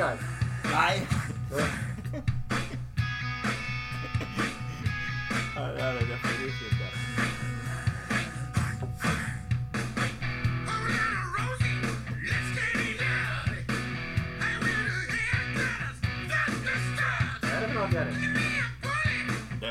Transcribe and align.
dig. 0.00 0.18
Nej! 0.72 1.06
Ja, 5.56 5.62
det 5.66 5.82
här 5.82 5.94
är 5.94 6.00
definitivt 6.00 6.72
inte. 6.72 6.90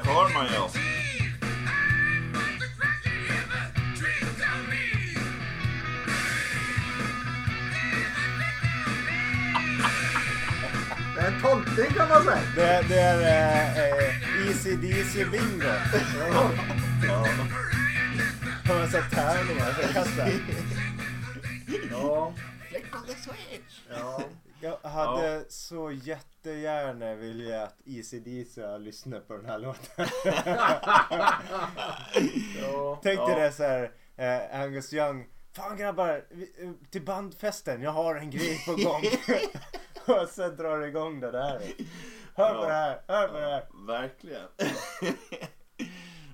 Vad 0.05 0.88
tolkning 11.41 11.93
kan 11.97 12.09
man 12.09 12.23
säga. 12.23 12.41
Det, 12.55 12.85
det 12.89 12.99
är 12.99 13.21
eh, 13.21 13.77
eh, 13.77 14.47
Easy 14.47 14.75
DC 14.75 15.25
Bingo. 15.25 15.65
Ja. 16.27 16.51
Har 18.67 18.79
man 18.79 18.87
sett 18.89 19.11
tärningar 19.11 19.71
för 19.71 19.93
kasta? 19.93 20.27
Ja. 21.91 22.33
Flick 22.69 22.95
on 22.95 23.05
the 23.07 23.13
switch! 23.13 23.81
ja. 23.89 24.21
Jag 24.61 24.89
hade 24.89 25.45
så 25.49 25.91
jättegärna 25.91 27.15
vilja 27.15 27.63
att 27.63 27.75
Easy 27.85 28.19
DC 28.19 28.77
lyssnade 28.77 29.21
på 29.21 29.33
den 29.37 29.45
här 29.45 29.59
låten. 29.59 30.05
ja. 32.61 32.99
Tänk 33.03 33.19
dig 33.19 33.29
Ja. 33.29 33.39
det 33.39 33.51
så 33.51 33.63
här, 33.63 33.91
eh, 34.17 34.61
Angus 34.61 34.93
Young. 34.93 35.25
Fan 35.55 35.77
grabbar, 35.77 36.23
vi, 36.29 36.43
eh, 36.63 36.71
till 36.91 37.01
bandfesten, 37.05 37.81
jag 37.81 37.91
har 37.91 38.15
en 38.15 38.31
grej 38.31 38.63
på 38.65 38.71
gång. 38.75 39.01
och 40.09 40.29
sen 40.29 40.55
drar 40.55 40.79
det 40.79 40.87
igång 40.87 41.19
det 41.19 41.31
där. 41.31 41.61
Hör 42.35 42.53
på 42.55 42.61
Ja. 42.63 42.67
det 42.67 42.73
här, 42.73 43.01
hör 43.07 43.27
på 43.27 43.33
det 43.33 43.39
här. 43.45 43.67
Verkligen. 43.87 44.47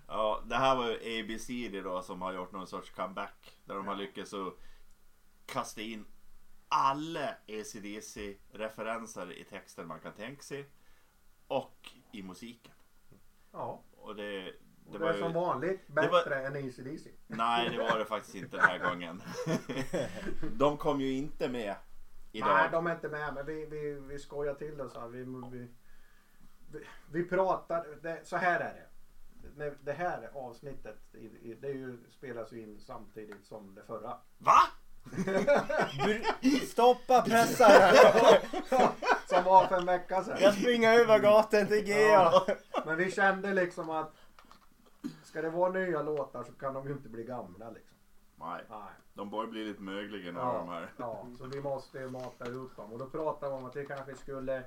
ja, 0.08 0.44
det 0.46 0.56
här 0.56 0.76
var 0.76 0.90
ju 0.90 1.22
ABC 1.22 1.50
då 1.84 2.02
som 2.02 2.22
har 2.22 2.34
gjort 2.34 2.52
någon 2.52 2.68
sorts 2.68 2.90
comeback. 2.90 3.58
Där 3.66 3.76
de 3.76 3.88
har 3.88 3.96
lyckats 3.96 4.34
att 4.34 4.54
kasta 5.46 5.82
in 5.82 6.06
alla 6.70 7.30
ACDC 7.48 8.38
referenser 8.52 9.32
i 9.32 9.44
texten 9.44 9.88
man 9.88 10.00
kan 10.00 10.14
tänka 10.14 10.42
sig. 10.42 10.70
Och 11.48 11.90
i 12.12 12.24
musiken. 12.24 12.72
ja. 13.52 13.84
Och 13.98 14.16
det, 14.16 14.42
det 14.92 14.98
var 14.98 15.00
det 15.00 15.14
är 15.14 15.20
som 15.20 15.28
ju... 15.28 15.34
vanligt 15.34 15.82
var- 15.88 16.04
bättre 16.10 16.48
än 16.48 16.56
ACDC. 16.56 17.10
Nej, 17.28 17.70
det 17.70 17.78
var 17.78 18.00
det 18.00 18.06
faktiskt 18.06 18.36
inte 18.36 18.58
den 18.58 18.66
här 18.66 18.80
gången. 18.80 19.22
de 20.58 20.78
kom 20.78 21.02
ju 21.02 21.12
inte 21.14 21.50
med 21.50 21.76
idag. 22.38 22.50
Nej, 22.56 22.70
de 22.72 22.88
är 22.88 22.92
inte 22.92 23.10
med. 23.10 23.34
Men 23.34 23.46
vi, 23.46 23.66
vi, 23.66 23.94
vi 23.94 24.20
skojar 24.20 24.54
till 24.54 24.78
det 24.78 24.90
så 24.90 25.00
här. 25.00 25.08
Vi, 25.08 25.24
vi, 25.52 25.68
vi, 26.72 26.86
vi 27.12 27.30
pratar. 27.30 27.86
Det, 28.02 28.20
så 28.24 28.38
här 28.38 28.60
är 28.60 28.74
det. 28.74 28.86
Det 29.82 29.94
här 29.94 30.30
avsnittet 30.34 30.98
det 31.62 31.68
är 31.68 31.74
ju, 31.74 31.98
spelas 32.10 32.54
ju 32.54 32.62
in 32.62 32.80
samtidigt 32.80 33.46
som 33.46 33.76
det 33.76 33.84
förra. 33.84 34.18
Va? 34.38 34.62
Stoppa 36.68 37.22
pressaren! 37.22 38.42
Som 39.30 39.44
var 39.44 39.68
för 39.68 39.78
en 39.78 39.86
vecka 39.86 40.24
sedan. 40.24 40.38
Jag 40.42 40.54
springer 40.54 41.00
över 41.00 41.20
gatan 41.20 41.68
till 41.68 41.86
GA. 41.86 41.94
Ja. 41.94 42.46
Men 42.86 42.98
vi 42.98 43.12
kände 43.12 43.54
liksom 43.54 43.90
att 43.90 44.14
ska 45.24 45.42
det 45.42 45.50
vara 45.50 45.72
nya 45.72 46.02
låtar 46.02 46.44
så 46.44 46.52
kan 46.52 46.74
de 46.74 46.88
ju 46.88 46.94
inte 46.94 47.10
bli 47.10 47.24
gamla 47.24 47.70
liksom. 47.70 47.95
Nej, 48.40 48.64
Nej. 48.70 48.80
de 49.14 49.30
börjar 49.30 49.48
bli 49.48 49.66
lite 49.66 49.82
mögliga 49.82 50.32
nu 50.32 50.40
de 50.40 50.70
här. 50.70 50.92
ja, 50.98 51.28
så 51.38 51.46
vi 51.46 51.62
måste 51.62 51.98
ju 52.00 52.10
mata 52.10 52.46
ut 52.46 52.76
dem. 52.76 52.94
Och 52.94 53.00
då 53.00 53.06
pratade 53.06 53.52
vi 53.52 53.58
om 53.58 53.66
att 53.66 53.76
vi 53.76 53.86
kanske 53.86 54.16
skulle 54.16 54.64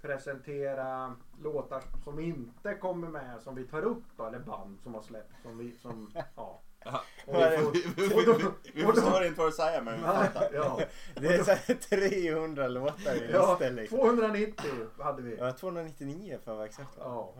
presentera 0.00 1.16
låtar 1.42 1.82
som 2.04 2.18
inte 2.18 2.74
kommer 2.74 3.08
med 3.08 3.42
som 3.42 3.54
vi 3.54 3.64
tar 3.64 3.82
upp 3.82 4.04
då, 4.16 4.24
eller 4.24 4.38
band 4.38 4.80
som 4.82 4.94
har 4.94 5.02
släppts. 5.02 5.42
Som 5.42 5.58
vi, 5.58 5.76
som, 5.76 6.12
ja. 6.36 6.60
Ja. 6.84 7.02
Och 7.26 7.74
vi 7.74 8.84
förstår 8.84 9.24
inte 9.24 9.40
vad 9.40 9.48
du 9.48 9.52
säger 9.52 9.82
men 9.82 9.96
vi 9.96 10.02
fattar. 10.02 10.50
ja, 10.54 10.80
Det 11.14 11.34
är 11.34 11.44
så 11.44 11.50
här 11.50 11.74
300 11.74 12.68
låtar 12.68 13.14
i 13.14 13.30
ja, 13.32 13.50
listan 13.50 13.74
liksom. 13.74 13.98
290 13.98 14.64
hade 14.98 15.22
vi. 15.22 15.36
Ja, 15.36 15.52
299 15.52 16.38
för 16.44 16.50
att 16.50 16.56
vara 16.56 16.66
exakt. 16.66 16.98
Ja. 16.98 17.34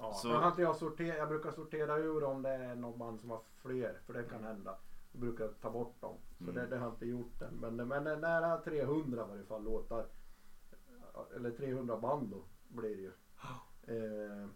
Ja, 0.00 0.12
Så- 0.14 0.28
har 0.28 0.48
inte 0.48 0.62
jag, 0.62 0.76
sorter, 0.76 1.04
jag 1.04 1.28
brukar 1.28 1.50
sortera 1.50 1.96
ur 1.98 2.24
om 2.24 2.42
det 2.42 2.50
är 2.50 2.74
något 2.74 2.98
band 2.98 3.20
som 3.20 3.30
har 3.30 3.40
fler, 3.62 3.98
för 4.06 4.12
det 4.12 4.24
kan 4.24 4.44
hända. 4.44 4.78
Jag 5.12 5.20
brukar 5.20 5.48
ta 5.48 5.70
bort 5.70 6.00
dem. 6.00 6.16
Så 6.38 6.44
Mm. 6.44 6.54
det, 6.54 6.66
det 6.66 6.76
har 6.76 6.84
jag 6.86 6.94
inte 6.94 7.06
gjort 7.06 7.42
än. 7.42 7.54
Men, 7.54 7.88
men 7.88 8.04
det 8.04 8.10
är 8.10 8.16
nära 8.16 8.60
300 8.60 9.24
i 9.24 9.28
varje 9.28 9.44
fall 9.44 9.64
låtar. 9.64 10.06
Eller 11.36 11.50
300 11.50 11.96
band 11.96 12.28
då 12.30 12.44
blir 12.68 12.96
det 12.96 13.02
ju. 13.02 13.12
Eh, 13.82 14.48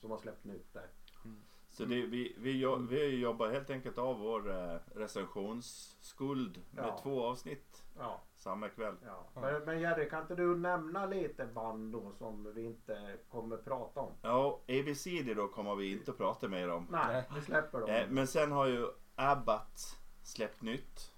som 0.00 0.10
har 0.10 0.18
släppt 0.18 0.44
nytt 0.44 0.72
där. 0.72 0.86
Så 1.70 1.84
det, 1.84 2.06
vi, 2.06 2.36
vi, 2.38 2.60
jo- 2.60 2.86
vi 2.90 3.16
jobbar 3.20 3.48
helt 3.48 3.70
enkelt 3.70 3.98
av 3.98 4.18
vår 4.18 4.50
eh, 4.50 4.78
recensionsskuld 4.94 6.62
med 6.70 6.84
Ja. 6.84 6.98
två 7.02 7.22
avsnitt 7.24 7.84
Ja, 7.98 8.20
samma 8.48 8.68
kväll. 8.68 8.96
ja. 9.04 9.26
Men, 9.34 9.64
men 9.64 9.80
Jerry, 9.80 10.08
kan 10.08 10.22
inte 10.22 10.34
du 10.34 10.56
nämna 10.56 11.06
lite 11.06 11.46
band 11.46 11.92
då 11.92 12.12
som 12.12 12.52
vi 12.54 12.64
inte 12.64 13.16
kommer 13.30 13.56
prata 13.56 14.00
om? 14.00 14.12
Ja, 14.22 14.60
ABCD 14.68 15.36
då 15.36 15.48
kommer 15.48 15.74
vi 15.74 15.92
inte 15.92 16.10
att 16.10 16.16
prata 16.16 16.48
mer 16.48 16.70
om. 16.70 16.86
Nej, 16.90 17.24
vi 17.34 17.40
släpper 17.40 17.80
dem. 17.80 17.90
Eh, 17.90 18.08
men 18.08 18.26
sen 18.26 18.52
har 18.52 18.66
ju 18.66 18.86
Abbat 19.14 19.98
släppt 20.22 20.62
nytt. 20.62 21.14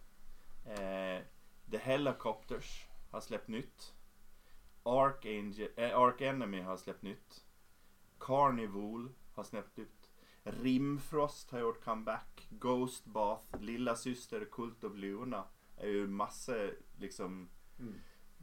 Eh, 0.67 1.23
The 1.71 1.79
Helicopters 1.79 2.87
har 3.11 3.21
släppt 3.21 3.49
nytt. 3.49 3.95
Archangel, 4.83 5.69
eh, 5.77 5.99
Arch 5.99 6.23
Enemy 6.23 6.61
har 6.61 6.77
släppt 6.77 7.03
nytt. 7.03 7.45
Carnival 8.19 9.09
har 9.35 9.45
släppt 9.45 9.77
nytt. 9.77 10.11
Rimfrost 10.43 11.51
har 11.51 11.61
gjort 11.61 11.85
comeback. 11.85 12.49
Ghost 12.51 13.05
Bath, 13.07 13.61
Lilla 13.61 13.97
Syster, 13.97 14.49
Cult 14.53 14.85
of 14.85 14.93
Luna 14.95 15.45
är 15.77 15.89
ju 15.89 16.07
massa 16.07 16.53
liksom 17.01 17.49
Mm. 17.79 17.95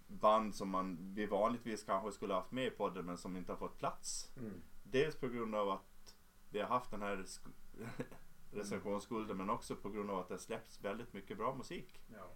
band 0.07 0.55
som 0.55 0.69
man 0.69 1.13
vi 1.13 1.25
vanligtvis 1.25 1.83
kanske 1.83 2.11
skulle 2.11 2.33
haft 2.33 2.51
med 2.51 2.67
i 2.67 2.69
podden 2.69 3.05
men 3.05 3.17
som 3.17 3.37
inte 3.37 3.51
har 3.51 3.57
fått 3.57 3.77
plats. 3.77 4.31
Mm. 4.37 4.61
Dels 4.83 5.15
på 5.15 5.27
grund 5.27 5.55
av 5.55 5.69
att 5.69 6.15
vi 6.49 6.59
har 6.59 6.67
haft 6.67 6.91
den 6.91 7.01
här 7.01 7.17
sk- 7.17 7.51
recensionsskulden 8.51 9.37
men 9.37 9.49
också 9.49 9.75
på 9.75 9.89
grund 9.89 10.11
av 10.11 10.19
att 10.19 10.27
det 10.29 10.37
släpps 10.39 10.81
väldigt 10.83 11.13
mycket 11.13 11.37
bra 11.37 11.55
musik. 11.55 12.01
Ja. 12.13 12.29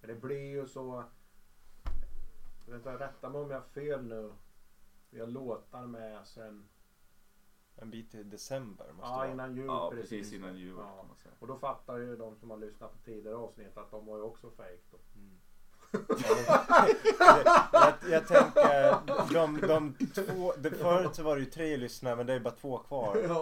Det 0.00 0.14
blir 0.14 0.50
ju 0.50 0.66
så. 0.68 1.04
Jag 2.66 2.72
vet 2.72 2.78
inte, 2.78 2.98
rätta 2.98 3.30
mig 3.30 3.40
om 3.40 3.50
jag 3.50 3.60
har 3.60 3.66
fel 3.68 4.04
nu. 4.04 4.32
Vi 5.10 5.20
har 5.20 5.26
låtar 5.26 5.86
med 5.86 6.26
sen. 6.26 6.68
En 7.82 7.90
bit 7.90 8.14
i 8.14 8.22
december 8.22 8.86
måste 8.96 9.02
Ja, 9.02 9.10
det 9.12 9.16
vara. 9.18 9.30
innan 9.30 9.54
jul. 9.54 9.66
Ja, 9.66 9.90
precis 9.94 10.32
innan 10.32 10.56
jul 10.56 10.74
Ja. 10.78 10.82
kan 10.98 11.06
man 11.08 11.16
säga. 11.16 11.34
Och 11.38 11.46
då 11.46 11.56
fattar 11.58 11.96
ju 11.96 12.16
de 12.16 12.36
som 12.36 12.50
har 12.50 12.56
lyssnat 12.58 12.92
på 12.92 12.98
tidigare 13.04 13.36
avsnitt 13.36 13.76
att 13.78 13.90
de 13.90 14.06
var 14.06 14.16
ju 14.16 14.22
också 14.22 14.50
fake 14.50 14.78
då. 14.90 14.96
jag, 17.72 17.92
jag 18.10 18.26
tänker, 18.28 19.32
de, 19.34 19.60
de 19.60 19.94
två, 20.14 20.52
det, 20.58 20.70
förut 20.70 21.14
så 21.14 21.22
var 21.22 21.36
det 21.36 21.40
ju 21.42 21.50
tre 21.50 21.76
lyssnare 21.76 22.16
men 22.16 22.26
det 22.26 22.32
är 22.34 22.40
bara 22.40 22.54
två 22.54 22.78
kvar. 22.78 23.16
Ja. 23.28 23.40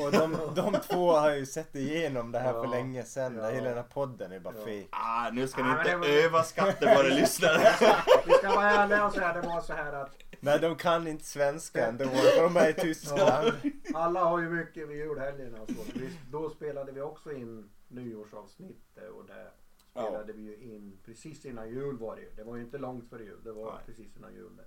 Och 0.04 0.12
de, 0.12 0.36
de 0.54 0.72
två 0.72 1.12
har 1.12 1.30
ju 1.34 1.46
sett 1.46 1.74
igenom 1.74 2.32
det 2.32 2.38
här 2.38 2.52
för 2.52 2.64
Ja. 2.64 2.70
länge 2.70 3.02
sedan. 3.02 3.36
Ja. 3.36 3.48
Hela 3.50 3.68
den 3.68 3.76
här 3.76 3.84
podden 3.84 4.32
är 4.32 4.40
bara 4.40 4.54
Ja. 4.54 4.60
fake. 4.64 4.86
Ah, 4.90 5.30
nu 5.32 5.48
ska 5.48 5.62
Ah, 5.62 5.66
ni 5.66 5.72
men 5.72 5.78
inte 5.86 5.96
var- 5.96 6.06
överskatta 6.24 6.94
våra 6.94 7.08
lyssnare. 7.08 7.74
Vi 8.26 8.32
ska 8.32 8.48
vara 8.54 8.70
ärliga 8.70 9.06
och 9.06 9.12
säga 9.12 9.32
det 9.32 9.48
var 9.48 9.60
så 9.60 9.72
här 9.72 9.92
att 9.92 10.10
Nej, 10.40 10.60
de 10.60 10.76
kan 10.76 11.08
inte 11.08 11.24
svenska 11.24 11.86
ändå 11.86 12.04
för 12.04 12.42
de 12.42 12.56
är 12.56 12.68
i 12.70 12.72
Tyskland. 12.72 13.52
alla 13.94 14.24
har 14.24 14.40
ju 14.40 14.50
mycket 14.50 14.88
vid 14.88 14.96
julhelgen 14.96 15.54
och 15.54 15.68
så. 15.68 15.82
Vi, 15.94 16.18
då 16.30 16.50
spelade 16.50 16.92
vi 16.92 17.00
också 17.00 17.32
in 17.32 17.70
nyårsavsnitt 17.88 18.98
och 19.14 19.26
det 19.26 19.50
spelade 19.90 20.32
vi 20.32 20.42
ju 20.42 20.56
in 20.56 20.98
precis 21.04 21.44
innan 21.44 21.68
jul 21.70 21.96
var 21.98 22.16
det 22.16 22.22
ju. 22.22 22.30
Det 22.36 22.44
var 22.44 22.56
ju 22.56 22.62
inte 22.62 22.78
långt 22.78 23.10
före 23.10 23.24
jul. 23.24 23.40
Det 23.44 23.52
var 23.52 23.72
Nej. 23.72 23.82
precis 23.86 24.16
innan 24.16 24.34
jul. 24.34 24.56
Det. 24.56 24.64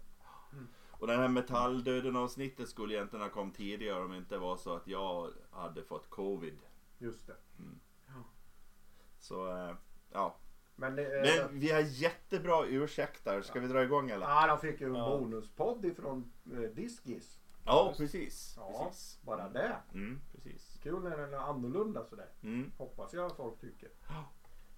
Och 0.92 1.08
den 1.08 1.20
här 1.20 1.28
metalldöden 1.28 2.16
avsnittet 2.16 2.70
skulle 2.70 2.94
egentligen 2.94 3.24
ha 3.24 3.30
kommit 3.30 3.56
tidigare 3.56 4.04
om 4.04 4.12
det 4.12 4.18
inte 4.18 4.38
var 4.38 4.58
så 4.58 4.76
att 4.76 4.88
jag 4.88 5.30
hade 5.52 5.84
fått 5.84 6.10
covid. 6.10 6.58
Just 6.98 7.28
det. 7.28 7.36
Så 9.20 9.58
eh, 9.58 9.76
ja. 10.12 10.36
Men, 10.80 10.96
det, 10.96 11.22
Men 11.50 11.60
vi 11.60 11.72
har 11.72 11.80
jättebra 11.82 12.66
ursäkter. 12.66 13.42
Ska 13.42 13.60
vi 13.60 13.68
dra 13.68 13.84
igång 13.84 14.10
eller? 14.10 14.26
Ja, 14.28 14.48
de 14.48 14.60
fick 14.60 14.82
ju 14.82 14.88
en 14.88 14.96
Ja. 14.96 15.18
bonuspodd 15.18 15.86
ifrån 15.86 16.32
eh, 16.54 16.60
Diskis. 16.60 17.40
Ja, 17.66 17.94
precis. 17.98 18.54
Ja, 18.58 18.86
precis. 18.90 19.20
bara 19.22 19.50
det. 19.50 19.76
Mm, 19.94 20.22
precis. 20.32 20.80
Kul 20.84 21.04
när 21.04 21.18
den 21.18 21.34
är 21.34 21.38
annorlunda 21.38 22.06
sådär. 22.06 22.30
Mm. 22.44 22.72
Hoppas 22.78 23.14
jag 23.14 23.36
folk 23.36 23.60
tycker. 23.62 23.90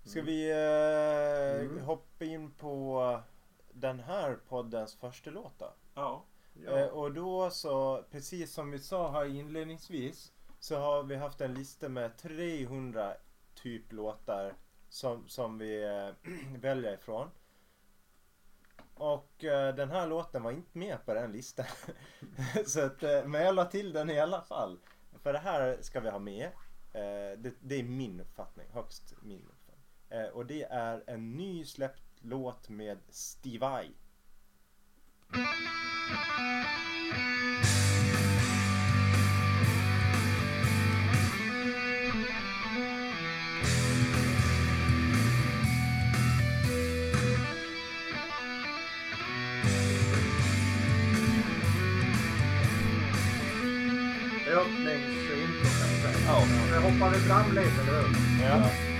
Ska 0.03 0.21
vi 0.21 0.51
eh, 0.51 1.65
Mm. 1.65 1.79
hoppa 1.85 2.25
in 2.25 2.51
på 2.51 3.19
den 3.71 3.99
här 3.99 4.37
poddens 4.49 4.95
första 4.95 5.29
låt 5.29 5.59
då? 5.59 5.73
Ja. 5.93 6.25
Ja. 6.65 6.71
Eh, 6.71 6.87
och 6.87 7.11
då 7.13 7.49
så, 7.49 8.03
precis 8.11 8.53
som 8.53 8.71
vi 8.71 8.79
sa 8.79 9.11
här 9.11 9.25
inledningsvis, 9.25 10.31
så 10.59 10.77
har 10.79 11.03
vi 11.03 11.15
haft 11.15 11.41
en 11.41 11.53
lista 11.53 11.89
med 11.89 12.17
300 12.17 13.13
typ 13.55 13.91
låtar 13.91 14.53
som, 14.91 15.27
som 15.27 15.57
vi 15.57 15.83
eh, 15.83 16.31
väljer 16.59 16.93
ifrån. 16.93 17.29
och 18.93 19.43
eh, 19.43 19.75
den 19.75 19.91
här 19.91 20.07
låten 20.07 20.43
var 20.43 20.51
inte 20.51 20.77
med 20.77 21.05
på 21.05 21.13
den 21.13 21.31
listan. 21.31 21.65
så 22.65 22.85
att, 22.85 23.03
eh, 23.03 23.25
men 23.25 23.41
jag 23.41 23.55
la 23.55 23.65
till 23.65 23.93
den 23.93 24.09
i 24.09 24.19
alla 24.19 24.41
fall. 24.41 24.79
För 25.23 25.33
det 25.33 25.39
här 25.39 25.77
ska 25.81 25.99
vi 25.99 26.09
ha 26.09 26.19
med. 26.19 26.49
Det, 27.37 27.53
det 27.59 27.75
är 27.75 27.83
min 27.83 28.19
uppfattning, 28.19 28.67
högst 28.73 29.13
min 29.21 29.47
uppfattning. 29.49 30.31
Och 30.33 30.45
det 30.45 30.63
är 30.63 31.03
en 31.07 31.31
ny 31.31 31.65
släppt 31.65 32.03
låt 32.21 32.69
med 32.69 32.97
Steve 33.09 33.59
Vai. 33.59 33.91
Ja. 56.91 56.97
Jag 56.99 57.07
hoppar 57.07 57.19
vi 57.19 57.19
fram 57.19 57.51
lite 57.55 57.83
nu. 57.91 58.43
Ja. 58.43 58.47
Ja. 58.47 58.90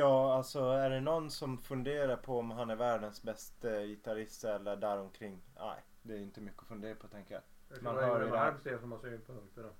Ja, 0.00 0.34
alltså 0.34 0.60
är 0.60 0.90
det 0.90 1.00
någon 1.00 1.30
som 1.30 1.58
funderar 1.58 2.16
på 2.16 2.38
om 2.38 2.50
han 2.50 2.70
är 2.70 2.76
världens 2.76 3.22
bästa 3.22 3.82
gitarrist 3.82 4.44
eller 4.44 4.76
däromkring? 4.76 5.42
Nej, 5.58 5.84
det 6.02 6.14
är 6.14 6.18
inte 6.18 6.40
mycket 6.40 6.62
att 6.62 6.68
fundera 6.68 6.94
på 6.94 7.08
tänker 7.08 7.34
jag. 7.34 7.42
Det 7.68 7.82
Man 7.82 7.96
hör 7.96 8.24
ju 8.24 8.30
det 8.30 8.38
här. 8.38 8.78
Som 8.80 8.92
har 8.92 8.98
synpunkter 8.98 9.62
då. 9.62 9.70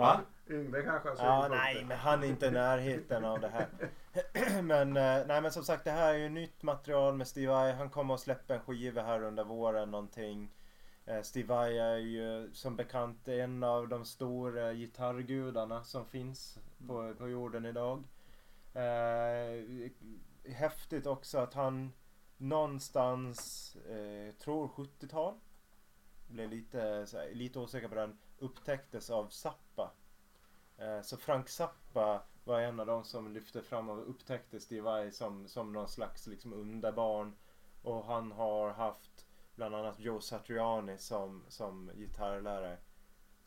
Va? 0.00 0.20
Yngve 0.50 0.82
kanske 0.82 1.08
har 1.08 1.16
Ja, 1.16 1.42
synpunkter. 1.42 1.74
nej, 1.74 1.84
men 1.84 1.98
han 1.98 2.22
är 2.22 2.26
inte 2.26 2.46
i 2.46 2.50
närheten 2.50 3.24
av 3.24 3.40
det 3.40 3.48
här. 3.48 3.68
men, 4.62 4.96
eh, 4.96 5.26
nej, 5.26 5.42
men 5.42 5.52
som 5.52 5.64
sagt, 5.64 5.84
det 5.84 5.90
här 5.90 6.14
är 6.14 6.18
ju 6.18 6.28
nytt 6.28 6.62
material 6.62 7.14
med 7.16 7.28
Steve 7.28 7.52
Vai. 7.52 7.72
Han 7.72 7.90
kommer 7.90 8.14
att 8.14 8.20
släppa 8.20 8.54
en 8.54 8.60
skiva 8.60 9.02
här 9.02 9.22
under 9.22 9.44
våren 9.44 9.90
någonting. 9.90 10.50
Eh, 11.06 11.22
Steve 11.22 11.48
Vai 11.54 11.78
är 11.78 11.96
ju 11.96 12.50
som 12.52 12.76
bekant 12.76 13.28
en 13.28 13.62
av 13.64 13.88
de 13.88 14.04
stora 14.04 14.72
gitarrgudarna 14.72 15.84
som 15.84 16.06
finns 16.06 16.58
på, 16.86 17.14
på 17.18 17.28
jorden 17.28 17.66
idag. 17.66 18.04
Eh, 18.74 19.90
häftigt 20.52 21.06
också 21.06 21.38
att 21.38 21.54
han 21.54 21.92
någonstans, 22.36 23.76
eh, 23.76 24.34
tror 24.34 24.68
70-tal, 24.68 25.34
blev 26.28 26.50
lite, 26.50 27.06
såhär, 27.06 27.34
lite 27.34 27.58
osäker 27.58 27.88
på 27.88 27.94
den, 27.94 28.18
upptäcktes 28.38 29.10
av 29.10 29.28
Zappa. 29.28 29.90
Eh, 30.78 31.02
Så 31.02 31.16
Frank 31.16 31.48
Zappa 31.48 32.22
var 32.44 32.60
en 32.60 32.80
av 32.80 32.86
de 32.86 33.04
som 33.04 33.32
lyfte 33.32 33.62
fram 33.62 33.88
och 33.88 34.10
upptäckte 34.10 34.60
Steve 34.60 34.80
Vai 34.82 35.12
som, 35.12 35.48
som 35.48 35.72
någon 35.72 35.88
slags 35.88 36.26
liksom 36.26 36.52
underbarn. 36.52 37.36
Och 37.82 38.04
han 38.04 38.32
har 38.32 38.70
haft 38.70 39.26
bland 39.54 39.74
annat 39.74 40.00
Joe 40.00 40.20
Satriani 40.20 40.98
som, 40.98 41.44
som 41.48 41.90
gitarrlärare. 41.96 42.78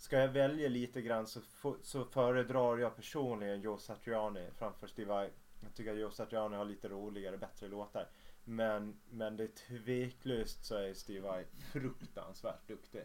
Ska 0.03 0.19
jag 0.19 0.27
välja 0.27 0.69
lite 0.69 1.01
grann 1.01 1.27
så, 1.27 1.41
så 1.81 2.05
föredrar 2.05 2.77
jag 2.77 2.95
personligen 2.95 3.61
Joe 3.61 3.77
Satriani 3.77 4.49
framför 4.57 4.87
Steve 4.87 5.09
Vai. 5.09 5.29
Jag 5.61 5.73
tycker 5.73 5.93
att 5.93 5.99
Joe 5.99 6.11
Satriani 6.11 6.55
har 6.55 6.65
lite 6.65 6.89
roligare, 6.89 7.37
bättre 7.37 7.67
låtar. 7.67 8.09
Men, 8.43 8.99
men 9.09 9.37
det 9.37 9.43
är 9.43 9.47
tveklöst 9.47 10.65
så 10.65 10.75
är 10.75 10.93
Steve 10.93 11.19
Vai 11.19 11.45
fruktansvärt 11.71 12.67
duktig. 12.67 13.03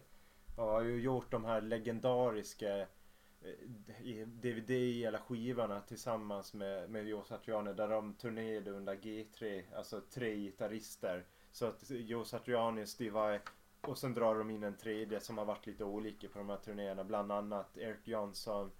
Och 0.56 0.64
har 0.64 0.82
ju 0.82 1.00
gjort 1.00 1.30
de 1.30 1.44
här 1.44 1.60
legendariska 1.60 2.78
eh, 2.78 4.26
DVD 4.26 4.70
eller 5.06 5.18
skivorna 5.18 5.80
tillsammans 5.80 6.54
med, 6.54 6.90
med 6.90 7.08
Joe 7.08 7.24
Satriani 7.24 7.72
där 7.72 7.88
de 7.88 8.14
turnerade 8.14 8.70
under 8.70 8.94
G3, 8.94 9.62
alltså 9.76 10.00
tre 10.00 10.36
gitarrister. 10.36 11.26
Så 11.52 11.66
att 11.66 11.90
Joe 11.90 12.24
Satriani, 12.24 12.86
Steve 12.86 13.10
Vai 13.10 13.40
och 13.80 13.98
sen 13.98 14.14
drar 14.14 14.34
de 14.34 14.50
in 14.50 14.62
en 14.62 14.76
tredje 14.76 15.20
som 15.20 15.38
har 15.38 15.44
varit 15.44 15.66
lite 15.66 15.84
olika 15.84 16.28
på 16.28 16.38
de 16.38 16.48
här 16.48 16.56
turnéerna. 16.56 17.04
Bland 17.04 17.32
annat 17.32 17.76
Eric 17.76 18.00
Johnson, 18.04 18.70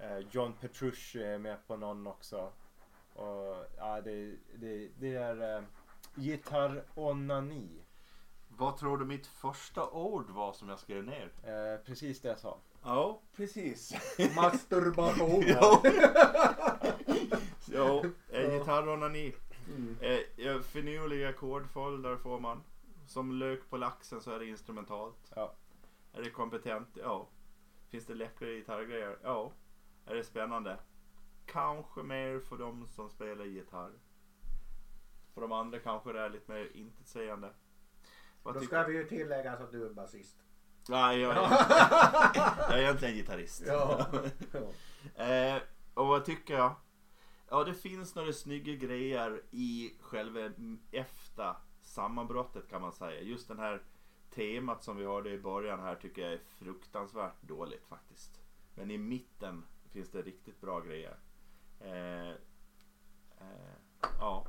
eh, 0.00 0.18
John 0.30 0.52
Petrucci 0.60 1.22
är 1.22 1.38
med 1.38 1.66
på 1.66 1.76
någon 1.76 2.06
också. 2.06 2.52
Och 3.14 3.66
ja, 3.76 4.00
det, 4.00 4.34
det, 4.54 4.88
det 4.98 5.14
är 5.14 5.56
eh, 5.56 5.62
gitarronani. 6.14 7.68
Vad 8.48 8.76
tror 8.76 8.98
du 8.98 9.04
mitt 9.04 9.26
första 9.26 9.90
ord 9.90 10.30
var 10.30 10.52
som 10.52 10.68
jag 10.68 10.78
skrev 10.78 11.04
ner? 11.04 11.30
Eh, 11.42 11.84
precis 11.84 12.20
det 12.20 12.28
jag 12.28 12.38
sa. 12.38 12.58
Ja, 12.82 13.20
precis. 13.36 13.92
Masturbation. 14.36 15.44
jo. 15.46 15.82
jo, 17.66 18.04
eh, 18.32 18.50
gitarronani. 18.50 19.34
Mm. 19.76 19.96
Eh, 20.00 20.18
ja, 20.36 20.60
finurliga 20.60 21.28
ackordföljder 21.28 22.16
får 22.16 22.40
man. 22.40 22.62
Som 23.08 23.32
lök 23.32 23.70
på 23.70 23.76
laxen 23.76 24.20
så 24.20 24.30
är 24.30 24.38
det 24.38 24.46
instrumentalt. 24.46 25.32
Ja. 25.36 25.54
Är 26.12 26.22
det 26.22 26.30
kompetent? 26.30 26.88
Ja. 26.94 27.28
Finns 27.88 28.06
det 28.06 28.14
läckra 28.14 28.48
gitarrgrejer? 28.48 29.18
Ja. 29.22 29.52
Är 30.06 30.14
det 30.14 30.24
spännande? 30.24 30.78
Kanske 31.46 32.02
mer 32.02 32.40
för 32.40 32.58
de 32.58 32.88
som 32.88 33.10
spelar 33.10 33.44
gitarr. 33.44 33.92
För 35.34 35.40
de 35.40 35.52
andra 35.52 35.78
kanske 35.78 36.12
det 36.12 36.20
är 36.20 36.30
lite 36.30 36.52
mer 36.52 36.76
intetsägande. 36.76 37.50
Vad 38.42 38.54
Då 38.54 38.60
ska 38.60 38.82
vi 38.82 38.96
ju 38.96 39.04
tillägga 39.04 39.52
att 39.52 39.72
du 39.72 39.86
är 39.86 39.90
basist. 39.90 40.36
Nej, 40.88 41.20
jag, 41.20 41.36
är, 41.36 41.40
jag 42.68 42.78
är 42.78 42.82
egentligen 42.82 43.14
gitarrist. 43.14 43.62
Ja. 43.66 44.06
Eh, 45.14 45.62
och 45.94 46.06
vad 46.06 46.24
tycker 46.24 46.54
jag? 46.54 46.74
Ja, 47.48 47.64
det 47.64 47.74
finns 47.74 48.14
några 48.14 48.32
snygga 48.32 48.74
grejer 48.74 49.42
i 49.50 49.92
själva 50.00 50.52
efter 50.92 51.54
sammanbrottet 51.98 52.68
kan 52.68 52.82
man 52.82 52.92
säga. 52.92 53.20
Just 53.20 53.48
den 53.48 53.58
här 53.58 53.82
temat 54.30 54.84
som 54.84 54.96
vi 54.96 55.04
hörde 55.04 55.30
i 55.30 55.38
början 55.38 55.80
här 55.80 55.94
tycker 55.94 56.22
jag 56.22 56.32
är 56.32 56.38
fruktansvärt 56.38 57.42
dåligt 57.42 57.86
faktiskt. 57.86 58.40
Men 58.74 58.90
i 58.90 58.98
mitten 58.98 59.64
finns 59.92 60.10
det 60.10 60.22
riktigt 60.22 60.60
bra 60.60 60.80
grejer. 60.80 61.16
Eh, 61.80 62.30
eh, 63.38 63.74
ja. 64.18 64.46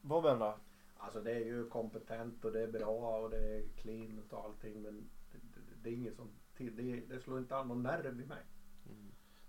Bobben 0.00 0.38
då? 0.38 0.58
Alltså 0.96 1.20
det 1.20 1.32
är 1.32 1.44
ju 1.44 1.68
kompetent 1.68 2.44
och 2.44 2.52
det 2.52 2.62
är 2.62 2.72
bra 2.72 3.18
och 3.18 3.30
det 3.30 3.56
är 3.56 3.68
clean 3.68 4.22
och 4.30 4.44
allting 4.44 4.82
men 4.82 5.10
det, 5.32 5.38
det, 5.38 5.60
det 5.82 5.90
är 5.90 5.94
inget 5.94 6.16
som 6.16 6.30
till, 6.56 6.76
det, 6.76 7.14
det 7.14 7.20
slår 7.20 7.38
inte 7.38 7.56
an 7.56 7.68
någon 7.68 7.82
nerv 7.82 8.20
i 8.20 8.26
mig. 8.26 8.42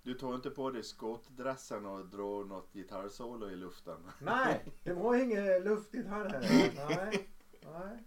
Du 0.03 0.13
tog 0.13 0.35
inte 0.35 0.49
på 0.49 0.71
dig 0.71 0.83
skottdressen 0.83 1.85
och 1.85 2.05
drog 2.05 2.47
något 2.47 2.73
gitarrsolo 2.73 3.49
i 3.49 3.55
luften? 3.55 4.11
Nej, 4.19 4.65
det 4.83 4.93
var 4.93 5.15
inget 5.15 5.63
luftgitarr 5.63 6.29
här. 6.29 6.41
Nej, 6.89 7.29
nej. 7.61 8.03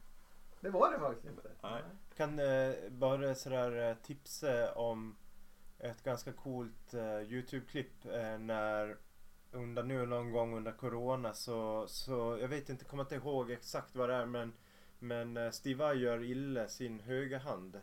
Det 0.61 0.71
var 0.71 0.93
det 0.93 0.99
faktiskt 0.99 1.29
inte. 1.29 1.51
Nej. 1.63 1.83
kan 2.17 2.39
eh, 2.39 2.75
bara 2.91 3.35
sådär 3.35 3.91
eh, 3.91 3.97
tipsa 3.97 4.75
om 4.75 5.17
ett 5.79 6.03
ganska 6.03 6.33
coolt 6.33 6.95
eh, 6.95 7.21
Youtube-klipp 7.21 8.05
eh, 8.05 8.39
när 8.39 8.97
under 9.53 9.83
nu 9.83 10.07
någon 10.07 10.33
gång 10.33 10.57
under 10.57 10.73
Corona 10.73 11.35
så, 11.35 11.87
så 11.89 12.39
jag 12.41 12.49
vet 12.49 12.69
inte, 12.69 12.85
kommer 12.85 13.03
inte 13.03 13.15
ihåg 13.15 13.51
exakt 13.51 13.97
vad 13.97 14.09
det 14.09 14.15
är 14.15 14.27
men 14.27 14.53
men 14.99 15.37
eh, 15.37 15.51
Steve 15.51 15.79
Vai 15.79 15.99
gör 15.99 16.25
illa 16.25 16.69
sin 16.69 17.01
högra 17.01 17.39
hand. 17.39 17.81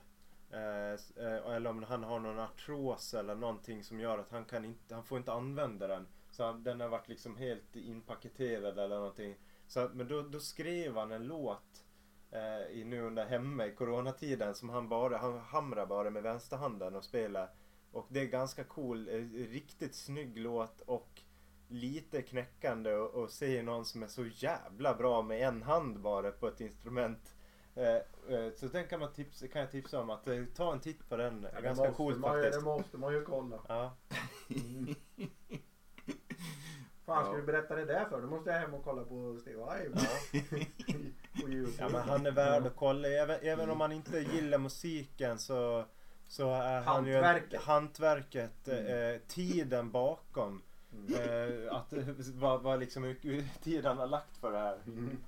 Eh, 0.51 0.91
eh, 1.25 1.55
eller 1.55 1.69
om 1.69 1.83
han 1.83 2.03
har 2.03 2.19
någon 2.19 2.39
artros 2.39 3.13
eller 3.13 3.35
någonting 3.35 3.83
som 3.83 3.99
gör 3.99 4.17
att 4.17 4.31
han 4.31 4.45
kan 4.45 4.65
inte, 4.65 4.95
han 4.95 5.03
får 5.03 5.17
inte 5.17 5.33
använda 5.33 5.87
den. 5.87 6.07
Så 6.31 6.43
han- 6.45 6.63
den 6.63 6.79
har 6.81 6.89
varit 6.89 7.07
liksom 7.07 7.37
helt 7.37 7.75
inpaketerad 7.75 8.79
eller 8.79 8.95
någonting. 8.97 9.35
Så, 9.67 9.89
men 9.93 10.07
då, 10.07 10.21
då 10.21 10.39
skrev 10.39 10.97
han 10.97 11.11
en 11.11 11.23
låt 11.27 11.83
eh, 12.31 12.77
i, 12.79 12.83
nu 12.83 13.01
under 13.01 13.25
hemma 13.25 13.65
i 13.65 13.71
coronatiden 13.75 14.55
som 14.55 14.69
han 14.69 14.89
bara, 14.89 15.17
han 15.17 15.39
hamrar 15.39 15.85
bara 15.85 16.09
med 16.09 16.23
vänsterhanden 16.23 16.95
och 16.95 17.03
spelar. 17.03 17.49
Och 17.91 18.05
det 18.09 18.19
är 18.21 18.25
ganska 18.25 18.63
cool, 18.63 19.07
eh, 19.09 19.13
riktigt 19.49 19.95
snygg 19.95 20.37
låt 20.37 20.81
och 20.81 21.21
lite 21.67 22.21
knäckande 22.21 22.93
och, 22.93 23.23
och 23.23 23.29
se 23.29 23.61
någon 23.63 23.85
som 23.85 24.03
är 24.03 24.07
så 24.07 24.25
jävla 24.25 24.93
bra 24.93 25.21
med 25.21 25.41
en 25.47 25.63
hand 25.63 25.99
bara 25.99 26.31
på 26.31 26.47
ett 26.47 26.61
instrument. 26.61 27.35
Eh, 27.79 28.35
eh, 28.35 28.51
så 28.55 28.65
den 28.67 28.87
kan, 28.87 28.99
man 28.99 29.13
tipsa, 29.13 29.47
kan 29.47 29.61
jag 29.61 29.71
tipsa 29.71 29.99
om 30.01 30.09
att 30.09 30.27
eh, 30.27 30.43
ta 30.55 30.73
en 30.73 30.79
titt 30.79 31.09
på 31.09 31.17
den. 31.17 31.47
Ja, 31.53 31.61
ganska 31.61 31.83
måste 31.83 31.97
coolt 31.97 32.17
man, 32.19 32.33
faktiskt. 32.33 32.59
Det 32.59 32.65
måste 32.65 32.97
man 32.97 33.13
ju 33.13 33.21
kolla. 33.25 33.59
Ja. 33.67 33.95
Mm. 34.49 34.95
Fan 37.05 37.23
ska 37.25 37.33
Ja. 37.33 37.37
du 37.39 37.43
berätta 37.43 37.75
det 37.75 37.85
där 37.85 38.05
för? 38.05 38.21
Då 38.21 38.27
måste 38.27 38.49
jag 38.49 38.59
hem 38.59 38.73
och 38.73 38.83
kolla 38.83 39.03
på 39.03 39.37
Steve 39.41 39.61
YouTube. 41.43 41.71
Ja 41.79 41.89
men 41.89 42.01
han 42.01 42.25
är 42.25 42.31
värd 42.31 42.65
att 42.65 42.75
kolla. 42.75 43.07
Även, 43.07 43.39
även 43.41 43.69
om 43.69 43.77
man 43.77 43.91
inte 43.91 44.19
gillar 44.19 44.57
musiken 44.57 45.39
så, 45.39 45.85
så 46.27 46.53
är 46.53 46.81
han 46.81 47.05
ju 47.05 47.13
Hantverket. 47.13 47.61
hantverket, 47.61 48.67
eh, 48.67 49.21
tiden 49.27 49.91
bakom. 49.91 50.61
Mm. 50.93 51.13
Eh, 51.67 51.75
att 51.75 51.93
vad, 52.35 52.61
vad 52.61 52.79
liksom 52.79 53.03
hur- 53.03 53.59
tid 53.63 53.85
han 53.85 53.97
har 53.97 54.07
lagt 54.07 54.37
för 54.37 54.51
det 54.51 54.57
här. 54.59 54.79
Mm. 54.87 55.17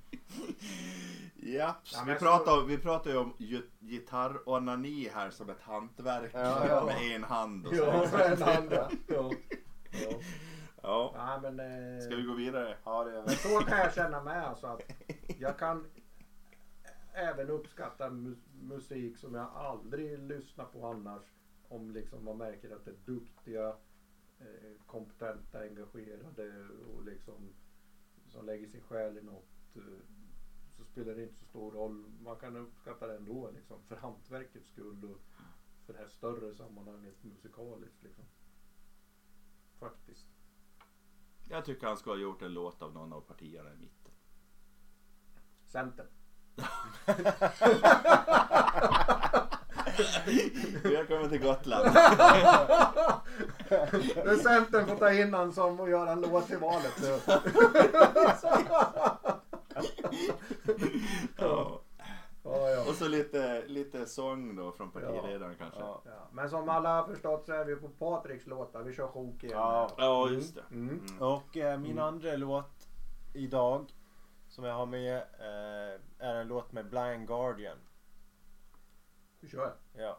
Ja, 1.44 1.76
Ja, 1.92 2.04
vi, 2.06 2.14
pratar, 2.14 2.64
vi 2.66 2.78
pratar 2.78 3.10
ju 3.10 3.16
om 3.16 3.32
gi- 3.38 3.70
gitarronani 3.80 5.08
här 5.14 5.30
som 5.30 5.50
ett 5.50 5.60
hantverk 5.60 6.30
Ja, 6.34 6.66
ja. 6.68 6.84
med 6.84 7.16
en 7.16 7.24
hand. 7.24 7.66
Och 7.66 7.74
så. 7.76 7.82
Ja, 7.82 8.06
med 8.12 8.32
en 8.32 8.42
hand. 8.42 8.72
Ja. 8.72 8.90
Ja. 10.82 11.12
Ja, 11.16 11.38
men, 11.42 11.60
eh, 11.60 12.00
Ska 12.04 12.16
vi 12.16 12.22
gå 12.22 12.34
vidare? 12.34 12.76
Ja, 12.84 13.04
det 13.04 13.10
är 13.18 13.22
Men 13.22 13.30
så 13.30 13.58
kan 13.60 13.78
jag 13.78 13.94
känna 13.94 14.22
med 14.22 14.44
alltså 14.48 14.66
att 14.66 14.80
jag 15.38 15.58
kan 15.58 15.86
även 17.12 17.50
uppskatta 17.50 18.08
mu- 18.10 18.36
musik 18.62 19.16
som 19.18 19.34
jag 19.34 19.46
aldrig 19.54 20.18
lyssnar 20.18 20.64
på 20.64 20.86
annars. 20.86 21.22
Om 21.68 21.90
liksom 21.90 22.24
man 22.24 22.38
märker 22.38 22.74
att 22.76 22.84
det 22.84 22.90
är 22.90 22.96
duktiga, 23.04 23.68
eh, 23.68 23.74
kompetenta, 24.86 25.60
engagerade 25.60 26.68
och 26.68 27.04
liksom 27.04 27.54
som 28.26 28.46
lägger 28.46 28.66
sin 28.66 28.82
själ 28.82 29.18
i 29.18 29.22
något. 29.22 29.76
Eh, 29.76 29.82
så 30.76 30.84
spelar 30.84 31.14
det 31.14 31.22
inte 31.22 31.34
så 31.34 31.44
stor 31.44 31.72
roll. 31.72 32.04
Man 32.20 32.36
kan 32.36 32.56
uppskatta 32.56 33.06
det 33.06 33.16
ändå 33.16 33.50
liksom 33.50 33.82
för 33.82 33.96
hantverkets 33.96 34.68
skull 34.68 35.04
och 35.04 35.20
för 35.86 35.92
det 35.92 35.98
här 35.98 36.08
större 36.08 36.54
sammanhanget 36.54 37.24
musikaliskt 37.24 38.02
liksom. 38.02 38.24
Faktiskt. 39.78 40.26
Jag 41.48 41.64
tycker 41.64 41.86
han 41.86 41.96
ska 41.96 42.10
ha 42.10 42.16
gjort 42.16 42.42
en 42.42 42.54
låt 42.54 42.82
av 42.82 42.94
någon 42.94 43.12
av 43.12 43.20
partierna 43.20 43.72
i 43.72 43.76
mitten. 43.76 44.12
Centern. 45.64 46.06
Välkommen 50.82 51.28
till 51.30 51.40
Gotland. 51.42 51.84
Men 54.24 54.38
Centern 54.38 54.86
får 54.86 54.96
ta 54.96 55.12
in 55.12 55.34
han 55.34 55.52
som 55.52 55.80
och 55.80 55.90
göra 55.90 56.12
en 56.12 56.20
låt 56.20 56.46
till 56.46 56.58
valet. 56.58 57.22
Ja. 61.36 61.80
Ja, 62.44 62.70
ja. 62.70 62.84
Och 62.88 62.94
så 62.94 63.08
lite, 63.08 63.64
lite 63.66 64.06
sång 64.06 64.56
då 64.56 64.72
från 64.72 64.90
partiledaren 64.90 65.54
kanske. 65.58 65.80
Ja, 65.80 66.02
Ja. 66.04 66.10
Ja. 66.10 66.28
Men 66.32 66.50
som 66.50 66.68
alla 66.68 67.00
har 67.00 67.08
förstått 67.08 67.46
så 67.46 67.52
är 67.52 67.64
vi 67.64 67.76
på 67.76 67.88
Patriks 67.88 68.46
låtar. 68.46 68.82
Vi 68.82 68.92
kör 68.92 69.06
sjok 69.08 69.44
igen. 69.44 69.58
Ja. 69.58 70.28
just 70.30 70.54
det. 70.54 70.64
Mm. 70.70 70.88
Mm. 70.88 71.22
Och 71.22 71.56
eh, 71.56 71.78
min 71.78 71.98
andra 71.98 72.36
låt 72.36 72.88
idag 73.34 73.86
som 74.48 74.64
jag 74.64 74.74
har 74.74 74.86
med 74.86 75.16
eh, 75.16 76.00
är 76.18 76.34
en 76.34 76.48
låt 76.48 76.72
med 76.72 76.90
Blind 76.90 77.26
Guardian. 77.28 77.78
Ja. 79.50 79.76
Ja. 79.94 80.18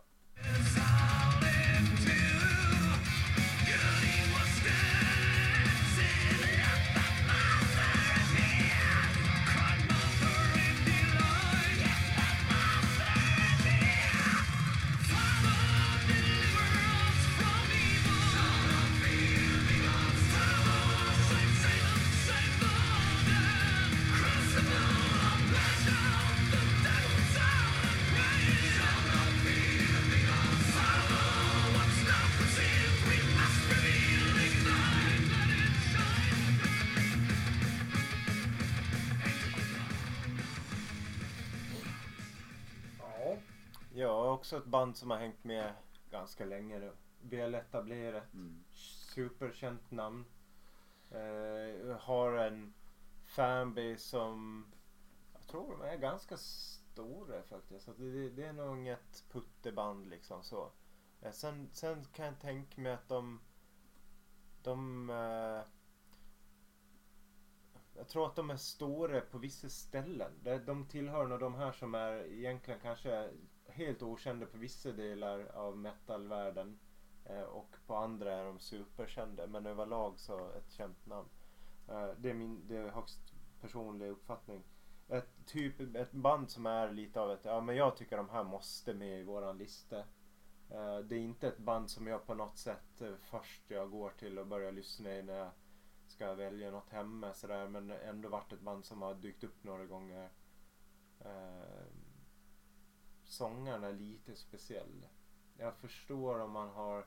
Också 44.54 44.64
ett 44.64 44.72
band 44.72 44.98
som 44.98 45.12
har 45.12 45.18
hängt 45.18 45.44
med 45.44 45.74
ganska 46.10 46.46
länge 46.46 46.80
nu. 46.80 46.92
Väl 47.22 47.56
etablerat. 47.56 48.34
Mm. 48.34 48.64
Superkänt 48.74 49.92
namn. 49.92 50.26
Eh, 51.12 51.98
har 51.98 52.34
en 52.34 52.74
fanbase 53.26 53.98
som 53.98 54.66
jag 55.34 55.48
tror 55.48 55.78
de 55.78 55.82
är 55.82 55.98
ganska 55.98 56.38
stora 56.38 57.44
faktiskt. 57.44 57.86
Så 57.86 57.94
det, 57.94 58.30
det 58.30 58.46
är 58.46 58.54
nog 58.54 58.78
inget 58.78 59.24
putteband 59.32 60.08
liksom 60.08 60.44
så. 60.44 60.72
Eh, 61.22 61.32
sen, 61.32 61.70
sen 61.74 62.06
kan 62.06 62.26
jag 62.26 62.40
tänka 62.40 62.82
mig 62.82 62.92
att 62.92 63.08
de 63.08 63.40
de 64.64 65.10
eh, 65.10 65.62
jag 67.96 68.08
tror 68.08 68.26
att 68.26 68.36
de 68.36 68.50
är 68.50 68.58
stora 68.58 69.22
på 69.22 69.38
vissa 69.38 69.70
ställen. 69.70 70.32
De 70.66 70.88
tillhör 70.88 71.28
nog 71.28 71.40
de 71.40 71.56
här 71.56 71.72
som 71.72 71.96
är 71.96 72.26
egentligen 72.26 72.80
kanske 72.80 73.30
helt 73.74 74.02
okända 74.02 74.46
på 74.46 74.58
vissa 74.58 74.92
delar 74.92 75.52
av 75.56 75.78
metalvärlden. 75.78 76.80
Eh, 77.26 77.42
och 77.42 77.76
på 77.88 77.96
andra 77.96 78.34
är 78.34 78.46
de 78.46 78.60
superkända. 78.60 79.48
Men 79.48 79.66
överlag 79.66 80.20
så 80.20 80.52
ett 80.52 80.72
känt 80.72 81.06
namn. 81.06 81.30
Eh, 81.88 82.10
det 82.18 82.30
är 82.30 82.34
min 82.34 82.68
det 82.68 82.78
är 82.78 82.90
högst 82.90 83.34
personlig 83.62 84.10
uppfattning. 84.10 84.64
Ett, 85.08 85.46
typ, 85.46 85.96
ett 85.96 86.12
band 86.12 86.50
som 86.50 86.66
är 86.66 86.92
lite 86.92 87.22
av 87.22 87.32
ett, 87.32 87.46
ja 87.46 87.62
men 87.62 87.76
jag 87.76 87.98
tycker 87.98 88.18
de 88.18 88.30
här 88.30 88.44
måste 88.44 88.94
med 88.94 89.20
i 89.20 89.24
våran 89.24 89.58
lista. 89.58 90.00
Eh, 90.70 90.98
det 90.98 91.16
är 91.16 91.20
inte 91.20 91.48
ett 91.48 91.58
band 91.58 91.90
som 91.90 92.08
jag 92.08 92.26
på 92.26 92.34
något 92.34 92.58
sätt 92.58 93.02
eh, 93.02 93.16
först 93.20 93.64
jag 93.68 93.92
går 93.92 94.10
till 94.10 94.40
och 94.40 94.48
börjar 94.48 94.72
lyssna 94.72 95.16
i 95.16 95.24
när 95.24 95.38
jag 95.38 95.52
ska 96.08 96.34
välja 96.34 96.72
något 96.72 96.90
hemma 96.90 97.34
sådär. 97.34 97.68
Men 97.68 97.92
ändå 97.92 98.30
varit 98.30 98.54
ett 98.54 98.62
band 98.62 98.86
som 98.86 99.02
har 99.02 99.14
dykt 99.14 99.44
upp 99.44 99.64
några 99.64 99.86
gånger. 99.86 100.30
Eh, 101.20 101.86
Sångaren 103.34 103.84
är 103.84 103.94
lite 103.94 104.36
speciell. 104.36 105.08
Jag 105.58 105.76
förstår 105.76 106.40
om 106.40 106.52
man 106.52 106.70
har 106.70 107.06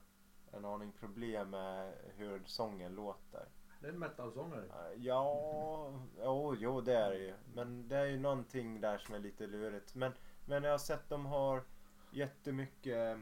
en 0.52 0.64
aning 0.64 0.92
problem 0.92 1.50
med 1.50 1.94
hur 2.16 2.42
sången 2.46 2.94
låter. 2.94 3.48
Det 3.80 3.86
är 3.86 3.92
en 3.92 3.98
metalsångare. 3.98 4.64
Eh, 4.64 5.02
Ja, 5.02 5.92
jo, 6.18 6.54
jo 6.58 6.80
det 6.80 6.96
är 6.96 7.10
det 7.10 7.18
ju. 7.18 7.34
Men 7.54 7.88
det 7.88 7.96
är 7.96 8.04
ju 8.04 8.18
någonting 8.18 8.80
där 8.80 8.98
som 8.98 9.14
är 9.14 9.18
lite 9.18 9.46
lurigt. 9.46 9.94
Men, 9.94 10.12
men 10.46 10.64
jag 10.64 10.70
har 10.70 10.78
sett 10.78 11.08
de 11.08 11.26
har 11.26 11.62
jättemycket 12.10 13.18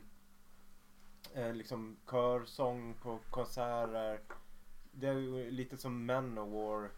eh, 1.35 1.53
liksom 1.53 1.97
körsång 2.11 2.95
på 2.95 3.19
konserter. 3.31 4.21
Det 4.93 5.09
är 5.09 5.15
ju 5.15 5.51
lite 5.51 5.77
som 5.77 6.07
Manowar. 6.07 6.91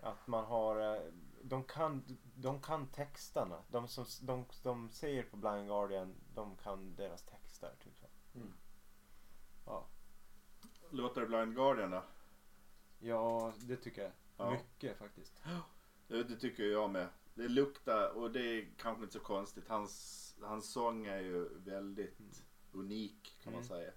Att 0.00 0.26
man 0.26 0.44
har, 0.44 0.94
eh, 0.96 1.02
de 1.42 1.64
kan, 1.64 2.18
de 2.38 2.60
kan 2.60 2.86
texterna. 2.86 3.62
De 3.70 3.88
som 3.88 4.04
de, 4.22 4.44
de 4.62 4.90
säger 4.90 5.22
på 5.22 5.36
Blind 5.36 5.66
Guardian, 5.68 6.14
de 6.34 6.56
kan 6.56 6.94
deras 6.94 7.22
texter. 7.22 7.74
Typ. 7.84 8.04
Mm. 8.34 8.52
Ja. 9.66 9.86
Låter 10.90 11.20
det 11.20 11.26
Blind 11.26 11.54
Guardian 11.54 11.90
då? 11.90 12.02
ja, 12.98 13.52
det 13.60 13.76
tycker 13.76 14.02
jag. 14.02 14.12
Ja. 14.36 14.50
Mycket 14.50 14.98
faktiskt. 14.98 15.42
Det, 16.08 16.24
det 16.24 16.36
tycker 16.36 16.62
jag 16.64 16.90
med. 16.90 17.08
Det 17.34 17.48
luktar 17.48 18.08
och 18.16 18.30
det 18.30 18.40
är 18.40 18.68
kanske 18.76 19.02
inte 19.02 19.12
så 19.18 19.24
konstigt. 19.24 19.68
Hans, 19.68 20.36
hans 20.42 20.72
sång 20.72 21.06
är 21.06 21.20
ju 21.20 21.48
väldigt 21.58 22.44
unik 22.72 23.38
kan 23.42 23.52
man 23.52 23.62
Mm. 23.62 23.68
säga. 23.68 23.92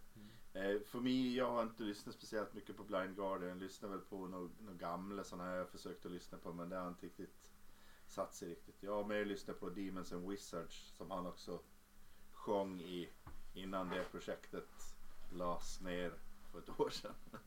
Eh, 0.54 0.82
för 0.82 1.00
mig, 1.00 1.36
jag 1.36 1.52
har 1.52 1.64
inte 1.64 1.84
lyssnat 1.84 2.16
speciellt 2.16 2.54
mycket 2.54 2.78
på 2.78 2.84
Blind 2.84 3.16
Guardian. 3.16 3.50
Jag 3.50 3.58
lyssnar 3.58 3.90
väl 3.90 4.00
på 4.00 4.28
några 4.28 4.50
några 4.60 4.78
gamla 4.78 5.24
sådana 5.24 5.50
här 5.50 5.56
jag 5.58 5.70
försökt 5.70 6.06
att 6.06 6.12
lyssna 6.12 6.38
på 6.38 6.54
men 6.54 6.70
det 6.70 6.76
har 6.78 6.88
inte 6.88 7.06
riktigt 7.06 7.49
satt 8.10 8.34
sig 8.36 8.50
riktigt. 8.50 8.84
Jag 8.84 8.96
har 8.96 9.04
mer 9.04 9.26
lyssnat 9.26 9.60
på 9.60 9.70
Demons 9.70 10.14
and 10.14 10.30
Wizards 10.30 10.94
som 10.98 11.12
han 11.12 11.26
också 11.26 11.60
sjöng 12.32 12.82
i 12.82 13.10
innan 13.54 13.90
det 13.90 14.04
projektet 14.12 14.96
lades 15.34 15.82
ner 15.82 16.14
för 16.52 16.60
ett 16.60 16.80
år 16.80 16.90
sedan. 16.90 17.16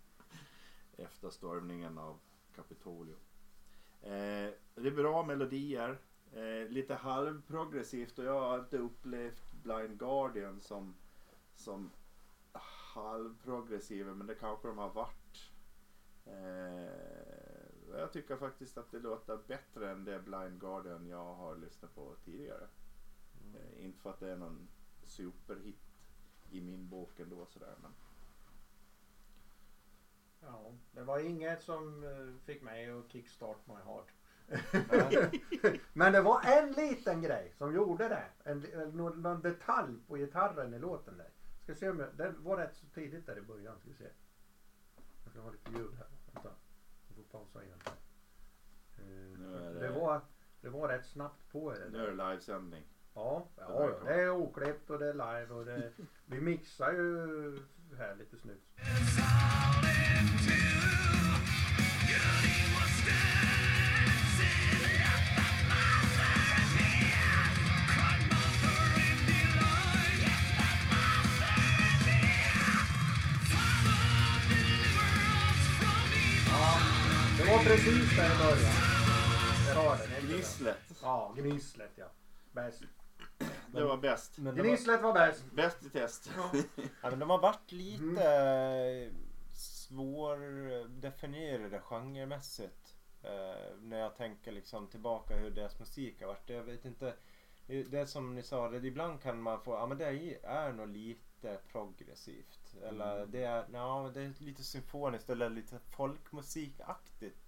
Efter 0.96 1.30
stormningen 1.30 1.98
av 1.98 2.18
Kapitolium. 2.54 3.18
Eh, 4.02 4.50
det 4.74 4.86
är 4.86 4.96
bra 4.96 5.22
melodier. 5.22 5.98
Eh, 6.32 6.68
lite 6.68 6.94
halvprogressivt 6.94 8.18
och 8.18 8.24
jag 8.24 8.40
har 8.40 8.58
inte 8.58 8.78
upplevt 8.78 9.52
Blind 9.52 9.98
Guardian 9.98 10.60
som, 10.60 10.94
som 11.54 11.90
halvprogressiva 12.52 14.14
men 14.14 14.26
det 14.26 14.34
kanske 14.34 14.68
de 14.68 14.78
har 14.78 14.90
varit. 14.90 15.50
Eh, 16.24 17.31
jag 17.98 18.12
tycker 18.12 18.36
faktiskt 18.36 18.78
att 18.78 18.90
det 18.90 18.98
låter 18.98 19.38
bättre 19.46 19.90
än 19.90 20.04
det 20.04 20.20
Blind 20.20 20.60
Guardian 20.60 21.08
jag 21.08 21.34
har 21.34 21.56
lyssnat 21.56 21.94
på 21.94 22.14
tidigare. 22.24 22.68
Eh, 23.54 23.84
inte 23.84 24.00
för 24.00 24.10
att 24.10 24.20
det 24.20 24.30
är 24.30 24.36
någon 24.36 24.68
superhit 25.04 25.92
i 26.50 26.60
min 26.60 26.88
bok 26.88 27.20
ändå 27.20 27.46
sådär 27.46 27.74
men. 27.82 27.92
Ja, 30.40 30.74
det 30.92 31.02
var 31.02 31.18
inget 31.18 31.62
som 31.62 32.04
eh, 32.04 32.44
fick 32.44 32.62
mig 32.62 32.90
att 32.90 33.12
kickstart 33.12 33.66
my 33.66 33.74
heart. 33.74 34.12
Men 35.92 36.12
det 36.12 36.20
var 36.20 36.40
en 36.44 36.72
liten 36.72 37.22
grej 37.22 37.52
som 37.58 37.74
gjorde 37.74 38.08
det. 38.08 38.24
En, 38.44 38.66
en, 38.72 38.90
någon, 38.90 39.22
någon 39.22 39.42
detalj 39.42 39.98
på 40.06 40.16
gitarren 40.16 40.74
i 40.74 40.78
låten 40.78 41.16
där. 41.16 41.30
Ska 41.62 41.74
se 41.74 41.90
om 41.90 42.00
jag, 42.00 42.08
det 42.16 42.30
var 42.38 42.56
rätt 42.56 42.76
så 42.76 42.86
tidigt 42.86 43.26
där 43.26 43.38
i 43.38 43.42
början. 43.42 43.78
Ska 43.78 43.88
vi 43.88 43.94
se. 43.94 44.08
Jag 45.24 45.32
ska 45.32 45.40
ha 45.40 45.50
lite 45.50 45.70
ljud 45.70 45.94
här. 45.98 46.11
Pausa 47.32 47.64
igen. 47.64 47.78
Eh, 48.98 49.04
Nu 49.38 49.56
är 49.56 49.72
det... 49.74 49.80
det- 49.80 49.90
var, 49.90 50.20
det 50.60 50.68
var 50.68 50.88
rätt 50.88 51.06
snabbt 51.06 51.52
på 51.52 51.72
det. 51.72 51.88
Nu 51.92 51.98
är 51.98 52.10
det 52.10 52.28
livesändning. 52.30 52.84
Ja, 53.14 53.46
ja, 53.56 53.90
det 54.04 54.14
är 54.22 54.30
oklippt 54.30 54.90
och 54.90 54.98
det 54.98 55.06
är 55.08 55.12
live 55.12 55.54
och 55.54 55.64
det, 55.64 55.92
vi 56.26 56.40
mixar 56.40 56.92
ju 56.92 57.58
här 57.98 58.14
lite 58.16 58.36
snyggt. 58.38 58.66
Precis 77.64 78.16
där 78.16 78.34
i 78.34 78.38
början. 78.38 78.72
Jag 79.68 79.74
hör 79.74 79.96
den. 79.96 80.06
inte 80.06 80.20
det? 80.20 80.26
Gnisslet. 80.34 80.78
Ja, 81.02 81.34
gnisslet 81.36 81.92
ja. 81.96 82.06
Bäst. 82.52 82.82
Det 83.72 83.84
var 83.84 83.96
bäst. 83.96 84.38
Men 84.38 84.54
de, 84.54 84.60
har, 84.60 84.68
Gnisslet 84.68 85.02
var 85.02 85.12
bäst. 85.12 85.44
Bäst 85.52 85.82
i 85.86 85.90
test. 85.90 86.30
ja, 87.02 87.10
men 87.10 87.18
de 87.18 87.30
har 87.30 87.38
varit 87.38 87.72
lite 87.72 88.28
mm. 88.28 89.14
svårdefinierade 89.52 91.80
genremässigt. 91.80 92.96
Eh, 93.22 93.76
när 93.80 93.98
jag 93.98 94.16
tänker 94.16 94.52
liksom 94.52 94.88
tillbaka 94.88 95.36
hur 95.36 95.50
deras 95.50 95.78
musik 95.78 96.20
har 96.20 96.26
varit. 96.28 96.48
Jag 96.48 96.62
vet 96.62 96.84
inte. 96.84 97.14
Det 97.66 97.94
är 97.94 98.06
som 98.06 98.34
ni 98.34 98.42
sa, 98.42 98.68
det, 98.68 98.86
ibland 98.86 99.22
kan 99.22 99.42
man 99.42 99.62
få, 99.62 99.72
ja 99.72 99.86
men 99.86 99.98
det 99.98 100.04
är, 100.06 100.46
är 100.46 100.72
nog 100.72 100.88
lite 100.88 101.58
progressivt. 101.72 102.76
Eller 102.82 103.16
Mm. 103.16 103.30
det 103.30 103.44
är, 103.44 103.64
ja, 103.72 104.10
det 104.14 104.20
är 104.22 104.32
lite 104.38 104.62
symfoniskt 104.62 105.30
eller 105.30 105.50
lite 105.50 105.78
folkmusikaktigt. 105.78 107.41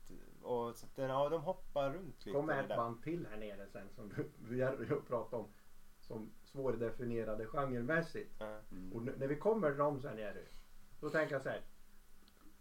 Och 0.45 0.77
så 0.77 0.87
att 0.87 0.99
ja, 0.99 1.29
de 1.29 1.43
hoppar 1.43 1.91
runt 1.91 2.27
lite 2.27 2.39
kom 2.39 2.51
i 2.51 2.55
det 2.55 2.61
ett 2.61 2.69
där. 2.69 2.77
band 2.77 3.03
till 3.03 3.27
här 3.31 3.37
nere 3.37 3.67
sen 3.67 3.89
som 3.91 4.13
du, 4.39 4.57
Jerry 4.59 4.87
pratade 4.87 5.43
om. 5.43 5.49
Som 6.01 6.31
svårdefinierade 6.43 7.47
genremässigt. 7.47 8.41
Mm. 8.71 8.93
Och 8.93 9.03
när 9.03 9.27
vi 9.27 9.37
kommer 9.37 9.71
till 9.71 9.79
dem 9.79 10.01
sen 10.01 10.19
Jerry. 10.19 10.45
Då 11.01 11.11
tänker 11.11 11.35
jag 11.35 11.43
så 11.43 11.49
här. 11.49 11.63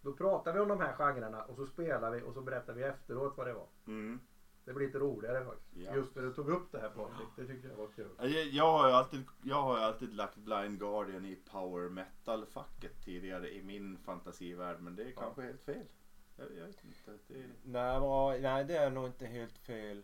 Då 0.01 0.13
pratar 0.13 0.53
vi 0.53 0.59
om 0.59 0.67
de 0.67 0.79
här 0.79 0.93
genrerna 0.93 1.43
och 1.43 1.55
så 1.55 1.65
spelar 1.65 2.11
vi 2.11 2.21
och 2.21 2.33
så 2.33 2.41
berättar 2.41 2.73
vi 2.73 2.83
efteråt 2.83 3.37
vad 3.37 3.47
det 3.47 3.53
var. 3.53 3.67
Mm. 3.87 4.19
Det 4.65 4.73
blir 4.73 4.85
lite 4.87 4.99
roligare 4.99 5.45
faktiskt. 5.45 5.75
Ja. 5.75 5.95
Just 5.95 6.15
när 6.15 6.23
du 6.23 6.33
tog 6.33 6.49
upp 6.49 6.71
det 6.71 6.79
här 6.79 6.89
Patrik. 6.89 7.27
Det 7.35 7.47
tyckte 7.47 7.67
jag 7.67 7.75
var 7.75 7.87
kul. 7.87 8.09
Jag, 8.17 8.29
jag, 8.29 8.71
har 8.71 8.87
ju 8.87 8.93
alltid, 8.93 9.23
jag 9.43 9.61
har 9.61 9.77
ju 9.77 9.83
alltid 9.83 10.13
lagt 10.13 10.37
Blind 10.37 10.79
Guardian 10.79 11.25
i 11.25 11.35
power 11.35 11.89
metal-facket 11.89 13.05
tidigare 13.05 13.53
i 13.53 13.63
min 13.63 13.97
fantasivärld. 13.97 14.81
Men 14.81 14.95
det 14.95 15.03
är 15.03 15.11
kanske 15.11 15.41
helt 15.41 15.61
fel. 15.61 15.85
Jag, 16.35 16.47
jag 16.57 16.65
vet 16.65 16.83
inte. 16.85 17.11
Det, 17.27 17.43
Nej, 17.63 17.99
va- 17.99 18.37
nej, 18.41 18.65
det 18.65 18.77
är 18.77 18.89
nog 18.89 19.05
inte 19.05 19.25
helt 19.25 19.57
fel. 19.57 20.03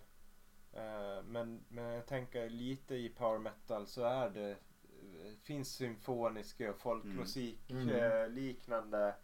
Eh, 0.74 1.24
men, 1.26 1.64
men 1.70 1.84
jag 1.84 2.06
tänker 2.06 2.50
lite 2.50 2.96
i 2.96 3.10
power 3.10 3.40
metal 3.40 3.88
så 3.88 4.04
är 4.04 4.30
det 4.30 4.50
eh, 4.52 5.34
finns 5.44 5.70
symfoniska 5.76 6.70
och 6.70 6.80
folkmusik 6.80 7.72
Mm. 7.72 7.90
eh, 7.90 8.30
liknande 8.30 9.16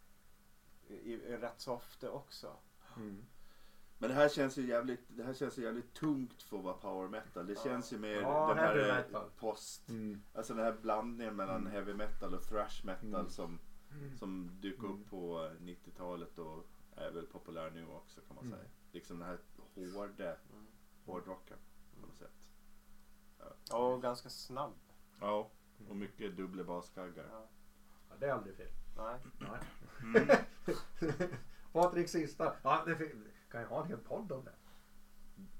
i, 0.87 0.93
i, 1.13 1.37
rätt 1.37 1.61
så 1.61 1.73
ofta 1.73 2.11
också. 2.11 2.55
Mm. 2.97 3.25
men 3.97 4.09
det 4.09 4.15
här 4.15 4.29
känns 4.29 4.57
ju 4.57 4.65
jävligt, 4.67 5.03
det 5.07 5.23
här 5.23 5.33
känns 5.33 5.57
ju 5.57 5.63
jävligt 5.63 5.93
tungt 5.93 6.43
för 6.43 6.57
att 6.57 6.63
vara 6.63 6.73
power 6.73 7.07
metal. 7.07 7.47
Det 7.47 7.53
Ja. 7.53 7.63
känns 7.63 7.93
ju 7.93 7.97
mer 7.99 8.21
Ja, 8.21 8.47
den 8.47 8.57
här 8.57 9.05
post. 9.37 9.89
Mm. 9.89 10.21
Alltså 10.33 10.53
den 10.53 10.63
här 10.65 10.73
blandningen 10.81 11.35
mellan 11.35 11.55
Mm. 11.61 11.71
heavy 11.71 11.93
metal 11.93 12.33
och 12.33 12.43
thrash 12.43 12.85
metal 12.85 13.13
Mm. 13.15 13.29
som, 13.29 13.59
som 14.19 14.51
dök 14.61 14.79
Mm. 14.79 14.91
upp 14.91 15.09
på 15.09 15.45
eh, 15.45 15.51
90-talet 15.63 16.39
och 16.39 16.67
är 16.95 17.11
väl 17.11 17.25
populär 17.27 17.71
nu 17.71 17.87
också 17.87 18.21
kan 18.21 18.35
man 18.35 18.45
Mm. 18.45 18.57
säga. 18.59 18.69
Liksom 18.91 19.19
den 19.19 19.27
här 19.27 19.39
hårda 19.75 20.35
hårdrocken 21.05 21.57
på 22.01 22.07
något 22.07 22.17
sätt. 22.17 22.31
Och 23.73 24.01
ganska 24.01 24.29
snabb. 24.29 24.73
Ja, 25.19 25.51
och 25.89 25.95
mycket 25.95 26.37
dubbla 26.37 26.63
baskaggar. 26.63 27.27
Ja. 27.31 27.47
Ja, 28.09 28.15
det 28.19 28.25
är 28.27 28.31
aldrig 28.31 28.55
fel. 28.55 28.71
Nej. 28.97 29.19
Nej. 29.39 29.59
Mm. 30.03 31.29
Patrik 31.73 32.09
sista. 32.09 32.55
Ja, 32.63 32.83
det 32.85 33.11
kan 33.49 33.61
jag 33.61 33.67
ha 33.69 33.81
en 33.81 33.87
hel 33.87 33.97
podd 33.97 34.31
om 34.31 34.45
det. 34.45 34.53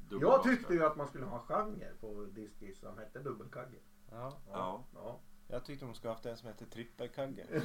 Dubbla 0.10 0.28
Jag 0.28 0.43
tyckte 0.43 0.62
baskaggar. 0.62 0.82
ju 0.84 0.88
att 0.91 0.98
man 0.98 1.08
skulle 1.08 1.26
ha 1.26 1.39
en 1.39 1.45
genre 1.45 1.93
på 2.00 2.26
diskis 2.26 2.80
som 2.80 2.98
hette 2.98 3.19
dubbelkagge. 3.19 3.80
Ja. 4.12 4.38
Ja. 4.48 4.84
ja. 4.93 5.19
Jag 5.47 5.65
tyckte 5.65 5.86
hon 5.86 5.95
skulle 5.95 6.13
haft 6.13 6.25
en 6.25 6.38
som 6.38 6.47
heter 6.47 6.65
trippelkagge. 6.65 7.45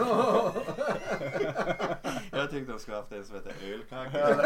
Jag 2.31 2.51
tyckte 2.51 2.73
de 2.73 2.79
skulle 2.79 2.97
haft 2.97 3.13
en 3.13 3.25
som 3.25 3.35
heter 3.35 3.55
ölkagge. 3.63 4.37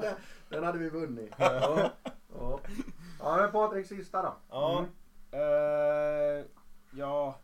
Den, 0.00 0.14
den 0.48 0.64
hade 0.64 0.78
vi 0.78 0.88
vunnit. 0.88 1.34
Ja, 1.38 1.90
ja. 2.28 2.60
ja 3.18 3.36
men 3.36 3.52
Patrik 3.52 3.86
sista 3.86 4.22
då. 4.22 4.34
Ja. 4.50 4.78
Mm. 4.78 4.90
Eh, 5.30 6.44
ja. 6.90 7.38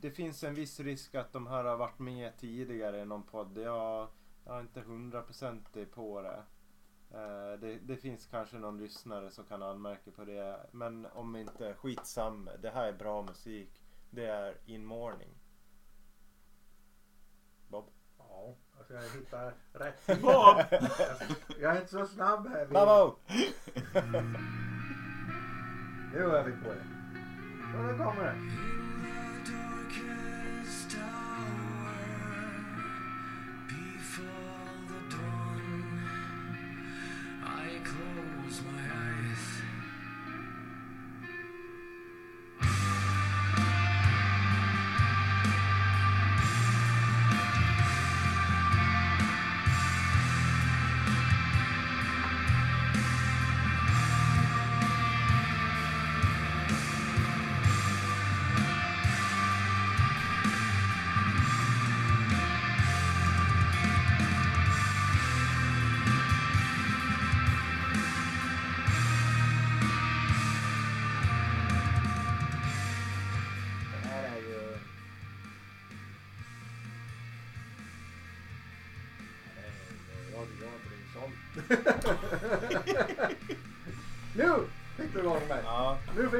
Det 0.00 0.10
finns 0.10 0.44
en 0.44 0.54
viss 0.54 0.80
risk 0.80 1.14
att 1.14 1.32
de 1.32 1.46
här 1.46 1.64
har 1.64 1.76
varit 1.76 1.98
med 1.98 2.36
tidigare 2.36 3.00
i 3.00 3.04
någon 3.04 3.22
podd. 3.22 3.58
Jag, 3.58 4.08
jag 4.44 4.56
är 4.56 4.60
inte 4.60 4.80
hundraprocentig 4.80 5.92
på 5.92 6.22
det. 6.22 6.42
Eh, 7.10 7.58
det. 7.60 7.78
Det 7.82 7.96
finns 7.96 8.26
kanske 8.26 8.58
någon 8.58 8.78
lyssnare 8.78 9.30
som 9.30 9.44
kan 9.44 9.62
anmärka 9.62 10.10
på 10.10 10.24
det. 10.24 10.66
Men 10.72 11.06
om 11.06 11.36
inte, 11.36 11.74
skitsam. 11.74 12.50
Det 12.62 12.70
här 12.70 12.88
är 12.88 12.92
bra 12.92 13.22
musik. 13.22 13.82
Det 14.10 14.26
är 14.26 14.54
In 14.66 14.84
Morning. 14.86 15.28
Bob. 17.68 17.84
Ja, 18.18 18.54
alltså 18.78 18.94
jag 18.94 19.02
hittar 19.02 19.54
rätt. 19.72 20.06
Bob! 20.22 20.56
Jag 21.60 21.76
är 21.76 21.80
inte 21.80 21.92
så 21.92 22.06
snabb 22.06 22.48
här. 22.48 22.64
Vi- 22.66 22.72
Bravo! 22.72 23.16
Nu 26.12 26.18
är 26.36 26.44
vi 26.44 26.52
på 26.52 26.68
det. 26.68 26.84
Ja, 27.74 27.82
nu 27.82 27.98
kommer 27.98 28.24
det. 28.24 28.77
Close 38.48 38.62
my 38.64 38.94
eyes. 38.94 39.07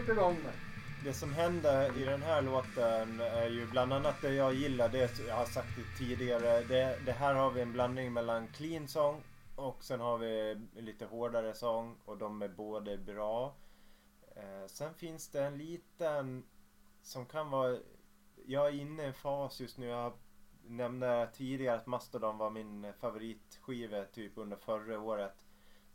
Ja. 0.09 0.14
Igång 0.14 0.35
med. 0.42 0.53
Det 1.05 1.12
som 1.12 1.33
händer 1.33 1.99
i 1.99 2.05
den 2.05 2.23
här 2.23 2.42
låten 2.42 3.21
är 3.21 3.49
ju 3.49 3.66
bland 3.66 3.92
annat 3.92 4.14
det 4.23 4.35
jag 4.35 4.55
gillar. 4.55 4.88
Det 4.88 5.18
jag 5.29 5.35
har 5.35 5.44
sagt 5.44 5.68
det 5.77 5.99
tidigare. 5.99 6.64
Det, 6.64 6.99
det 7.07 7.12
här 7.12 7.35
har 7.35 7.51
vi 7.51 7.61
en 7.61 7.73
blandning 7.73 8.12
mellan 8.12 8.49
clean 8.49 8.88
sång 8.88 9.23
och 9.57 9.85
sen 9.85 10.01
har 10.01 10.18
vi 10.18 10.61
lite 10.77 11.07
hårdare 11.07 11.55
sång 11.55 11.97
och 12.05 12.18
de 12.18 12.42
är 12.42 12.49
båda 12.49 12.97
bra. 12.97 13.55
Eh, 14.37 14.66
sen 14.66 14.94
finns 14.94 15.29
det 15.29 15.44
en 15.44 15.59
liten 15.59 16.44
som 17.03 17.27
kan 17.27 17.51
vara... 17.51 17.79
Jag 18.47 18.66
är 18.66 18.73
inne 18.73 19.03
i 19.03 19.07
en 19.07 19.14
fas 19.14 19.61
just 19.61 19.79
nu. 19.79 19.87
Jag 19.87 20.12
nämnde 20.66 21.29
tidigare 21.35 21.77
att 21.77 21.87
Mastodon 21.87 22.38
var 22.38 22.51
min 22.51 22.92
favoritskiva 23.01 24.05
typ 24.05 24.33
under 24.38 24.57
förra 24.57 25.01
året. 25.01 25.47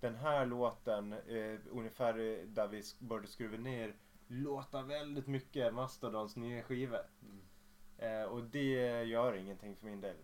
Den 0.04 0.16
här 0.16 0.46
låten, 0.46 1.14
eh, 1.14 1.60
ungefär 1.72 2.14
där 2.48 2.68
vi 2.68 2.84
började 3.00 3.28
skruva 3.28 3.58
ner 3.58 3.96
låta 4.28 4.82
väldigt 4.82 5.28
mycket 5.28 5.74
Mastodons 5.74 6.36
nya 6.36 6.64
skiva. 6.64 7.00
Eh, 7.98 8.24
och 8.24 8.44
det 8.44 9.04
gör 9.04 9.34
ingenting 9.34 9.76
för 9.76 9.86
min 9.86 10.02
del. 10.02 10.16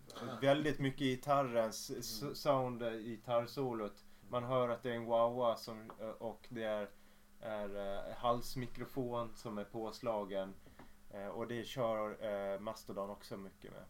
Väldigt 0.41 0.79
mycket 0.79 0.99
gitarrens 0.99 1.89
s- 1.89 2.41
sound 2.41 2.83
i 2.83 3.03
gitarrsolot. 3.03 4.05
Man 4.29 4.43
hör 4.43 4.69
att 4.69 4.83
det 4.83 4.91
är 4.91 4.95
en 4.95 5.05
wah 5.05 5.55
som, 5.55 5.91
eh, 5.99 6.09
och 6.09 6.45
det 6.49 6.63
är, 6.63 6.89
är 7.39 7.97
eh, 8.09 8.15
halsmikrofon 8.15 9.31
som 9.35 9.57
är 9.57 9.63
påslagen. 9.63 10.53
Eh, 11.11 11.27
och 11.27 11.47
det 11.47 11.63
kör 11.63 12.25
eh, 12.53 12.59
Mastodon 12.59 13.09
också 13.09 13.37
mycket 13.37 13.71
med. 13.71 13.85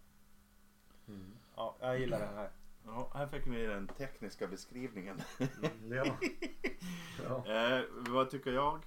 Ja, 1.55 1.75
jag 1.79 1.99
gillar 1.99 2.19
det 2.19 2.25
här. 2.35 2.49
Ja, 2.85 3.11
här 3.13 3.27
fick 3.27 3.45
ni 3.45 3.65
den 3.65 3.87
tekniska 3.87 4.47
beskrivningen. 4.47 5.21
Mm, 5.39 5.91
ja. 5.91 6.17
ja. 7.23 7.45
Eh, 7.53 7.83
vad 8.09 8.29
tycker 8.29 8.51
jag? 8.53 8.85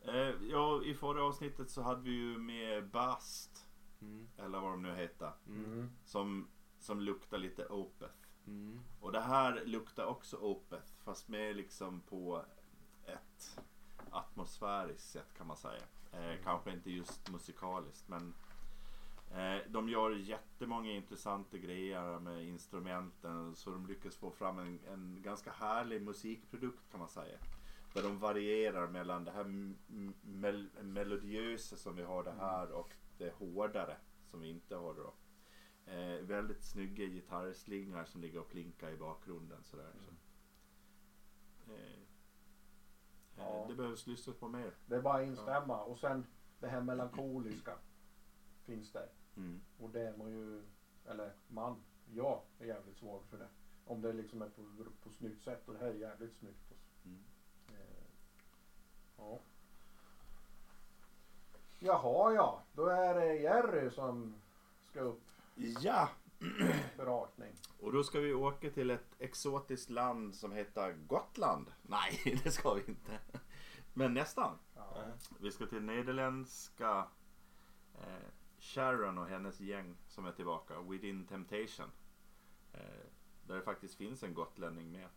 Eh, 0.00 0.34
ja, 0.50 0.82
i 0.84 0.94
förra 0.94 1.24
avsnittet 1.24 1.70
så 1.70 1.82
hade 1.82 2.02
vi 2.02 2.10
ju 2.10 2.38
med 2.38 2.88
Bast, 2.90 3.64
Mm. 4.00 4.28
eller 4.36 4.60
vad 4.60 4.70
de 4.72 4.82
nu 4.82 4.94
heter, 4.94 5.32
Mm. 5.46 5.90
som, 6.04 6.48
som 6.78 7.00
luktar 7.00 7.38
lite 7.38 7.66
Opeth. 7.66 8.14
Mm. 8.46 8.80
Och 9.00 9.12
det 9.12 9.20
här 9.20 9.62
luktar 9.64 10.04
också 10.06 10.36
Opeth, 10.36 10.92
fast 11.04 11.28
mer 11.28 11.54
liksom 11.54 12.00
på 12.00 12.44
ett 13.06 13.60
atmosfäriskt 14.10 15.10
sätt 15.10 15.34
kan 15.36 15.46
man 15.46 15.56
säga. 15.56 15.82
Eh, 16.12 16.34
Kanske 16.44 16.72
inte 16.72 16.90
just 16.90 17.30
musikaliskt, 17.30 18.08
men 18.08 18.34
de 19.68 19.88
gör 19.88 20.10
jättemånga 20.10 20.90
intressanta 20.92 21.56
grejer 21.58 22.18
med 22.20 22.44
instrumenten 22.44 23.56
så 23.56 23.70
de 23.70 23.86
lyckas 23.86 24.16
få 24.16 24.30
fram 24.30 24.58
en, 24.58 24.80
en 24.88 25.22
ganska 25.22 25.50
härlig 25.52 26.02
musikprodukt 26.02 26.90
kan 26.90 27.00
man 27.00 27.08
säga. 27.08 27.38
Där 27.94 28.02
de 28.02 28.18
varierar 28.18 28.88
mellan 28.88 29.24
det 29.24 29.30
här 29.30 29.44
mel- 30.22 30.70
melodiösa 30.82 31.76
som 31.76 31.96
vi 31.96 32.02
har 32.02 32.24
det 32.24 32.32
här 32.32 32.72
och 32.72 32.92
det 33.18 33.34
hårdare 33.34 33.96
som 34.30 34.40
vi 34.40 34.48
inte 34.50 34.76
har 34.76 34.94
då. 34.94 35.14
Eh, 35.92 36.22
väldigt 36.26 36.64
snygga 36.64 37.04
gitarrslingar 37.06 38.04
som 38.04 38.20
ligger 38.20 38.40
och 38.40 38.50
klinkar 38.50 38.90
i 38.90 38.96
bakgrunden 38.96 39.64
sådär. 39.64 39.92
Så. 41.66 41.72
Eh, 41.72 41.78
eh, 41.80 41.98
Ja. 43.36 43.64
Det 43.68 43.74
behövs 43.74 44.06
lyssnas 44.06 44.36
på 44.36 44.48
mer. 44.48 44.74
Det 44.86 44.96
är 44.96 45.00
bara 45.02 45.22
att 45.22 45.26
instämma. 45.26 45.80
Och 45.82 45.98
sen 45.98 46.26
det 46.60 46.68
här 46.68 46.80
melankoliska 46.80 47.78
finns 48.68 48.92
där. 48.92 49.08
Mm. 49.36 49.60
Och 49.78 49.90
det 49.90 50.00
är 50.00 50.16
man 50.16 50.28
ju, 50.30 50.62
eller 51.06 51.32
man, 51.48 51.82
jag 52.14 52.42
är 52.58 52.66
jävligt 52.66 52.96
svag 52.98 53.22
för 53.30 53.38
det. 53.38 53.48
Om 53.84 54.02
det 54.02 54.12
liksom 54.12 54.42
är 54.42 54.48
på, 54.48 54.62
på 55.02 55.10
snyggt 55.10 55.42
sätt 55.44 55.68
och 55.68 55.74
det 55.74 55.80
här 55.80 55.86
är 55.86 55.94
jävligt 55.94 56.36
snyggt. 56.36 56.72
Mm. 57.04 57.24
Eh, 57.68 58.06
ja. 59.16 59.40
Jaha 61.78 62.32
ja, 62.34 62.62
då 62.72 62.86
är 62.86 63.14
det 63.14 63.34
Jerry 63.34 63.90
som 63.90 64.34
ska 64.82 65.00
upp 65.00 65.22
Ja, 65.80 66.08
för 66.96 67.06
rakning. 67.06 67.52
och 67.80 67.92
då 67.92 68.04
ska 68.04 68.20
vi 68.20 68.34
åka 68.34 68.70
till 68.70 68.90
ett 68.90 69.14
exotiskt 69.18 69.90
land 69.90 70.34
som 70.34 70.52
heter 70.52 70.92
Gotland. 70.92 71.72
Nej, 71.82 72.40
det 72.44 72.50
ska 72.50 72.74
vi 72.74 72.84
inte. 72.88 73.18
Men 73.94 74.14
nästan. 74.14 74.58
Ja. 74.74 75.04
Vi 75.40 75.50
ska 75.50 75.66
till 75.66 75.82
nederländska 75.82 77.08
eh, 77.94 78.28
Sharon 78.58 79.18
och 79.18 79.26
hennes 79.26 79.60
gäng 79.60 79.96
som 80.08 80.26
är 80.26 80.32
tillbaka. 80.32 80.80
Within 80.80 81.26
Temptation. 81.26 81.90
Eh, 82.72 82.80
där 83.46 83.56
det 83.56 83.62
faktiskt 83.62 83.94
finns 83.94 84.22
en 84.22 84.34
gotlänning 84.34 84.92
med. 84.92 85.08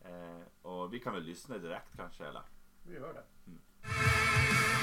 Eh, 0.00 0.42
och 0.62 0.94
vi 0.94 1.00
kan 1.00 1.14
väl 1.14 1.22
lyssna 1.22 1.58
direkt 1.58 1.96
kanske 1.96 2.26
eller? 2.26 2.42
Vi 2.82 2.94
gör 2.94 3.14
det. 3.14 3.24
Ja. 3.44 4.73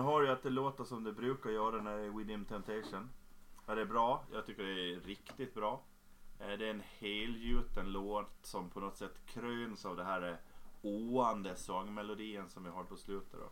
Man 0.00 0.08
hör 0.08 0.22
ju 0.22 0.28
att 0.28 0.42
det 0.42 0.50
låter 0.50 0.84
som 0.84 1.04
det 1.04 1.12
brukar 1.12 1.50
göra 1.50 1.82
när 1.82 1.98
det 1.98 2.04
är 2.04 2.10
Within 2.10 2.44
Temptation. 2.44 3.10
Ja, 3.66 3.74
det 3.74 3.80
är 3.80 3.86
bra. 3.86 4.24
Jag 4.32 4.46
tycker 4.46 4.62
det 4.62 4.92
är 4.92 5.00
riktigt 5.00 5.54
bra. 5.54 5.82
Eh, 6.38 6.46
det 6.46 6.66
är 6.66 6.70
en 6.70 6.82
helgjuten 6.98 7.92
låt 7.92 8.46
som 8.46 8.70
på 8.70 8.80
något 8.80 8.96
sätt 8.96 9.26
kröns 9.26 9.84
av 9.84 9.96
det 9.96 10.04
här 10.04 10.30
eh, 10.30 10.36
oande 10.82 11.56
sångmelodin 11.56 12.48
som 12.48 12.64
vi 12.64 12.70
har 12.70 12.84
på 12.84 12.96
slutet. 12.96 13.40
Då. 13.40 13.50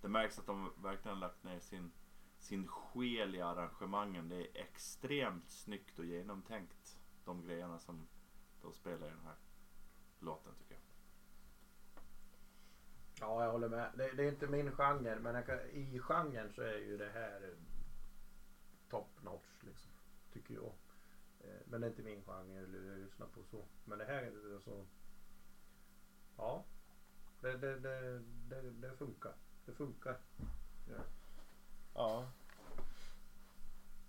Det 0.00 0.08
märks 0.08 0.38
att 0.38 0.46
de 0.46 0.72
verkligen 0.82 1.16
har 1.16 1.20
lagt 1.20 1.44
ner 1.44 1.60
sin, 1.60 1.92
sin 2.38 2.66
själ 2.66 3.34
i 3.34 3.40
arrangemangen. 3.40 4.28
Det 4.28 4.36
är 4.36 4.62
extremt 4.62 5.50
snyggt 5.50 5.98
och 5.98 6.04
genomtänkt. 6.04 6.98
De 7.24 7.42
grejerna 7.42 7.78
som 7.78 8.08
de 8.62 8.72
spelar 8.72 9.06
i 9.06 9.10
den 9.10 9.24
här 9.24 9.36
låten 10.18 10.52
tycker 10.54 10.67
jag. 10.67 10.67
Ja, 13.20 13.44
jag 13.44 13.52
håller 13.52 13.68
med. 13.68 13.90
Det, 13.94 14.12
det 14.12 14.24
är 14.24 14.28
inte 14.28 14.46
min 14.46 14.72
genre, 14.72 15.18
men 15.20 15.34
jag 15.34 15.46
kan, 15.46 15.60
i 15.60 15.98
genren 15.98 16.52
så 16.52 16.62
är 16.62 16.78
ju 16.78 16.98
det 16.98 17.10
här 17.10 17.42
eh, 17.42 17.58
top 18.90 19.22
notch 19.22 19.62
liksom. 19.62 19.90
Tycker 20.32 20.54
jag. 20.54 20.72
Eh, 21.40 21.60
men 21.64 21.80
det 21.80 21.86
är 21.86 21.90
inte 21.90 22.02
min 22.02 22.22
genre 22.24 22.58
eller 22.58 22.90
jag 22.90 22.98
lyssnar 22.98 23.26
på 23.26 23.44
så. 23.50 23.64
Men 23.84 23.98
det 23.98 24.04
här 24.04 24.22
är 24.22 24.54
alltså. 24.54 24.86
Ja. 26.36 26.64
Det, 27.40 27.56
det, 27.56 27.78
det, 27.78 28.18
det, 28.48 28.70
det 28.70 28.96
funkar. 28.96 29.34
Det 29.66 29.72
funkar. 29.72 30.18
Ja. 30.88 31.02
Ja. 31.94 32.30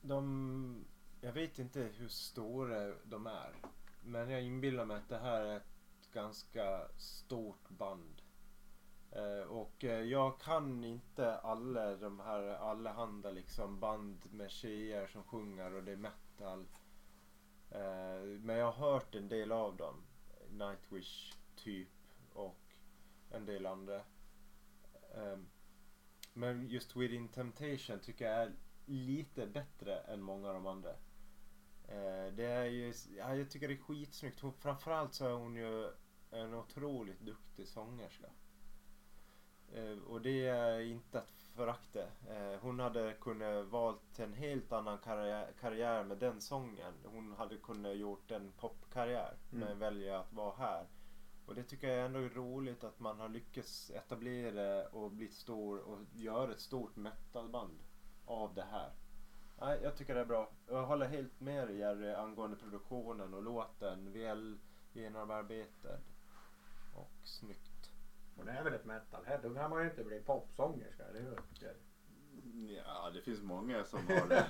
De... 0.01 0.85
Jag 1.21 1.33
vet 1.33 1.59
inte 1.59 1.79
hur 1.81 2.07
stora 2.07 2.95
de 3.03 3.27
är. 3.27 3.55
Men 4.03 4.29
jag 4.29 4.41
inbillar 4.41 4.85
mig 4.85 4.97
att 4.97 5.09
det 5.09 5.17
här 5.17 5.41
är 5.41 5.57
ett 5.57 6.11
ganska 6.13 6.87
stort 6.97 7.69
band. 7.69 8.18
Eh, 9.11 9.47
och 9.49 9.83
eh, 9.83 10.01
jag 10.01 10.39
kan 10.39 10.83
inte 10.83 11.37
alla 11.37 11.95
de 11.95 12.19
här 12.19 12.41
allehanda 12.41 13.31
liksom 13.31 13.79
band 13.79 14.33
med 14.33 14.51
tjejer 14.51 15.07
som 15.07 15.23
sjunger 15.23 15.73
och 15.73 15.83
det 15.83 15.91
är 15.91 15.95
metal. 15.95 16.67
Eh, 17.71 18.39
men 18.39 18.55
jag 18.55 18.71
har 18.71 18.91
hört 18.91 19.15
en 19.15 19.29
del 19.29 19.51
av 19.51 19.77
dem. 19.77 20.03
Nightwish 20.49 21.33
typ 21.55 21.89
och 22.33 22.61
en 23.29 23.45
del 23.45 23.65
andra. 23.65 24.01
Ehm, 25.15 25.49
men 26.33 26.67
just 26.67 26.95
Within 26.95 27.27
Temptation 27.27 27.99
tycker 27.99 28.25
jag 28.25 28.41
är 28.41 28.55
lite 28.85 29.47
bättre 29.47 29.97
än 29.97 30.21
många 30.21 30.47
av 30.47 30.53
de 30.53 30.67
andra. 30.67 30.89
Eh, 31.87 32.33
det 32.33 32.45
är 32.45 32.65
ju, 32.65 32.93
ja, 33.17 33.35
jag 33.35 33.49
tycker 33.49 33.67
det 33.67 33.73
är 33.73 33.77
skitsnyggt. 33.77 34.39
Hon, 34.39 34.53
framförallt 34.53 35.13
så 35.13 35.25
är 35.25 35.33
hon 35.33 35.55
ju 35.55 35.91
en 36.31 36.53
otroligt 36.53 37.19
duktig 37.19 37.67
sångerska. 37.67 38.27
Eh, 39.73 39.97
och 40.07 40.21
det 40.21 40.47
är 40.47 40.79
inte 40.79 41.19
att 41.19 41.29
förakta. 41.55 41.99
Eh, 42.03 42.59
hon 42.61 42.79
hade 42.79 43.13
kunnat 43.13 43.65
valt 43.67 44.19
en 44.19 44.33
helt 44.33 44.71
annan 44.71 44.97
karriär, 44.97 45.53
karriär 45.59 46.03
med 46.03 46.17
den 46.17 46.41
sången. 46.41 46.93
Hon 47.05 47.31
hade 47.31 47.57
kunnat 47.57 47.95
gjort 47.95 48.31
en 48.31 48.51
popkarriär 48.51 49.37
men 49.49 49.63
Mm. 49.63 49.79
väljer 49.79 50.13
att 50.13 50.33
vara 50.33 50.55
här. 50.55 50.87
Och 51.45 51.55
det 51.55 51.63
tycker 51.63 51.87
jag 51.89 52.05
ändå 52.05 52.19
är 52.19 52.29
roligt 52.29 52.83
att 52.83 52.99
man 52.99 53.19
har 53.19 53.29
lyckats 53.29 53.89
etablera 53.89 54.87
och 54.87 55.11
bli 55.11 55.27
stor 55.27 55.79
och 55.79 55.99
göra 56.13 56.51
ett 56.51 56.59
stort 56.59 56.95
metalband 56.95 57.79
av 58.25 58.53
det 58.53 58.65
här. 58.71 58.91
Nej, 59.61 59.79
jag 59.83 59.95
tycker 59.97 60.15
det 60.15 60.21
är 60.21 60.25
bra. 60.25 60.49
Jag 60.67 60.85
håller 60.85 61.07
helt 61.07 61.39
med 61.39 61.71
Jerry 61.77 62.13
angående 62.13 62.57
produktionen 62.57 63.33
och 63.33 63.43
låten. 63.43 64.13
Väl 64.13 64.57
genomarbetad 64.93 65.97
och 66.95 67.11
snyggt. 67.23 67.68
Hon 68.39 68.47
är 68.47 68.63
väl 68.63 68.73
ett 68.73 68.85
metalhead. 68.85 69.37
Då 69.43 69.53
kan 69.53 69.69
man 69.69 69.83
ju 69.83 69.89
inte 69.89 70.03
bli 70.03 70.19
popsångerska, 70.19 71.03
eller 71.03 71.19
hur? 71.21 71.39
Ja, 72.85 73.09
det 73.13 73.21
finns 73.21 73.41
många 73.41 73.83
som 73.83 74.07
har 74.07 74.27
det. 74.29 74.45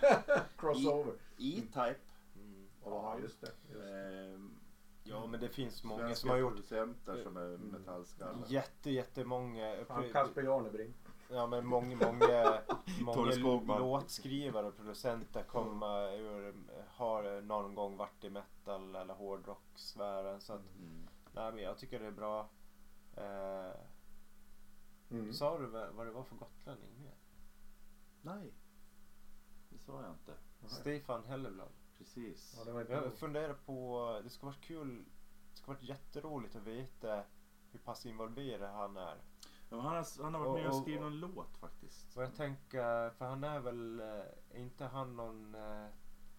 Crossover. 0.58 1.13
E-Type. 1.38 1.95
Mm. 2.36 2.67
Ja, 2.86 3.17
just 3.21 3.41
det. 3.41 3.52
Just 3.69 3.84
det. 3.84 4.10
Ehm, 4.34 4.56
Ja 5.04 5.25
men 5.28 5.39
det 5.39 5.49
finns 5.49 5.84
många 5.84 5.99
svenska 5.99 6.15
som 6.21 6.30
har 6.30 6.38
gjort 6.38 6.54
producenter 6.56 7.23
som 7.23 7.38
är 7.38 7.58
metallskallar. 7.58 8.43
jätte 8.47 8.91
jättemånga. 8.91 9.75
Fan, 9.88 10.10
Casper 10.12 10.41
Janebrink. 10.43 10.95
Ja 11.32 11.47
men 11.47 11.65
många, 11.65 11.95
många, 11.95 12.62
många 13.02 13.78
låtskrivare 13.80 14.67
och 14.67 14.75
producenter 14.78 15.43
kommer 15.43 16.17
ur, 16.19 16.54
har 16.88 17.41
någon 17.41 17.75
gång 17.75 17.97
varit 17.97 18.23
i 18.23 18.30
metal 18.30 18.95
eller 18.95 19.13
hårdrocksfären. 19.13 20.41
Så 20.41 20.54
att, 20.54 20.62
Mm. 20.80 21.08
nej 21.32 21.52
men 21.54 21.63
jag 21.63 21.78
tycker 21.78 21.99
det 21.99 22.06
är 22.08 22.12
bra. 22.12 22.49
Eh, 23.15 23.71
Mm. 25.11 25.33
Sa 25.33 25.57
du 25.59 25.65
vad 25.65 26.05
det 26.07 26.11
var 26.11 26.23
för 26.23 26.35
gotlänning 26.35 27.01
med? 27.03 27.11
Nej, 28.21 28.53
det 29.69 29.77
sa 29.77 30.01
jag 30.01 30.11
inte. 30.11 30.33
Stefan 30.67 31.23
Helleblad. 31.25 31.69
Precis. 31.97 32.55
Ja, 32.57 32.63
det 32.65 32.71
var 32.71 32.85
Jag 32.89 33.13
funderar 33.13 33.53
på, 33.53 34.21
det 34.23 34.29
skulle 34.29 34.51
varit 34.51 34.61
kul, 34.61 35.05
det 35.51 35.57
skulle 35.57 35.75
varit 35.75 35.89
jätteroligt 35.89 36.55
att 36.55 36.61
veta 36.63 37.23
hur 37.71 37.79
pass 37.79 38.05
involverad 38.05 38.71
han 38.73 38.97
är. 38.97 39.17
Ja, 39.69 39.79
han, 39.81 39.95
har, 39.95 40.23
han 40.23 40.33
har 40.33 40.41
varit 40.41 40.49
Och- 40.49 40.55
med 40.59 40.67
och 40.67 40.75
och- 40.75 40.81
skrivit 40.81 41.01
någon 41.01 41.19
låt 41.19 41.57
faktiskt. 41.57 42.17
Och 42.17 42.23
jag 42.23 42.35
tänker, 42.35 43.09
för 43.09 43.25
han 43.25 43.43
är 43.43 43.59
väl, 43.59 43.99
eh, 43.99 44.05
är 44.07 44.57
inte 44.57 44.85
han 44.85 45.15
någon 45.15 45.55
eh, 45.55 45.87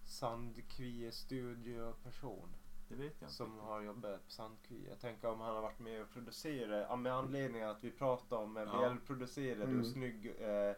Sandkvie 0.04 1.12
studioperson 1.12 2.54
Det 2.90 2.96
vet 2.96 3.20
jag 3.20 3.26
inte. 3.26 3.34
som 3.36 3.58
har 3.58 3.80
jobbat 3.80 4.24
på 4.24 4.30
Sandkvie? 4.30 4.88
Jag 4.88 5.00
tänker 5.00 5.28
om 5.28 5.40
han 5.40 5.54
har 5.54 5.62
varit 5.62 5.78
med 5.78 6.02
och 6.02 6.10
producerat, 6.10 6.86
ja, 6.88 6.96
med 6.96 7.14
anledning 7.14 7.62
att 7.62 7.84
vi 7.84 7.90
pratar 7.90 8.36
om 8.36 8.56
en 8.56 8.68
Ja. 8.68 8.80
välproducerad 8.80 9.62
Mm. 9.68 9.80
och 9.80 9.86
snygg 9.86 10.26
eh, 10.38 10.74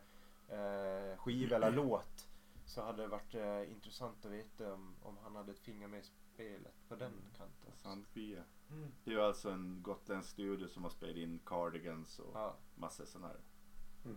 eh, 0.58 1.16
skiva 1.18 1.56
eller 1.56 1.70
låt. 1.72 2.28
Så 2.64 2.82
hade 2.82 3.02
det 3.02 3.08
varit 3.08 3.34
eh, 3.34 3.72
intressant 3.72 4.24
att 4.24 4.32
veta 4.32 4.72
om, 4.74 4.94
om 5.02 5.16
han 5.22 5.36
hade 5.36 5.52
ett 5.52 5.58
finger 5.58 5.88
med 5.88 6.00
i 6.00 6.02
spelet 6.02 6.74
på 6.88 6.94
den 6.96 7.12
kanten. 7.36 7.68
också. 7.68 7.82
Sandkvie. 7.82 8.42
Mm. 8.70 8.92
Det 9.04 9.10
är 9.10 9.14
ju 9.14 9.20
alltså 9.22 9.50
en 9.50 9.82
gotländsk 9.82 10.30
studio 10.30 10.68
som 10.68 10.82
har 10.82 10.90
spelat 10.90 11.16
in 11.16 11.40
Cardigans 11.46 12.18
och 12.18 12.30
Ja, 12.34 12.56
massor 12.74 13.04
sådana 13.04 13.28
här. 13.28 13.40
Mm. 14.04 14.16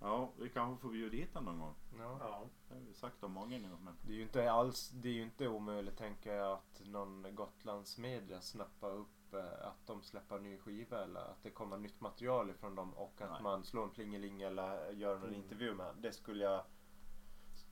Ja, 0.00 0.30
vi 0.38 0.48
kanske 0.48 0.82
får 0.82 0.88
bjuda 0.88 1.10
dit 1.10 1.34
honom 1.34 1.58
någon 1.58 1.66
gång. 1.66 1.74
ja. 1.98 2.16
Ja. 2.20 2.42
Det 2.68 2.74
har 2.74 2.80
vi 2.80 2.94
sagt 2.94 3.22
om 3.24 3.32
många 3.32 3.58
nu 3.58 3.68
men. 3.80 3.96
Det 4.02 4.12
är 4.12 4.16
ju 4.16 4.22
inte 4.22 4.52
alls, 4.52 4.90
det 4.90 5.08
är 5.08 5.12
ju 5.12 5.22
inte 5.22 5.48
omöjligt 5.48 5.96
tänker 5.98 6.34
jag 6.34 6.52
att 6.52 6.80
någon 6.86 7.26
Gotlands 7.34 7.98
media 7.98 8.40
snappar 8.40 8.90
upp 8.90 9.34
eh, 9.34 9.66
att 9.66 9.86
de 9.86 10.02
släpper 10.02 10.38
ny 10.38 10.58
skiva 10.58 11.02
eller 11.02 11.20
att 11.20 11.42
det 11.42 11.50
kommer 11.50 11.76
nytt 11.76 12.00
material 12.00 12.50
ifrån 12.50 12.74
dem 12.74 12.94
och 12.94 13.20
att 13.20 13.30
Nej. 13.30 13.42
man 13.42 13.64
slår 13.64 13.82
en 13.84 13.90
plingeling 13.90 14.42
eller 14.42 14.90
gör 14.92 15.14
någon 15.18 15.28
Mm. 15.28 15.34
intervju 15.42 15.74
med 15.74 15.94
Det 16.00 16.12
skulle 16.12 16.44
jag 16.44 16.62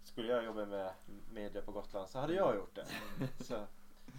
Skulle 0.04 0.32
jag 0.32 0.44
jobba 0.44 0.66
med 0.66 0.92
media 1.30 1.62
på 1.62 1.72
Gotland 1.72 2.08
så 2.08 2.18
hade 2.18 2.34
jag 2.34 2.56
gjort 2.56 2.74
det. 2.74 2.86
Så, 3.44 3.66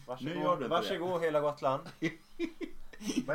varsågod, 0.07 0.35
Nu 0.35 0.41
gör 0.41 0.49
du 0.57 0.65
inte 0.65 0.67
varsågod 0.67 1.21
hela 1.21 1.41
Gotland. 1.41 1.89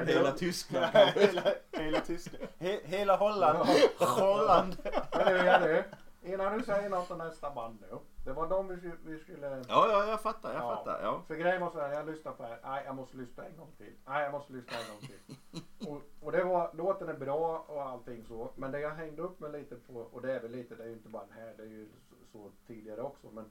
Hela 0.07 0.33
Tyskland. 0.33 0.85
hela, 1.15 1.43
hela 1.73 2.01
Tyskland. 2.01 2.49
He, 2.59 2.81
hela 2.85 3.17
Holland. 3.17 3.59
Holland. 3.99 4.77
men 5.13 5.27
du 5.27 5.45
Jenny, 5.45 5.83
innan 6.23 6.59
du 6.59 6.65
säger 6.65 6.89
något 6.91 7.11
om 7.11 7.19
nästa 7.19 7.51
band 7.51 7.79
nu. 7.81 7.99
Det 8.25 8.33
var 8.33 8.49
de 8.49 8.69
vi, 8.69 8.93
vi 9.05 9.19
skulle... 9.19 9.47
Ja, 9.69 9.89
ja, 9.89 10.07
jag 10.11 10.21
fattar, 10.23 10.53
jag 10.53 10.63
Ja. 10.63 10.77
fattar. 10.77 11.01
Ja. 11.03 11.23
För 11.27 11.35
grejen 11.35 11.61
var 11.61 11.71
så 11.71 11.81
här, 11.81 11.93
jag 11.93 12.07
lyssnade 12.07 12.37
på 12.37 12.43
det 12.43 12.49
här. 12.49 12.61
Nej, 12.65 12.83
jag 12.87 12.97
måste 12.97 13.17
lyssna 13.17 13.45
en 13.45 13.57
gång 13.57 13.73
till. 13.77 13.93
Nej, 14.07 14.23
jag 14.23 14.33
måste 14.33 14.53
lyssna 14.53 14.73
en 14.79 14.89
gång 14.91 15.01
till. 15.01 15.37
Och, 15.89 16.03
och 16.21 16.33
det 16.33 16.45
var, 16.45 16.71
låten 16.75 17.09
är 17.09 17.15
bra 17.15 17.65
och 17.69 17.83
allting 17.83 18.25
så. 18.29 18.51
Men 18.57 18.73
det 18.73 18.81
jag 18.81 18.91
hängde 18.91 19.23
upp 19.23 19.41
mig 19.41 19.53
lite 19.53 19.75
på, 19.77 19.95
och 19.95 20.23
det 20.23 20.33
är 20.33 20.41
väl 20.41 20.51
lite, 20.51 20.75
det 20.75 20.83
är 20.83 20.87
ju 20.89 20.93
inte 20.93 21.09
bara 21.09 21.25
den 21.27 21.39
här, 21.39 21.55
det 21.57 21.63
är 21.63 21.67
ju 21.67 21.89
så, 22.09 22.15
så 22.33 22.51
tidigare 22.67 23.03
också. 23.03 23.31
Men 23.31 23.45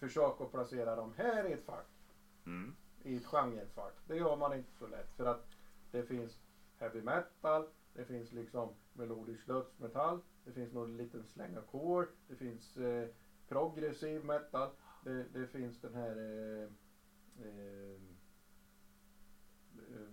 försök 0.00 0.40
att 0.40 0.50
placera 0.52 0.96
dem 0.96 1.14
här 1.16 1.44
i 1.46 1.52
ett 1.52 1.66
fack. 1.66 1.86
Mm. 2.46 2.76
I 3.04 3.16
ett 3.16 3.26
genrefack. 3.26 3.94
Det 4.06 4.16
gör 4.16 4.36
man 4.36 4.54
inte 4.54 4.72
så 4.72 4.86
lätt 4.86 5.12
för 5.16 5.26
att 5.26 5.46
det 5.90 6.02
finns 6.02 6.38
heavy 6.78 7.02
metal, 7.02 7.66
det 7.92 8.04
finns 8.04 8.32
liksom 8.32 8.74
melodisk 8.92 9.46
dödsmetall, 9.46 10.20
det 10.44 10.52
finns 10.52 10.72
någon 10.72 10.96
liten 10.96 11.24
släng 11.24 11.56
ackord, 11.56 12.08
det 12.28 12.36
finns 12.36 12.76
eh, 12.76 13.08
progressiv 13.48 14.24
metal, 14.24 14.70
det, 15.04 15.24
det 15.24 15.46
finns 15.46 15.80
den 15.80 15.94
här 15.94 16.16
eh, 16.16 16.68
eh, 17.46 18.00
eh, 19.78 20.08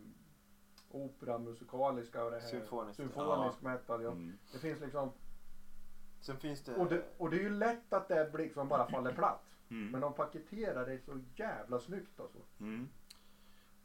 opera 0.89 1.37
musikaliska 1.37 2.23
och 2.23 2.31
det 2.31 2.39
här 2.39 2.47
Symfonisk. 2.47 2.97
symfonisk 2.97 3.61
metal. 3.61 4.03
Ja. 4.03 4.11
Mm. 4.11 4.37
Det 4.51 4.59
finns 4.59 4.79
liksom 4.79 5.11
Sen 6.19 6.37
finns 6.37 6.61
det... 6.61 6.75
och 6.75 6.89
det, 6.89 7.03
och 7.17 7.29
det 7.29 7.37
är 7.37 7.41
ju 7.41 7.49
lätt 7.49 7.93
att 7.93 8.07
det 8.07 8.37
liksom 8.37 8.67
bara 8.67 8.87
faller 8.87 9.13
platt. 9.13 9.45
Mm. 9.69 9.91
Men 9.91 10.01
de 10.01 10.13
paketerar 10.13 10.85
det 10.85 10.99
så 10.99 11.21
jävla 11.35 11.79
snyggt 11.79 12.19
alltså. 12.19 12.39
Mm. 12.59 12.89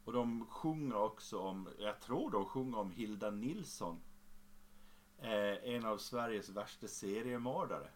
Och 0.05 0.13
de 0.13 0.47
sjunger 0.47 0.97
också 0.97 1.39
om, 1.39 1.69
jag 1.79 2.01
tror 2.01 2.31
de 2.31 2.45
sjunger 2.45 2.79
om 2.79 2.91
Hilda 2.91 3.31
Nilsson. 3.31 4.01
Eh, 5.19 5.75
en 5.75 5.85
av 5.85 5.99
Sveriges 5.99 6.49
värsta 6.49 6.89
seriemördare. 6.89 7.89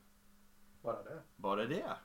Bara 0.83 1.03
det. 1.03 1.23
Bara 1.37 1.67
det. 1.67 1.97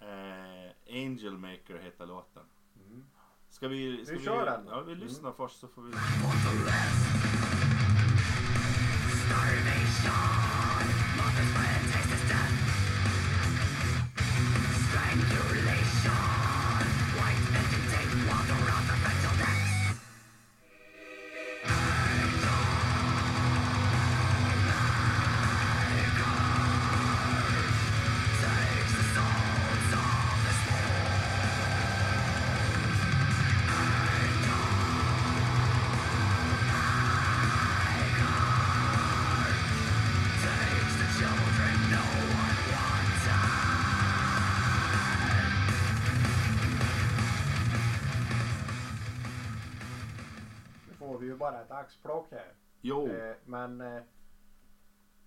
Eh, 0.00 0.96
Angel 1.04 1.38
Maker 1.38 1.78
heter 1.78 2.06
låten. 2.06 2.44
Mm. 2.76 3.04
Ska 3.48 3.68
vi, 3.68 4.06
ska 4.06 4.14
Vi 4.14 4.24
kör 4.24 4.44
den. 4.44 4.66
Ja, 4.66 4.80
vi 4.80 4.94
lyssnar 4.94 5.32
först 5.32 5.60
så 5.60 5.68
får 5.68 5.82
vi... 5.82 5.88
Nu 5.88 5.96
bara 51.42 51.62
ett 51.62 51.70
axplock 51.70 52.30
här. 52.30 52.54
Jo, 52.80 53.08
Eh, 53.08 53.36
men 53.44 53.80
eh, 53.80 54.02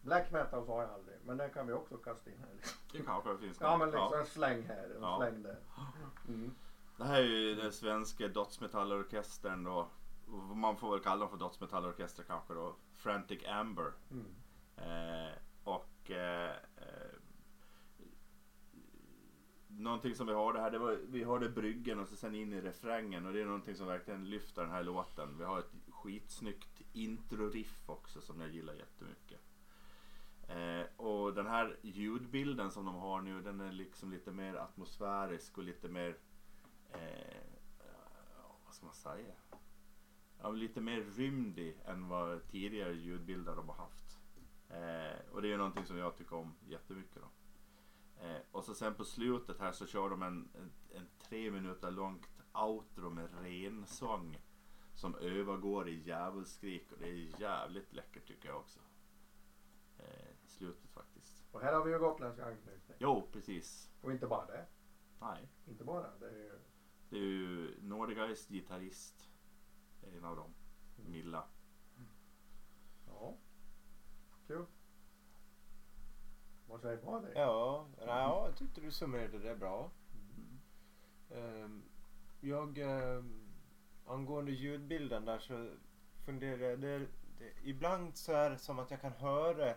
black 0.01 0.31
metal 0.31 0.65
sa 0.65 0.81
jag 0.81 0.91
aldrig. 0.91 1.17
Men 1.25 1.37
det 1.37 1.49
kan 1.49 1.67
vi 1.67 1.73
också 1.73 1.97
kasta 1.97 2.29
in 2.31 2.39
här. 2.39 2.49
det 2.91 3.01
kanske 3.05 3.37
finns 3.37 3.57
Ja 3.61 3.69
någon. 3.69 3.79
men 3.79 3.87
liksom 3.89 4.09
Ja. 4.13 4.19
en 4.19 4.25
släng 4.25 4.63
här, 4.63 4.83
en 4.95 5.01
Ja. 5.01 5.17
släng 5.19 5.43
där. 5.43 5.57
Mm. 6.27 6.55
Det 6.97 7.03
här 7.03 7.19
är 7.19 7.23
ju 7.25 7.55
den 7.55 7.71
svenska 7.71 8.27
dödsmetallorkestern 8.27 9.63
då. 9.63 9.87
Man 10.55 10.77
får 10.77 10.91
väl 10.91 10.99
kalla 10.99 11.19
dem 11.19 11.29
för 11.29 11.37
dödsmetallorkester 11.37 12.23
kanske 12.23 12.53
då. 12.53 12.75
Frantic 12.93 13.47
Amber. 13.47 13.91
Mm. 14.11 14.35
Eh, 14.77 15.33
och 15.63 16.11
eh, 16.11 16.49
eh, 16.75 17.11
någonting 19.67 20.15
som 20.15 20.27
vi 20.27 20.33
hörde 20.33 20.59
här, 20.61 20.71
det 20.71 20.77
var, 20.79 20.91
vi 21.09 21.23
hörde 21.23 21.49
bryggen 21.49 21.99
och 21.99 22.07
så 22.07 22.15
sen 22.15 22.35
in 22.35 22.53
i 22.53 22.61
refrängen 22.61 23.25
och 23.25 23.33
det 23.33 23.41
är 23.41 23.45
någonting 23.45 23.75
som 23.75 23.87
verkligen 23.87 24.29
lyfter 24.29 24.61
den 24.61 24.71
här 24.71 24.83
låten. 24.83 25.37
Vi 25.37 25.43
har 25.43 25.59
ett 25.59 25.71
skitsnyggt 26.05 26.81
intro-riff 26.93 27.89
också 27.89 28.21
som 28.21 28.41
jag 28.41 28.49
gillar 28.49 28.73
jättemycket. 28.73 29.41
Eh, 30.47 30.85
och 31.05 31.33
den 31.33 31.47
här 31.47 31.77
ljudbilden 31.81 32.71
som 32.71 32.85
de 32.85 32.95
har 32.95 33.21
nu 33.21 33.41
den 33.41 33.59
är 33.59 33.71
liksom 33.71 34.11
lite 34.11 34.31
mer 34.31 34.55
atmosfärisk 34.55 35.57
och 35.57 35.63
lite 35.63 35.87
mer 35.87 36.17
eh, 36.91 37.43
vad 38.65 38.73
ska 38.73 38.85
man 38.85 38.95
säga? 38.95 39.33
Ja, 40.41 40.51
lite 40.51 40.81
mer 40.81 41.01
rymdig 41.01 41.79
än 41.85 42.07
vad 42.07 42.47
tidigare 42.47 42.93
ljudbilder 42.93 43.55
de 43.55 43.69
har 43.69 43.75
haft. 43.75 44.19
Eh, 44.69 45.31
och 45.31 45.41
det 45.41 45.47
är 45.47 45.51
ju 45.51 45.57
någonting 45.57 45.85
som 45.85 45.97
jag 45.97 46.17
tycker 46.17 46.35
om 46.35 46.55
jättemycket 46.67 47.21
då. 47.21 47.29
Eh, 48.25 48.41
och 48.51 48.63
så 48.63 48.73
sen 48.73 48.95
på 48.95 49.05
slutet 49.05 49.59
här 49.59 49.71
så 49.71 49.85
kör 49.85 50.09
de 50.09 50.21
en, 50.21 50.49
en, 50.53 50.71
en 50.89 51.07
tre 51.19 51.51
minuter 51.51 51.91
långt 51.91 52.29
outro 52.53 53.09
med 53.09 53.29
rensång. 53.41 54.37
Som 54.95 55.15
övergår 55.15 55.89
i 55.89 56.01
djävulskrik 56.05 56.91
och 56.91 56.97
det 56.99 57.07
är 57.09 57.41
jävligt 57.41 57.93
läckert 57.93 58.27
tycker 58.27 58.49
jag 58.49 58.57
också. 58.57 58.79
Eh, 59.97 60.35
slutet 60.45 60.91
faktiskt. 60.91 61.43
Och 61.51 61.61
här 61.61 61.73
har 61.73 61.85
vi 61.85 61.91
ju 61.91 61.99
gotländsk 61.99 62.41
anknytning. 62.41 62.97
Jo, 62.99 63.29
precis. 63.31 63.91
Och 64.01 64.11
inte 64.11 64.27
bara 64.27 64.45
det. 64.45 64.65
Nej, 65.19 65.49
Inte 65.65 65.83
bara. 65.83 66.17
Det 66.19 66.25
är 66.27 66.37
ju... 66.37 66.59
det 67.09 67.15
är 67.17 67.21
ju 67.21 67.75
Nordegeist 67.81 68.49
gitarrist. 68.49 69.29
En 70.01 70.25
av 70.25 70.35
dem. 70.35 70.53
Milla. 70.95 71.43
Ja. 73.07 73.37
Kul. 74.47 74.65
Vad 76.67 76.81
säger 76.81 76.97
Patrik? 76.97 77.33
Ja, 77.35 77.87
ja, 77.97 78.45
jag 78.47 78.57
tyckte 78.57 78.81
du 78.81 78.91
summerade 78.91 79.39
det 79.39 79.55
bra. 79.55 79.91
Mm. 80.13 80.59
Ehm, 81.29 81.83
jag, 82.39 82.77
ehm, 82.77 83.44
angående 84.05 84.51
ljudbilden 84.51 85.25
där 85.25 85.39
så 85.39 85.69
funderar 86.25 86.69
jag, 86.69 86.79
det, 86.79 86.99
det, 86.99 87.51
ibland 87.63 88.17
så 88.17 88.33
är 88.33 88.49
det 88.49 88.57
som 88.57 88.79
att 88.79 88.91
jag 88.91 89.01
kan 89.01 89.13
höra 89.13 89.75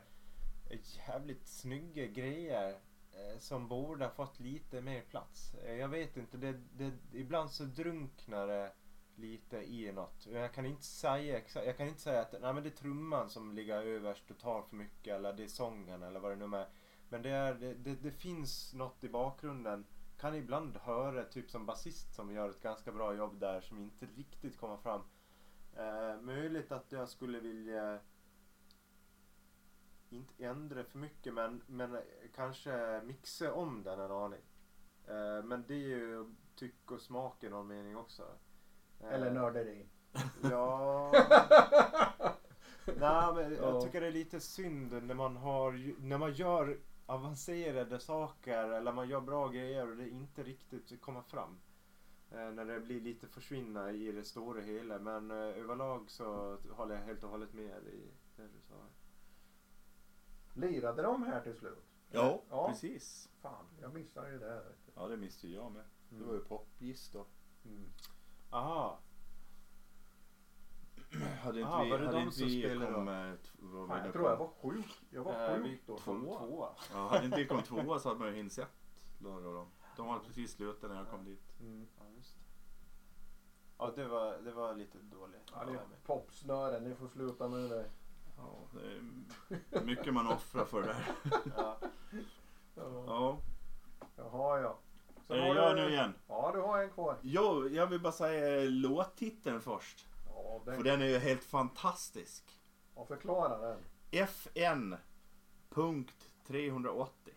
jävligt 1.09 1.49
snygga 1.49 2.07
grejer 2.07 2.71
eh, 3.12 3.38
som 3.38 3.69
borde 3.69 4.05
ha 4.05 4.12
fått 4.12 4.41
lite 4.41 4.81
mer 4.81 5.01
plats. 5.01 5.55
Eh, 5.55 5.75
jag 5.75 5.88
vet 5.88 6.17
inte, 6.17 6.37
det, 6.37 6.61
det, 6.77 6.93
ibland 7.12 7.51
så 7.51 7.64
drunknar 7.64 8.47
det 8.47 8.73
lite 9.17 9.57
i 9.57 9.93
något. 9.93 10.27
Jag 10.27 10.53
kan 10.55 10.67
inte 10.67 10.85
säga 10.85 11.38
exakt, 11.38 11.67
jag 11.67 11.77
kan 11.77 11.88
inte 11.88 12.01
säga 12.01 12.21
att 12.21 12.33
nej, 12.33 12.55
men 12.55 12.62
det 12.62 12.69
är 12.69 12.77
trumman 12.77 13.31
som 13.31 13.53
ligger 13.53 13.83
överst 13.83 14.31
och 14.31 14.38
tar 14.38 14.62
för 14.62 14.77
mycket 14.77 15.14
eller 15.14 15.33
det 15.33 15.45
är 15.45 15.49
sången 15.49 16.03
eller 16.03 16.21
vad 16.21 16.38
det 16.38 16.47
nu 16.47 16.57
är. 16.57 16.69
Men 17.09 17.23
det, 17.23 17.31
är, 17.31 17.55
det, 17.55 17.75
det, 17.75 17.95
det 17.95 18.11
finns 18.11 18.75
något 18.75 19.05
i 19.05 19.09
bakgrunden. 19.09 19.87
Kan 20.20 20.35
ibland 20.35 20.76
höra 20.76 21.24
typ 21.24 21.50
som 21.50 21.66
basist 21.66 22.14
som 22.14 22.33
gör 22.33 22.48
ett 22.50 22.62
ganska 22.62 22.92
bra 22.92 23.14
jobb 23.14 23.40
där 23.40 23.61
som 23.61 23.78
inte 23.78 24.07
riktigt 24.07 24.59
kommer 24.59 24.76
fram. 24.76 25.00
Eh, 25.76 26.20
möjligt 26.20 26.72
att 26.72 26.92
jag 26.92 27.09
skulle 27.09 27.40
vilja 27.40 27.98
inte 30.11 30.44
ändra 30.44 30.85
för 30.85 30.98
mycket 30.98 31.35
men, 31.35 31.62
men 31.66 31.98
kanske 32.35 33.02
mixa 33.04 33.52
om 33.52 33.83
den 33.83 34.00
en 34.00 34.11
aning. 34.11 34.40
Eh, 35.09 35.42
men 35.44 35.64
det 35.66 35.74
är 35.74 35.88
ju 35.88 36.35
tyck 36.57 36.90
och 36.90 37.00
smak 37.00 37.44
i 37.44 37.48
någon 37.48 37.66
mening 37.66 37.96
också. 37.96 38.22
Eh, 39.00 39.12
Eller 39.12 39.31
nörderi. 39.31 39.88
Ja. 40.42 41.12
Nej 42.87 43.35
men 43.35 43.54
jag 43.54 43.74
Ja. 43.74 43.81
tycker 43.81 44.00
det 44.00 44.07
är 44.07 44.12
lite 44.12 44.40
synd 44.40 45.02
när 45.02 45.14
man 45.14 45.37
har 45.37 45.94
när 46.02 46.18
man 46.18 46.33
gör 46.33 46.78
avancerade 47.09 48.01
saker 48.01 48.71
eller 48.71 48.92
man 48.92 49.09
gör 49.09 49.21
bra 49.21 49.49
grejer 49.49 49.90
och 49.90 49.97
det 49.97 50.09
inte 50.09 50.42
riktigt 50.42 51.01
kommer 51.01 51.23
fram. 51.23 51.59
Eh, 52.31 52.51
när 52.51 52.64
det 52.64 52.81
blir 52.81 53.01
lite 53.01 53.27
försvinna 53.29 53.90
i 53.92 54.12
det 54.12 54.25
stora 54.25 54.61
hela 54.61 54.99
men 54.99 55.31
eh, 55.31 55.37
överlag 55.37 56.11
så 56.11 56.59
håller 56.71 56.94
jag 56.94 57.03
helt 57.03 57.25
och 57.25 57.31
hållet 57.31 57.53
med 57.55 57.83
i 57.87 58.11
det 58.37 58.42
du 58.42 58.61
sa. 58.68 58.75
Lirade 60.55 61.03
de 61.03 61.23
här 61.23 61.40
till 61.40 61.55
slut? 61.55 61.85
Ja, 62.11 62.42
Ja. 62.51 62.68
precis. 62.68 63.29
Fan, 63.40 63.66
jag 63.81 63.94
missade 63.94 64.31
ju 64.33 64.38
det. 64.38 64.55
Du. 64.87 64.92
Ja, 64.94 65.09
det 65.09 65.16
missade 65.16 65.49
ju 65.53 65.55
jag 65.59 65.73
med. 65.73 65.85
Det 66.09 66.25
var 66.25 66.35
ju 66.35 66.40
popgiss 66.40 67.11
då. 67.11 67.27
Mm. 67.64 67.85
Aha. 68.51 68.99
Hade 71.42 71.61
inte 71.61 71.73
Ah, 71.73 71.83
vi, 71.83 71.90
var 71.90 71.99
det 71.99 72.07
hade 72.07 72.18
de 72.18 72.23
inte 72.25 72.37
som 72.37 72.47
vi 72.47 72.61
spelade 72.62 72.87
då? 72.90 72.94
kommit... 72.94 73.53
Var 73.59 73.83
vi 73.83 73.88
Fan, 73.88 74.05
jag 74.05 74.12
tror 74.12 74.29
jag 74.31 74.37
var 74.37 74.51
sjuk. 74.62 75.01
Jag 75.11 75.25
var 75.25 75.33
Eh, 75.49 75.57
sjuk 75.57 75.64
vi 75.66 75.81
då. 75.87 75.97
kom 75.97 76.23
Tvåa. 76.25 76.38
tvåa. 76.38 76.68
Ja, 76.92 77.09
hade 77.09 77.25
inte 77.25 77.37
vi 77.37 77.47
kommit 77.47 77.64
tvåa 77.64 77.99
så 77.99 78.09
hade 78.09 78.21
man 78.21 78.29
ju 78.29 78.37
hunnit 78.37 78.53
sett 78.53 78.68
några 79.18 79.49
av 79.49 79.55
dem. 79.55 79.66
De 79.97 80.07
var 80.07 80.18
precis 80.18 80.53
slutat 80.53 80.90
när 80.90 80.97
jag 80.97 81.11
kom 81.11 81.25
dit. 81.25 81.61
Mm. 81.61 81.87
Ja, 81.99 82.05
just 82.16 82.35
det. 82.35 82.40
Ja, 83.79 83.92
det 83.97 84.05
var, 84.09 84.38
det 84.38 84.53
var 84.53 84.75
lite 84.75 84.99
dåligt. 84.99 85.53
Ja, 85.55 85.64
det 85.64 85.73
är 85.73 85.81
popsnören, 86.07 86.85
ni 86.85 86.94
får 86.94 87.09
sluta 87.09 87.49
med 87.49 87.61
det 87.61 87.68
där. 87.68 87.90
Ja, 88.37 88.59
det 89.71 89.79
är 89.79 89.85
mycket 89.85 90.14
man 90.14 90.27
offrar 90.27 90.64
för 90.64 90.81
det 90.83 90.87
där. 90.87 91.05
Ja. 91.57 91.77
Ja. 92.75 93.05
Ja. 93.07 93.38
Jaha 94.16 94.61
ja. 94.61 94.79
Är 95.16 95.23
Sen 95.27 95.37
det 95.37 95.42
har 95.49 95.55
jag 95.55 95.77
du- 95.77 95.83
nu 95.83 95.88
igen? 95.90 96.14
Ja, 96.29 96.51
du 96.55 96.61
har 96.61 96.83
en 96.83 96.90
kvar. 96.90 97.16
Jo, 97.23 97.68
jag 97.68 97.87
vill 97.87 98.01
bara 98.01 98.12
säga 98.12 98.71
låttiteln 98.71 99.61
först. 99.61 100.07
Ja, 100.44 100.61
För 100.64 100.72
den, 100.72 100.83
den 100.83 101.03
är 101.03 101.07
ju 101.07 101.18
helt 101.18 101.44
fantastisk. 101.44 102.61
ja, 102.94 103.07
förklara 103.07 103.59
den. 103.59 103.85
FN 104.11 104.96
punkt 105.68 106.33
380 106.46 107.35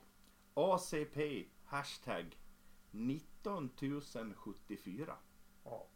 ACP 0.54 1.46
hashtag 1.66 2.38
19074. 2.92 5.16
Ja. 5.64 5.88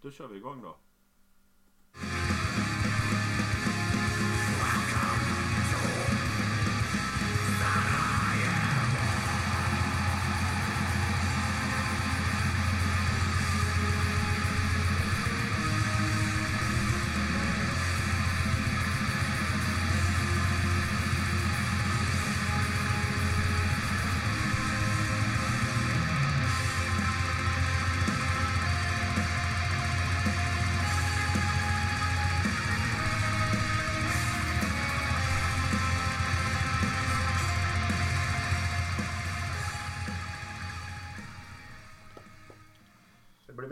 Då 0.00 0.10
kör 0.10 0.28
vi 0.28 0.36
igång 0.36 0.62
då. 0.62 0.76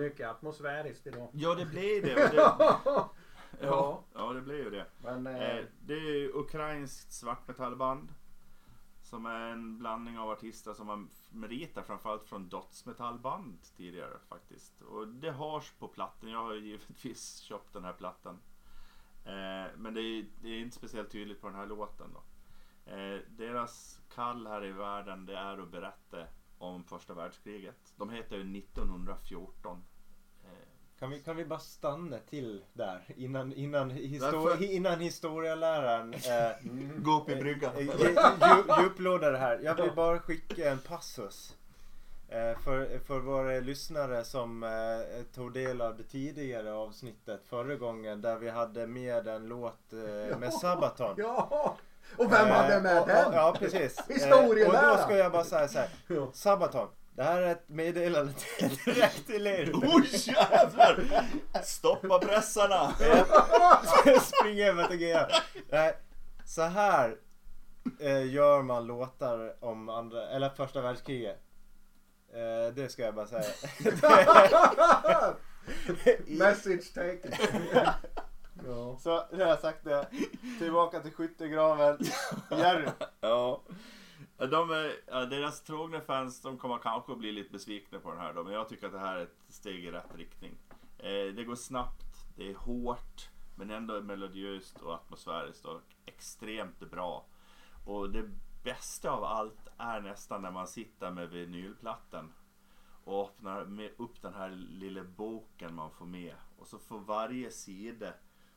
Mycket 0.02 0.28
atmosfäriskt 0.28 1.06
idag. 1.06 1.28
Ja, 1.32 1.54
det 1.54 1.66
blir 1.66 2.02
det. 2.02 2.14
det 2.14 2.34
ja, 2.34 3.10
Ja. 3.60 4.04
ja, 4.14 4.32
det 4.32 4.40
blir 4.40 4.64
ju 4.64 4.70
det. 4.70 4.86
Men 5.02 5.26
eh, 5.26 5.42
Eh, 5.42 5.64
det 5.80 5.94
är 5.94 6.36
ukrainskt 6.36 7.12
svartmetallband. 7.12 8.14
Som 9.02 9.26
är 9.26 9.40
en 9.40 9.78
blandning 9.78 10.18
av 10.18 10.30
artister 10.30 10.74
som 10.74 10.88
har 10.88 11.06
meriter 11.30 11.82
framförallt 11.82 12.24
från 12.24 12.48
dödsmetallband 12.48 13.58
tidigare 13.76 14.18
faktiskt. 14.28 14.82
Och 14.82 15.08
det 15.08 15.30
hörs 15.30 15.72
på 15.78 15.88
plattan. 15.88 16.30
Jag 16.30 16.38
har 16.38 16.54
givetvis 16.54 17.36
köpt 17.38 17.72
den 17.72 17.84
här 17.84 17.92
plattan. 17.92 18.38
Eh, 19.24 19.70
men 19.76 19.94
det 19.94 20.00
är, 20.00 20.26
det 20.42 20.48
är 20.48 20.60
inte 20.60 20.76
speciellt 20.76 21.10
tydligt 21.10 21.40
på 21.40 21.46
den 21.46 21.56
här 21.56 21.66
låten 21.66 22.06
då. 22.14 22.22
Eh, 22.92 23.20
deras 23.28 24.00
kall 24.14 24.46
här 24.46 24.64
i 24.64 24.72
världen 24.72 25.26
det 25.26 25.36
är 25.36 25.58
att 25.58 25.70
berätta 25.70 26.26
om 26.58 26.84
första 26.84 27.14
världskriget. 27.14 27.94
De 27.96 28.10
heter 28.10 28.36
ju 28.36 28.58
1914. 28.58 29.84
Eh, 31.02 31.08
Kan 31.08 31.10
vi, 31.10 31.20
kan 31.20 31.36
vi 31.36 31.44
bara 31.44 31.58
stanna 31.58 32.18
till 32.30 32.62
där 32.72 33.00
innan, 33.16 33.52
innan, 33.52 33.90
histor 33.90 34.38
Varför? 34.38 34.64
innan 34.72 35.00
historieläraren 35.00 36.14
eh, 36.14 36.66
mm. 36.66 37.02
Gå 37.02 37.20
upp 37.22 37.28
i 37.28 37.36
bryggan. 37.36 37.72
eh, 37.76 38.82
djuplodar 38.82 39.32
det 39.32 39.38
här. 39.38 39.60
Jag 39.62 39.74
vill 39.74 39.92
bara 39.96 40.18
skicka 40.18 40.70
en 40.70 40.78
passus. 40.78 41.54
Eh, 42.28 42.58
för, 42.64 42.98
för 43.06 43.18
våra 43.18 43.60
lyssnare 43.60 44.24
som 44.24 44.62
eh, 44.62 45.22
tog 45.34 45.52
del 45.52 45.80
av 45.80 45.96
det 45.96 46.02
tidigare 46.02 46.72
avsnittet 46.72 47.40
förra 47.46 47.76
gången 47.76 48.20
där 48.22 48.36
vi 48.38 48.50
hade 48.50 48.86
med 48.86 49.28
en 49.28 49.48
låt 49.48 49.92
eh, 49.92 50.38
med 50.38 50.52
Sabaton. 50.52 51.14
Ja! 51.18 51.76
Och 52.18 52.32
vem 52.32 52.48
hade 52.48 52.80
med 52.80 52.96
Eh, 52.96 53.02
och- 53.02 53.08
den? 53.08 53.26
och- 53.26 53.34
Ja 53.34 53.54
precis. 53.58 53.98
Eh, 54.08 54.14
Historieläraren. 54.14 54.90
och 54.90 54.96
då 54.96 55.02
ska 55.02 55.16
jag 55.16 55.32
bara 55.32 55.44
säga 55.44 55.68
så 55.68 55.78
här. 55.78 55.88
Sabaton. 56.32 56.88
Det 57.14 57.22
här 57.22 57.42
är 57.42 57.53
ett 57.53 57.68
meddelande 57.68 58.33
direkt 58.85 59.27
till 59.27 59.46
er. 59.46 59.70
Oj 59.75 60.09
jävlar! 60.12 61.05
Stoppa 61.62 62.18
pressarna! 62.18 62.94
Spring 64.20 64.61
över 64.61 64.87
till 64.87 64.96
GM. 64.96 65.42
Nej, 65.70 65.96
så 66.44 66.62
här 66.62 67.16
eh, 68.01 68.33
gör 68.33 68.62
man 68.62 68.87
låtar 68.87 69.64
om 69.64 69.88
andra, 69.88 70.29
eller 70.29 70.48
första 70.48 70.81
världskriget. 70.81 71.42
Eh, 72.33 72.75
det 72.75 72.88
ska 72.88 73.03
jag 73.03 73.14
bara 73.14 73.27
säga. 73.27 73.44
Message 76.27 76.94
taken. 76.94 77.33
ja. 78.66 78.98
så 79.03 79.27
nu 79.33 79.42
har 79.42 79.51
jag 79.51 79.61
sagt 79.61 79.85
det. 79.85 80.07
Tillbaka 80.59 81.01
till 81.01 81.12
skyttegraven. 81.12 81.98
Jerry. 82.51 82.88
Ja. 83.20 83.62
De 84.50 84.70
är, 84.70 85.26
deras 85.26 85.62
trogna 85.62 86.00
fans 86.00 86.40
de 86.40 86.59
kommer 86.59 86.78
kanske 86.78 87.12
att 87.12 87.18
bli 87.18 87.33
lite 87.33 87.52
besvikna 87.52 87.98
på 87.98 88.11
den 88.11 88.20
här 88.20 88.35
då, 88.35 88.44
men 88.44 88.52
jag 88.52 88.68
tycker 88.68 88.87
att 88.87 88.92
det 88.92 88.98
här 88.98 89.16
är 89.16 89.22
ett 89.22 89.38
steg 89.48 89.85
i 89.85 89.90
rätt 89.90 90.14
riktning. 90.14 90.59
Eh, 90.98 91.35
det 91.35 91.44
går 91.44 91.55
snabbt, 91.55 92.26
det 92.37 92.50
är 92.50 92.55
hårt, 92.55 93.31
men 93.57 93.70
ändå 93.70 94.00
melodiöst 94.00 94.81
och 94.81 94.94
atmosfäriskt 94.94 95.64
och 95.64 95.81
extremt 96.07 96.90
bra. 96.90 97.26
Och 97.87 98.11
det 98.11 98.30
bästa 98.64 99.11
av 99.11 99.24
allt 99.24 99.68
är 99.78 100.01
nästan 100.01 100.43
när 100.43 100.51
man 100.51 100.66
sitter 100.66 101.11
med 101.11 101.30
vinylplattan 101.30 102.32
och 103.05 103.24
öppnar 103.24 103.90
upp 103.97 104.22
den 104.22 104.34
här 104.34 104.51
lilla 104.51 105.05
boken 105.05 105.74
man 105.74 105.90
får 105.90 106.07
med. 106.07 106.34
Och 106.59 106.66
så 106.66 106.78
för 106.78 106.99
varje 106.99 107.51
sida 107.51 108.12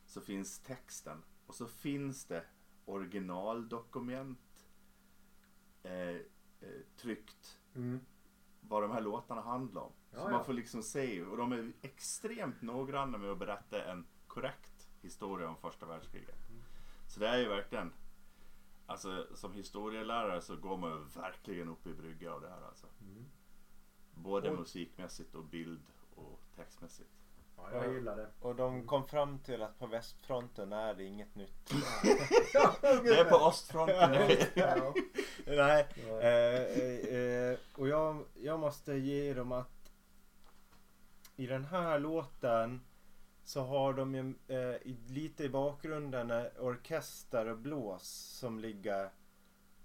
så 0.05 0.21
finns 0.21 0.59
texten. 0.59 1.23
Och 1.47 1.55
så 1.55 1.67
finns 1.67 2.25
det 2.25 2.45
originaldokument 2.85 4.39
eh, 5.85 6.15
eh, 6.69 6.81
tryckt 6.97 7.59
Mm. 7.75 7.99
vad 8.61 8.81
de 8.83 8.91
här 8.91 9.01
låtarna 9.01 9.41
handlar 9.41 9.81
om. 9.81 9.91
Ja, 10.11 10.17
så 10.19 10.25
ja. 10.25 10.29
man 10.31 10.45
får 10.45 10.53
liksom 10.53 10.83
se 10.83 11.21
och 11.23 11.37
de 11.37 11.51
är 11.51 11.73
extremt 11.81 12.61
noggranna 12.61 13.17
med 13.17 13.29
att 13.31 13.37
berätta 13.39 13.91
en 13.91 14.05
korrekt 14.27 14.89
historia 15.01 15.49
om 15.49 15.55
första 15.57 15.85
världskriget. 15.85 16.35
Så 17.07 17.19
det 17.19 17.27
är 17.27 17.37
ju 17.37 17.47
verkligen 17.47 17.93
Alltså 18.87 19.27
som 19.35 19.53
historielärare 19.53 20.41
så 20.41 20.55
går 20.55 20.77
man 20.77 20.91
ju 20.91 21.21
verkligen 21.21 21.69
upp 21.69 21.87
i 21.87 21.93
brygga 21.93 22.33
av 22.33 22.41
det 22.41 22.49
här 22.49 22.61
alltså. 22.67 22.87
Mm. 23.01 23.25
Både 24.13 24.49
Och- 24.49 24.59
musikmässigt 24.59 25.35
och 25.35 25.43
bild 25.45 25.81
och 26.15 26.39
textmässigt. 26.55 27.09
Ja, 27.57 27.69
jag 27.73 27.93
gillar 27.93 28.15
det. 28.15 28.27
Och 28.39 28.55
de 28.55 28.87
kom 28.87 29.07
fram 29.07 29.39
till 29.39 29.61
att 29.61 29.79
på 29.79 29.87
västfronten 29.87 30.73
är 30.73 30.93
det 30.93 31.03
inget 31.03 31.35
nytt. 31.35 31.69
Det 32.81 33.19
är 33.19 33.29
på 33.29 33.47
östfronten 33.47 34.11
nu. 34.11 34.37
Ja. 34.53 34.93
Nej, 35.45 35.87
Ja. 36.07 36.21
eh, 36.21 36.61
eh, 36.61 37.15
eh, 37.15 37.57
och 37.75 37.87
jag, 37.87 38.25
jag 38.33 38.59
måste 38.59 38.93
ge 38.93 39.33
dem 39.33 39.51
att 39.51 39.91
i 41.35 41.47
den 41.47 41.65
här 41.65 41.99
låten 41.99 42.81
så 43.43 43.61
har 43.61 43.93
de 43.93 44.15
ju 44.15 44.33
eh, 44.47 44.81
lite 45.07 45.43
i 45.43 45.49
bakgrunden 45.49 46.31
orkester 46.59 47.45
och 47.45 47.57
blås 47.57 48.07
som 48.39 48.59
ligger. 48.59 49.09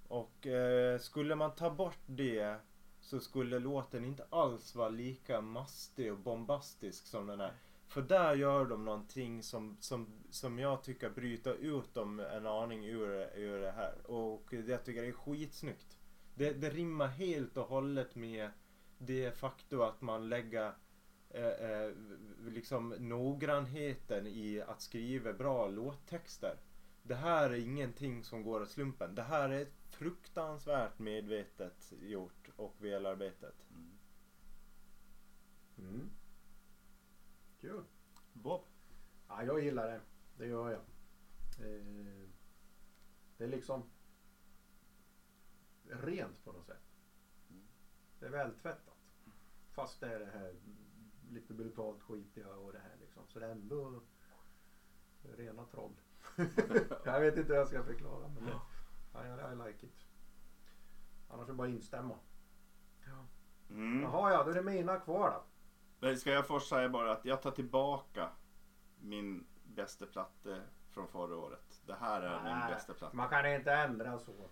Och 0.08 0.46
eh, 0.46 0.98
skulle 0.98 1.34
man 1.34 1.54
ta 1.54 1.70
bort 1.70 1.98
det 2.06 2.56
så 3.10 3.20
skulle 3.20 3.58
låten 3.58 4.04
inte 4.04 4.24
alls 4.30 4.74
vara 4.74 4.88
lika 4.88 5.40
mastig 5.40 6.12
och 6.12 6.18
bombastisk 6.18 7.06
som 7.06 7.26
den 7.26 7.40
är. 7.40 7.52
För 7.88 8.02
där 8.02 8.34
gör 8.34 8.66
de 8.66 8.84
någonting 8.84 9.42
som, 9.42 9.76
som, 9.80 10.06
som 10.30 10.58
jag 10.58 10.82
tycker 10.82 11.10
bryter 11.10 11.54
ut 11.54 11.94
dem 11.94 12.20
en 12.20 12.46
aning 12.46 12.84
ur, 12.84 13.38
ur 13.38 13.60
det 13.60 13.70
här. 13.70 14.10
Och 14.10 14.52
jag 14.52 14.84
tycker 14.84 15.02
det 15.02 15.08
är 15.08 15.12
skitsnyggt. 15.12 15.98
Det, 16.34 16.52
det 16.52 16.70
rimmar 16.70 17.06
helt 17.06 17.56
och 17.56 17.66
hållet 17.66 18.14
med 18.14 18.50
det 18.98 19.38
faktum 19.38 19.80
att 19.80 20.00
man 20.00 20.28
lägger 20.28 20.72
eh, 21.30 21.46
eh, 21.46 21.92
liksom 22.48 22.88
noggrannheten 22.88 24.26
i 24.26 24.62
att 24.66 24.80
skriva 24.80 25.32
bra 25.32 25.68
låttexter. 25.68 26.56
Det 27.02 27.14
här 27.14 27.50
är 27.50 27.58
ingenting 27.58 28.24
som 28.24 28.42
går 28.42 28.62
åt 28.62 28.70
slumpen. 28.70 29.14
Det 29.14 29.22
här 29.22 29.48
är 29.48 29.66
fruktansvärt 29.90 30.98
medvetet 30.98 31.92
gjort 32.00 32.48
och 32.56 32.74
välarbetat. 32.78 33.54
Mm. 33.70 33.98
Mm. 35.78 36.10
Kul. 37.60 37.84
Bob? 38.32 38.64
Ja, 39.28 39.42
jag 39.44 39.64
gillar 39.64 39.88
det. 39.88 40.00
Det 40.38 40.46
gör 40.46 40.70
jag. 40.70 40.80
Eh, 41.66 42.28
det 43.36 43.44
är 43.44 43.48
liksom 43.48 43.90
rent 45.82 46.44
på 46.44 46.52
något 46.52 46.66
sätt. 46.66 46.82
Det 48.18 48.26
är 48.26 48.30
vältvättat. 48.30 49.14
Fast 49.70 50.00
det 50.00 50.14
är 50.14 50.18
det 50.18 50.30
här 50.30 50.54
lite 51.30 51.54
brutalt 51.54 52.02
skitiga 52.02 52.56
och 52.56 52.72
det 52.72 52.78
här 52.78 52.96
liksom. 53.00 53.22
Så 53.28 53.38
det 53.38 53.46
är 53.46 53.50
ändå 53.50 54.02
rena 55.22 55.64
troll. 55.64 56.00
jag 57.04 57.20
vet 57.20 57.36
inte 57.36 57.52
hur 57.52 57.58
jag 57.58 57.68
ska 57.68 57.84
förklara 57.84 58.28
men 58.28 58.44
det, 58.44 58.60
ja, 59.12 59.52
I 59.52 59.68
like 59.68 59.86
it. 59.86 60.06
Annars 61.28 61.44
är 61.48 61.52
det 61.52 61.56
bara 61.56 61.68
att 61.68 61.74
instämma. 61.74 62.14
Mm. 63.70 64.02
Jaha 64.02 64.32
ja, 64.32 64.44
då 64.44 64.50
är 64.50 64.54
det 64.54 64.62
mina 64.62 64.96
kvar 64.96 65.30
då. 65.30 65.42
Men 66.00 66.16
ska 66.18 66.30
jag 66.30 66.46
först 66.46 66.68
säga 66.68 66.88
bara 66.88 67.12
att 67.12 67.24
jag 67.24 67.42
tar 67.42 67.50
tillbaka 67.50 68.28
min 69.00 69.46
bästa 69.64 70.06
platta 70.06 70.60
från 70.90 71.08
förra 71.08 71.36
året. 71.36 71.80
Det 71.86 71.94
här 71.94 72.22
är 72.22 72.42
min 72.42 72.52
Nej, 72.52 72.72
bästa 72.74 72.94
platta. 72.94 73.16
Man 73.16 73.28
kan 73.28 73.46
inte 73.54 73.72
ändra 73.72 74.18
så. 74.18 74.32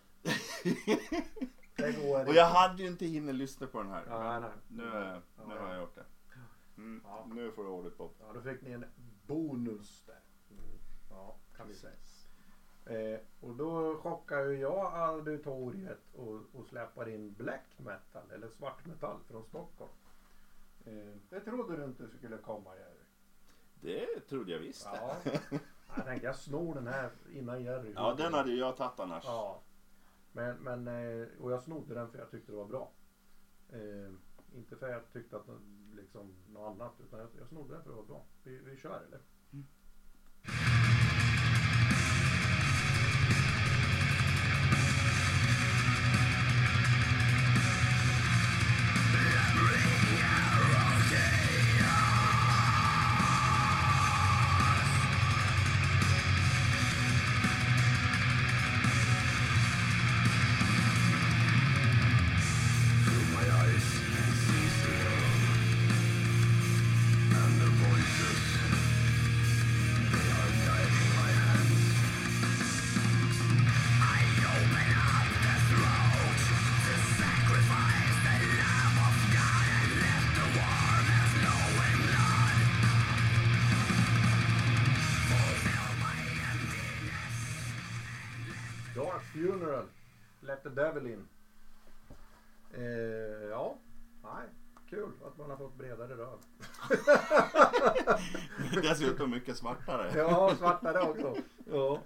Det 1.76 1.92
går 1.92 2.14
Och 2.14 2.20
inte. 2.20 2.32
jag 2.32 2.46
hade 2.46 2.82
ju 2.82 2.88
inte 2.88 3.06
hinnit 3.06 3.34
lyssna 3.34 3.66
på 3.66 3.82
den 3.82 3.92
här. 3.92 4.04
Ja, 4.08 4.40
nej. 4.40 4.50
Nu, 4.68 4.82
nu 4.84 5.22
Ja, 5.36 5.44
har 5.44 5.56
ja. 5.56 5.72
jag 5.72 5.80
gjort 5.80 5.94
det. 5.94 6.04
Mm. 6.76 7.02
Ja. 7.04 7.26
Nu 7.28 7.52
får 7.52 7.64
du 7.64 7.70
ordet 7.70 7.98
Bob. 7.98 8.14
Ja, 8.20 8.32
då 8.34 8.40
fick 8.40 8.62
ni 8.62 8.70
en 8.72 8.84
bonus 9.26 10.04
där. 10.06 10.20
Mm. 10.50 10.78
Ja, 11.10 11.36
kan 11.56 11.68
vi 11.68 11.74
säga. 11.74 11.96
Eh, 12.88 13.20
och 13.40 13.54
då 13.54 13.96
chockar 13.96 14.44
ju 14.44 14.58
jag 14.58 14.92
auditoriet 14.94 16.14
och, 16.14 16.40
och 16.52 16.66
släpper 16.66 17.08
in 17.08 17.34
black 17.34 17.78
metal 17.78 18.30
eller 18.30 18.48
svart 18.48 18.86
metall 18.86 19.16
från 19.28 19.44
Stockholm. 19.44 19.92
Eh, 20.84 21.16
det 21.28 21.40
trodde 21.40 21.76
du 21.76 21.84
inte 21.84 22.08
skulle 22.08 22.38
komma 22.38 22.70
Jerry. 22.76 23.04
Det 23.80 24.20
trodde 24.20 24.52
jag 24.52 24.58
visst. 24.58 24.88
Ja. 24.92 25.16
jag 25.96 26.04
tänkte 26.04 26.26
jag 26.26 26.36
snor 26.36 26.74
den 26.74 26.86
här 26.86 27.10
innan 27.32 27.62
Jerry. 27.62 27.92
Ja, 27.96 28.14
den 28.14 28.34
hade 28.34 28.52
jag 28.52 28.76
tagit 28.76 29.00
annars. 29.00 29.24
Ja. 29.26 29.62
Men, 30.32 30.56
men, 30.56 30.88
eh, 30.88 31.28
och 31.40 31.52
jag 31.52 31.62
snodde 31.62 31.94
den 31.94 32.10
för 32.10 32.18
jag 32.18 32.30
tyckte 32.30 32.52
det 32.52 32.58
var 32.58 32.66
bra. 32.66 32.90
Eh, 33.72 34.12
inte 34.54 34.76
för 34.76 34.88
jag 34.88 35.12
tyckte 35.12 35.36
att 35.36 35.46
den 35.46 35.92
liksom 35.96 36.34
något 36.48 36.74
annat 36.74 36.92
utan 37.00 37.18
jag, 37.18 37.28
jag 37.38 37.48
snodde 37.48 37.74
den 37.74 37.82
för 37.82 37.90
det 37.90 37.96
var 37.96 38.04
bra. 38.04 38.24
Vi, 38.42 38.58
vi 38.58 38.76
kör 38.76 39.02
eller? 39.06 39.20
Funeral. 89.38 89.86
Let 90.40 90.62
the 90.62 90.68
Devil 90.68 91.06
In. 91.06 91.28
Eh, 92.74 92.82
ja, 93.50 93.78
nej. 94.22 94.48
Kul 94.90 95.12
att 95.24 95.38
man 95.38 95.50
har 95.50 95.56
fått 95.56 95.78
bredare 95.78 96.16
röv. 96.16 96.38
Dessutom 98.82 99.30
mycket 99.30 99.56
svartare. 99.56 100.12
Ja, 100.18 100.54
svartare 100.56 101.00
också. 101.00 101.36
Ja. 101.66 102.02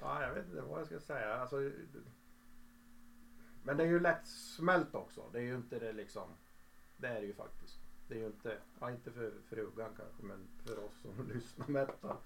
ja, 0.00 0.22
jag 0.22 0.34
vet 0.34 0.46
inte 0.46 0.60
vad 0.60 0.80
jag 0.80 0.86
ska 0.86 1.00
säga. 1.00 1.34
Alltså, 1.34 1.70
men 3.62 3.76
det 3.76 3.82
är 3.82 3.88
ju 3.88 4.00
lätt 4.00 4.26
smält 4.26 4.94
också. 4.94 5.22
Det 5.32 5.38
är 5.38 5.42
ju 5.42 5.54
inte 5.54 5.78
det 5.78 5.92
liksom. 5.92 6.28
Det 6.96 7.06
är 7.06 7.20
det 7.20 7.26
ju 7.26 7.34
faktiskt. 7.34 7.80
Det 8.08 8.14
är 8.14 8.18
ju 8.18 8.26
inte, 8.26 8.58
ja 8.80 8.90
inte 8.90 9.10
för 9.10 9.32
frugan 9.48 9.90
kanske 9.96 10.22
men 10.22 10.48
för 10.64 10.84
oss 10.84 10.94
som 11.02 11.28
lyssnar 11.34 11.68
metal 11.68 12.16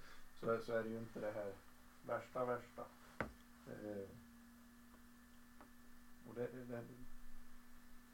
så, 0.41 0.59
så 0.63 0.73
är 0.73 0.83
det 0.83 0.89
ju 0.89 0.99
inte 0.99 1.21
det 1.21 1.33
här 1.33 1.53
värsta 2.07 2.45
värsta. 2.45 2.85
Eh, 3.67 4.09
och 6.29 6.35
det, 6.35 6.49
det, 6.69 6.85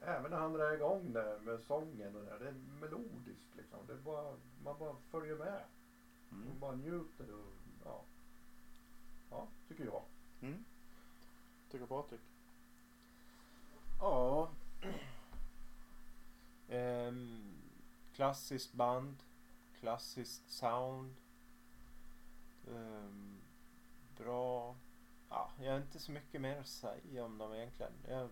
även 0.01 0.31
när 0.31 0.37
han 0.37 0.53
drar 0.53 0.71
igång 0.71 1.13
det 1.13 1.39
med 1.43 1.61
sången 1.61 2.15
och 2.15 2.21
det, 2.21 2.37
det 2.39 2.47
är 2.47 2.53
melodiskt 2.81 3.55
liksom. 3.55 3.79
Det 3.87 3.93
är 3.93 3.97
bara, 3.97 4.37
man 4.63 4.79
bara 4.79 4.95
följer 5.11 5.35
med. 5.35 5.63
Mm. 6.31 6.47
Man 6.47 6.59
bara 6.59 6.75
njuter 6.75 7.33
och 7.33 7.53
ja. 7.85 8.03
Ja, 9.29 9.47
tycker 9.67 9.85
jag. 9.85 10.03
Mm. 10.41 10.65
Tycker 11.71 11.85
Patrik. 11.85 12.21
Ja. 13.99 14.49
Ehm, 16.69 17.53
klassiskt 18.13 18.73
band. 18.73 19.15
Klassiskt 19.79 20.49
sound. 20.49 21.15
Ehm, 22.67 23.37
bra. 24.17 24.75
Ja, 25.33 25.51
jag 25.59 25.71
har 25.71 25.79
inte 25.79 25.99
så 25.99 26.11
mycket 26.11 26.41
mer 26.41 26.59
att 26.59 26.67
säga 26.67 27.25
om 27.25 27.37
dem 27.37 27.53
egentligen. 27.53 27.91
Jag, 28.07 28.29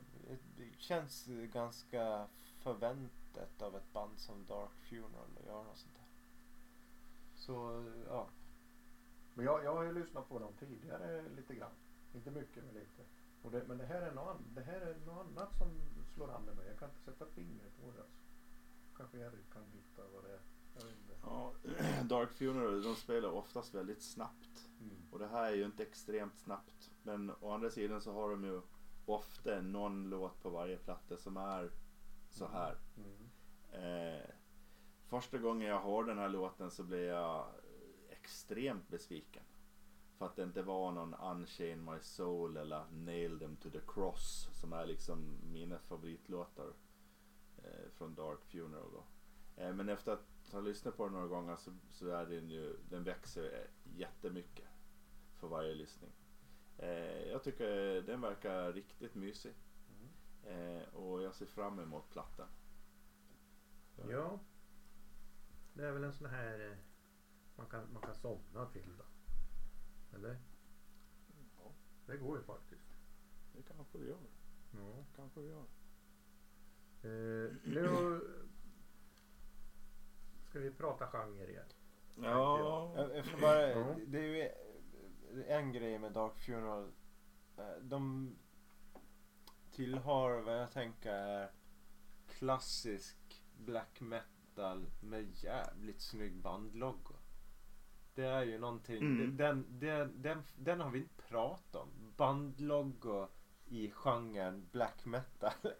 det 0.57 0.69
känns 0.77 1.25
ganska 1.53 2.27
förväntat 2.59 3.61
av 3.61 3.75
ett 3.75 3.93
band 3.93 4.19
som 4.19 4.45
Dark 4.45 4.71
Funeral 4.89 5.37
att 5.39 5.45
göra 5.45 5.63
något 5.63 5.77
sånt 5.77 5.93
där. 5.95 6.05
Så 7.35 7.85
ja. 8.07 8.27
Men 9.33 9.45
jag, 9.45 9.63
jag 9.63 9.75
har 9.75 9.83
ju 9.83 9.93
lyssnat 9.93 10.29
på 10.29 10.39
dem 10.39 10.53
tidigare 10.59 11.25
lite 11.35 11.55
grann. 11.55 11.71
Inte 12.13 12.31
mycket 12.31 12.63
men 12.63 12.73
lite. 12.73 13.03
Och 13.41 13.51
det, 13.51 13.63
men 13.67 13.77
det 13.77 13.85
här, 13.85 14.01
är 14.01 14.11
något, 14.11 14.37
det 14.55 14.61
här 14.61 14.81
är 14.81 14.95
något 15.05 15.27
annat 15.27 15.57
som 15.57 15.81
slår 16.15 16.31
an 16.31 16.43
med 16.45 16.55
mig. 16.55 16.67
Jag 16.67 16.79
kan 16.79 16.89
inte 16.89 17.11
sätta 17.11 17.25
fingret 17.25 17.77
på 17.81 17.91
det. 17.91 18.01
Alltså. 18.01 18.17
Kanske 18.97 19.17
Jerry 19.17 19.43
kan 19.53 19.63
hitta 19.63 20.01
vad 20.13 20.23
det 20.23 20.29
är. 20.29 20.41
Jag 20.75 20.83
vet 20.83 20.97
inte. 20.97 21.15
Ja, 21.23 21.53
Dark 22.03 22.31
Funeral 22.31 22.83
de 22.83 22.95
spelar 22.95 23.29
oftast 23.29 23.73
väldigt 23.73 24.01
snabbt. 24.01 24.70
Mm. 24.81 24.97
Och 25.11 25.19
det 25.19 25.27
här 25.27 25.51
är 25.51 25.55
ju 25.55 25.65
inte 25.65 25.83
extremt 25.83 26.37
snabbt. 26.37 26.91
Men 27.03 27.31
å 27.39 27.51
andra 27.51 27.69
sidan 27.69 28.01
så 28.01 28.13
har 28.13 28.29
de 28.29 28.43
ju 28.43 28.61
ofta 29.05 29.61
någon 29.61 30.09
låt 30.09 30.41
på 30.41 30.49
varje 30.49 30.77
platta 30.77 31.17
som 31.17 31.37
är 31.37 31.71
så 32.29 32.47
här. 32.47 32.77
Mm. 32.97 33.21
Eh, 33.71 34.29
första 35.07 35.37
gången 35.37 35.67
jag 35.67 35.81
hörde 35.81 36.11
den 36.11 36.17
här 36.17 36.29
låten 36.29 36.71
så 36.71 36.83
blev 36.83 37.03
jag 37.03 37.47
extremt 38.09 38.87
besviken. 38.87 39.43
För 40.17 40.25
att 40.25 40.35
det 40.35 40.43
inte 40.43 40.61
var 40.61 40.91
någon 40.91 41.13
Unchain 41.13 41.85
My 41.85 41.99
Soul 42.01 42.57
eller 42.57 42.85
Nail 42.91 43.39
Them 43.39 43.55
To 43.55 43.69
The 43.69 43.81
Cross 43.87 44.49
som 44.53 44.73
är 44.73 44.85
liksom 44.85 45.37
mina 45.51 45.79
favoritlåtar 45.79 46.73
eh, 47.57 47.89
från 47.93 48.15
Dark 48.15 48.45
Funeral. 48.45 48.91
Då. 48.91 49.03
Eh, 49.63 49.73
men 49.73 49.89
efter 49.89 50.11
att 50.11 50.31
har 50.53 50.61
lyssnat 50.61 50.97
på 50.97 51.03
den 51.03 51.13
några 51.13 51.27
gånger 51.27 51.55
så, 51.55 51.71
så 51.89 52.09
är 52.09 52.25
den 52.25 52.49
ju, 52.49 52.77
den 52.89 53.03
växer 53.03 53.67
jättemycket 53.83 54.70
för 55.41 55.47
varje 55.47 55.73
lyssning. 55.75 56.11
Eh, 56.77 57.21
jag 57.29 57.43
tycker 57.43 58.01
den 58.01 58.21
verkar 58.21 58.73
riktigt 58.73 59.15
mysig. 59.15 59.53
Eh, 60.43 60.93
och 60.93 61.21
jag 61.21 61.35
ser 61.35 61.45
fram 61.45 61.79
emot 61.79 62.09
plattan. 62.09 62.47
Ja. 64.09 64.39
Det 65.73 65.85
är 65.85 65.91
väl 65.91 66.03
en 66.03 66.13
sån 66.13 66.29
här 66.29 66.71
eh, 66.71 66.77
man 67.55 67.65
kan, 67.67 67.93
man 67.93 68.01
kan 68.01 68.15
somna 68.15 68.65
till 68.65 68.97
då. 68.97 69.05
Eller? 70.17 70.37
Ja, 71.57 71.71
Det 72.05 72.17
går 72.17 72.37
ju 72.37 72.43
faktiskt. 72.43 72.87
det 73.53 73.63
kanske 73.63 73.97
det 73.97 74.05
gör. 74.05 74.17
Ja. 74.71 75.05
Kanske 75.15 75.39
det 75.41 75.47
gör. 75.47 75.65
Eh, 77.03 77.51
nu 77.63 78.21
ska 80.49 80.59
vi 80.59 80.71
prata 80.71 81.07
genre 81.07 81.47
igen. 81.49 81.65
Ja, 82.15 82.93
Jag, 82.95 83.17
jag 83.17 83.25
får 83.25 83.41
bara. 83.41 83.95
Det 84.07 84.19
är 84.19 84.23
ju 84.23 84.49
en 85.47 85.71
grej 85.71 85.99
med 85.99 86.11
Dark 86.11 86.39
Funeral. 86.39 86.91
Eh, 87.57 87.75
De 87.81 88.35
tillhör 89.71 90.41
vad 90.41 90.59
jag 90.59 90.71
tänker 90.71 91.11
är 91.13 91.51
klassisk 92.27 93.43
black 93.57 94.01
metal 94.01 94.85
med 95.01 95.31
jävligt 95.43 96.01
snygg 96.01 96.41
bandlogo. 96.41 97.13
Det 98.15 98.25
är 98.25 98.43
ju 98.43 98.57
någonting, 98.59 98.97
Mm. 98.97 99.37
den, 99.37 99.65
den, 99.79 100.21
den, 100.21 100.43
den 100.55 100.79
har 100.81 100.89
vi 100.89 100.99
inte 100.99 101.23
pratat 101.23 101.75
om. 101.75 102.13
Bandlogo 102.17 103.27
i 103.65 103.91
genren 103.91 104.67
black 104.71 105.05
metal. 105.05 105.51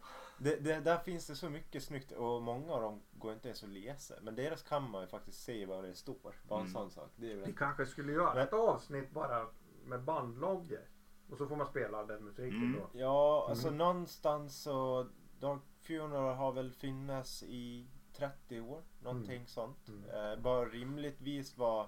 Det, 0.43 0.55
det, 0.63 0.79
där 0.79 0.97
finns 0.97 1.27
det 1.27 1.35
så 1.35 1.49
mycket 1.49 1.83
snyggt 1.83 2.11
och 2.11 2.41
många 2.41 2.73
av 2.73 2.81
dem 2.81 3.01
går 3.11 3.33
inte 3.33 3.47
ens 3.47 3.63
att 3.63 3.69
läsa. 3.69 4.15
Men 4.21 4.35
deras 4.35 4.63
kan 4.63 4.89
man 4.91 5.01
ju 5.01 5.07
faktiskt 5.07 5.43
se 5.43 5.65
vad 5.65 5.83
det 5.83 5.93
står. 5.95 6.35
Bara 6.47 6.59
en 6.59 6.65
Mm. 6.65 6.73
sån 6.73 6.91
sak. 6.91 7.09
Det 7.15 7.31
är 7.31 7.35
väl 7.35 7.45
Vi 7.45 7.53
kanske 7.53 7.85
skulle 7.85 8.11
göra 8.13 8.33
Men- 8.33 8.43
ett 8.43 8.53
avsnitt 8.53 9.11
bara 9.11 9.47
med 9.85 10.03
bandloggor. 10.03 10.89
Och 11.29 11.37
så 11.37 11.47
får 11.47 11.55
man 11.55 11.67
spela 11.67 12.03
den 12.05 12.23
musiken 12.23 12.63
Mm. 12.63 12.79
då. 12.79 12.99
Ja, 12.99 13.45
alltså 13.49 13.67
Mm. 13.67 13.77
någonstans 13.77 14.61
så 14.61 15.07
Dark 15.39 15.61
Funeral 15.81 16.35
har 16.35 16.51
väl 16.51 16.71
funnits 16.71 17.43
i 17.43 17.87
30 18.13 18.61
år. 18.61 18.81
Någonting 19.01 19.35
Mm. 19.35 19.47
sånt. 19.47 19.87
Mm. 19.87 20.09
Eh, 20.09 20.39
bör 20.43 20.65
rimligtvis 20.69 21.57
vara 21.57 21.87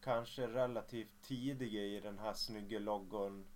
kanske 0.00 0.46
relativt 0.46 1.22
tidiga 1.22 1.82
i 1.82 2.00
den 2.00 2.18
här 2.18 2.32
snygga 2.32 2.78
loggon 2.78 3.46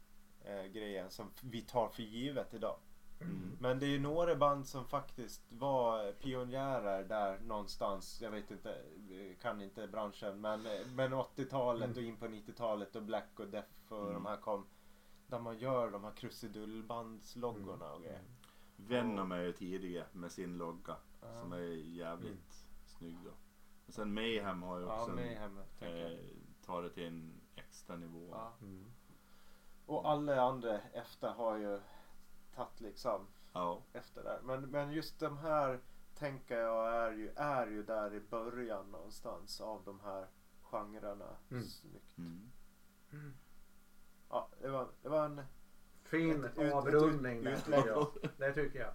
eh, 0.44 0.64
grejen 0.64 1.10
som 1.10 1.30
vi 1.42 1.62
tar 1.62 1.88
för 1.88 2.02
givet 2.02 2.54
idag. 2.54 2.76
Mm. 3.24 3.56
Men 3.60 3.78
det 3.78 3.86
är 3.86 3.90
ju 3.90 4.00
några 4.00 4.34
band 4.36 4.66
som 4.66 4.84
faktiskt 4.84 5.42
var 5.52 6.12
pionjärer 6.12 7.04
där 7.04 7.38
någonstans. 7.38 8.20
Jag 8.22 8.30
vet 8.30 8.50
inte, 8.50 8.82
kan 9.42 9.60
inte 9.60 9.86
branschen. 9.88 10.40
Men, 10.40 10.62
men 10.94 11.14
80-talet 11.14 11.84
Mm. 11.84 11.96
och 11.96 12.02
in 12.02 12.16
på 12.16 12.26
90-talet 12.26 12.96
och 12.96 13.02
Black 13.02 13.40
och 13.40 13.48
Death 13.48 13.68
och 13.92 14.00
Mm. 14.02 14.14
de 14.14 14.26
här 14.26 14.36
kom. 14.36 14.66
Där 15.26 15.38
man 15.38 15.58
gör 15.58 15.90
de 15.90 16.04
här 16.04 16.10
krusidullbandsloggorna 16.12 17.92
och 17.92 18.02
grejer. 18.02 18.22
Venom 18.76 19.32
är 19.32 19.40
ju 19.40 19.52
tidiga 19.52 20.04
med 20.12 20.32
sin 20.32 20.56
logga 20.58 20.96
Ja. 21.20 21.40
som 21.40 21.52
är 21.52 21.58
jävligt 21.96 22.66
snygg 22.86 23.18
då. 23.24 23.30
Och 23.86 23.94
sen 23.94 24.14
Mayhem 24.14 24.62
har 24.62 24.78
ju 24.78 24.84
Ja, 24.84 24.98
också 25.00 25.10
en, 25.10 25.16
Mayhem 25.16 25.58
jag. 25.78 26.10
eh, 26.12 26.18
tar 26.66 26.82
det 26.82 26.90
till 26.90 27.06
en 27.06 27.40
extra 27.56 27.96
nivå. 27.96 28.28
Ja. 28.30 28.52
Mm. 28.60 28.84
Och 29.86 30.08
alla 30.10 30.40
andra 30.42 30.78
efter 30.92 31.28
har 31.32 31.56
ju 31.56 31.80
tagit 32.54 32.80
liksom 32.80 33.26
Ja. 33.52 33.82
efter 33.92 34.22
där. 34.24 34.40
Men, 34.44 34.60
men 34.70 34.92
just 34.92 35.18
de 35.18 35.38
här 35.38 35.80
tänker 36.14 36.58
jag 36.60 36.94
är 36.94 37.12
ju, 37.12 37.32
är 37.36 37.66
ju 37.66 37.82
där 37.82 38.14
i 38.14 38.20
början 38.20 38.90
någonstans 38.90 39.60
av 39.60 39.82
de 39.84 40.00
här 40.00 40.26
genrerna. 40.62 41.36
Mm. 41.50 41.62
Snyggt. 41.64 42.18
Mm. 42.18 42.50
Ja, 44.28 44.48
det 44.60 44.68
var, 44.68 44.88
det 45.02 45.08
var 45.08 45.24
en... 45.24 45.40
Fin 46.02 46.44
Ett 46.44 46.58
ut- 46.58 46.72
avrundning 46.72 47.42
där 47.42 47.52
ut- 47.52 47.64
tycker 47.64 47.86
jag. 47.86 48.06
Det 48.36 48.52
tycker 48.52 48.78
jag. 48.78 48.94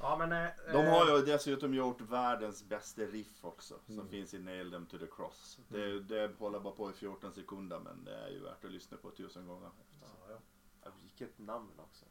Ja 0.00 0.16
men... 0.18 0.32
eh, 0.32 0.50
De 0.72 0.78
eh, 0.86 0.90
har 0.92 1.16
ju 1.18 1.24
dessutom 1.24 1.74
gjort 1.74 2.00
världens 2.00 2.64
bästa 2.68 3.02
riff 3.02 3.44
också 3.44 3.78
som 3.86 3.94
Mm. 3.94 4.08
finns 4.08 4.34
i 4.34 4.38
Nail 4.38 4.70
Them 4.70 4.86
To 4.86 4.98
The 4.98 5.06
Cross. 5.06 5.58
Det, 5.68 6.00
det 6.00 6.32
håller 6.38 6.60
bara 6.60 6.74
på 6.74 6.90
i 6.90 6.92
14 6.92 7.32
sekunder 7.32 7.78
men 7.80 8.04
det 8.04 8.14
är 8.16 8.28
ju 8.28 8.42
värt 8.42 8.64
att 8.64 8.70
lyssna 8.70 8.96
på 8.96 9.10
tusen 9.10 9.46
gånger. 9.46 9.70
Ja. 10.00 10.38
Ja, 10.84 10.90
vilket 11.02 11.38
namn 11.38 11.72
också. 11.78 12.05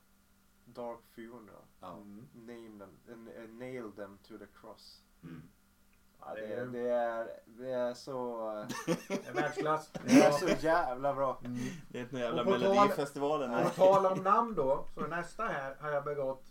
Dark 0.65 0.99
Funeral. 1.15 1.65
Ja. 1.79 1.93
Mm. 1.93 2.27
Name 2.33 2.85
them, 3.05 3.27
uh, 3.27 3.49
nail 3.59 3.91
them 3.91 4.17
to 4.17 4.37
the 4.37 4.47
cross. 4.61 5.01
Mm. 5.23 5.41
Ja, 6.19 6.33
Det 6.35 6.45
är- 6.53 6.65
det, 6.65 6.89
är, 6.89 7.27
det 7.45 7.71
är 7.71 7.93
så... 7.93 8.37
Det 9.07 9.27
är 9.27 9.33
Världsklass. 9.33 9.91
Det 10.05 10.21
är 10.23 10.31
så 10.31 10.65
jävla 10.65 11.13
bra. 11.13 11.41
Mm. 11.45 11.57
Det 11.89 11.97
är 11.97 12.01
inte 12.03 12.17
jävla 12.17 12.43
Melodifestivalen. 12.43 13.63
På 13.63 13.69
tal 13.69 14.05
om 14.05 14.23
namn 14.23 14.55
då, 14.55 14.87
så 14.93 15.01
nästa 15.07 15.43
här 15.43 15.75
har 15.79 15.89
jag 15.91 16.03
begått 16.03 16.45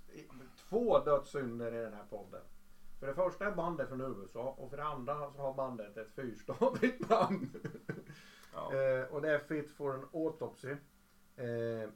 två 0.68 0.98
dödssynder 0.98 1.74
i 1.74 1.78
den 1.84 1.94
här 1.94 2.04
podden. 2.10 2.42
För 3.00 3.06
det 3.06 3.14
första 3.14 3.46
är 3.46 3.50
bandet 3.54 3.88
från 3.88 4.00
USA 4.00 4.54
och 4.58 4.70
för 4.70 4.76
det 4.76 4.84
andra 4.84 5.32
så 5.32 5.38
har 5.42 5.54
bandet 5.54 5.96
ett 5.96 6.14
fyrstavigt 6.14 7.08
namn. 7.10 7.50
Ja. 8.54 8.74
eh, 8.74 9.04
och 9.04 9.22
det 9.22 9.30
är 9.34 9.38
Fit 9.38 9.70
for 9.70 9.94
an 9.94 10.08
Autopsy. 10.12 10.70
Eh, 11.36 11.88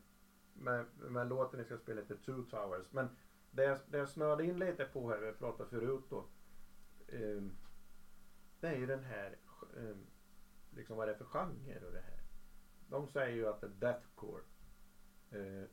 men, 0.60 0.86
men 0.96 1.28
låten 1.28 1.58
ni 1.58 1.64
ska 1.64 1.78
spela 1.78 2.00
heter 2.00 2.16
Two 2.16 2.50
Towers. 2.50 2.92
Men 2.92 3.08
det 3.50 3.64
jag, 3.64 3.78
det 3.86 3.98
jag 3.98 4.08
snöade 4.08 4.44
in 4.44 4.58
lite 4.58 4.84
på 4.84 5.10
här, 5.10 5.18
vi 5.18 5.32
pratade 5.32 5.70
förut 5.70 6.04
då. 6.10 6.28
Um, 7.12 7.56
det 8.60 8.66
är 8.66 8.76
ju 8.76 8.86
den 8.86 9.04
här, 9.04 9.36
um, 9.76 10.06
liksom 10.70 10.96
vad 10.96 11.08
det 11.08 11.12
är 11.12 11.18
för 11.18 11.24
genre 11.24 11.86
och 11.86 11.92
det 11.92 12.00
här. 12.00 12.20
De 12.88 13.08
säger 13.08 13.36
ju 13.36 13.46
att 13.46 13.60
det 13.60 13.66
är 13.66 13.70
deathcore. 13.70 14.42
Uh, 15.32 15.64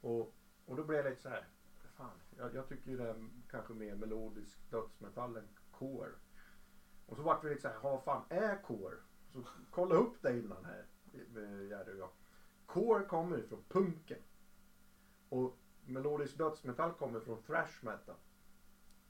och, 0.00 0.34
och 0.64 0.76
då 0.76 0.84
blir 0.84 0.96
jag 0.96 1.06
lite 1.06 1.22
så 1.22 1.28
här. 1.28 1.48
Fan, 1.96 2.20
jag, 2.36 2.54
jag 2.54 2.68
tycker 2.68 2.90
ju 2.90 2.96
det 2.96 3.08
är 3.08 3.28
kanske 3.50 3.74
mer 3.74 3.94
melodisk 3.94 4.70
dödsmetall 4.70 5.36
än 5.36 5.48
core. 5.70 6.12
Och 7.06 7.16
så 7.16 7.22
vart 7.22 7.44
vi 7.44 7.48
lite 7.48 7.62
så 7.62 7.68
här, 7.68 7.78
ha 7.78 8.00
fan 8.00 8.22
är 8.28 8.62
core? 8.62 8.96
Så 9.32 9.44
kolla 9.70 9.94
upp 9.94 10.22
det 10.22 10.38
innan 10.38 10.64
här, 10.64 10.86
eh, 11.14 11.68
Jerry 11.68 11.92
och 11.92 11.98
jag. 11.98 12.10
Core 12.68 13.04
kommer 13.04 13.42
från 13.42 13.62
punken. 13.68 14.18
Och 15.28 15.58
melodisk 15.84 16.38
dödsmetall 16.38 16.92
kommer 16.92 17.20
från 17.20 17.42
thrash 17.42 17.84
metal. 17.84 18.16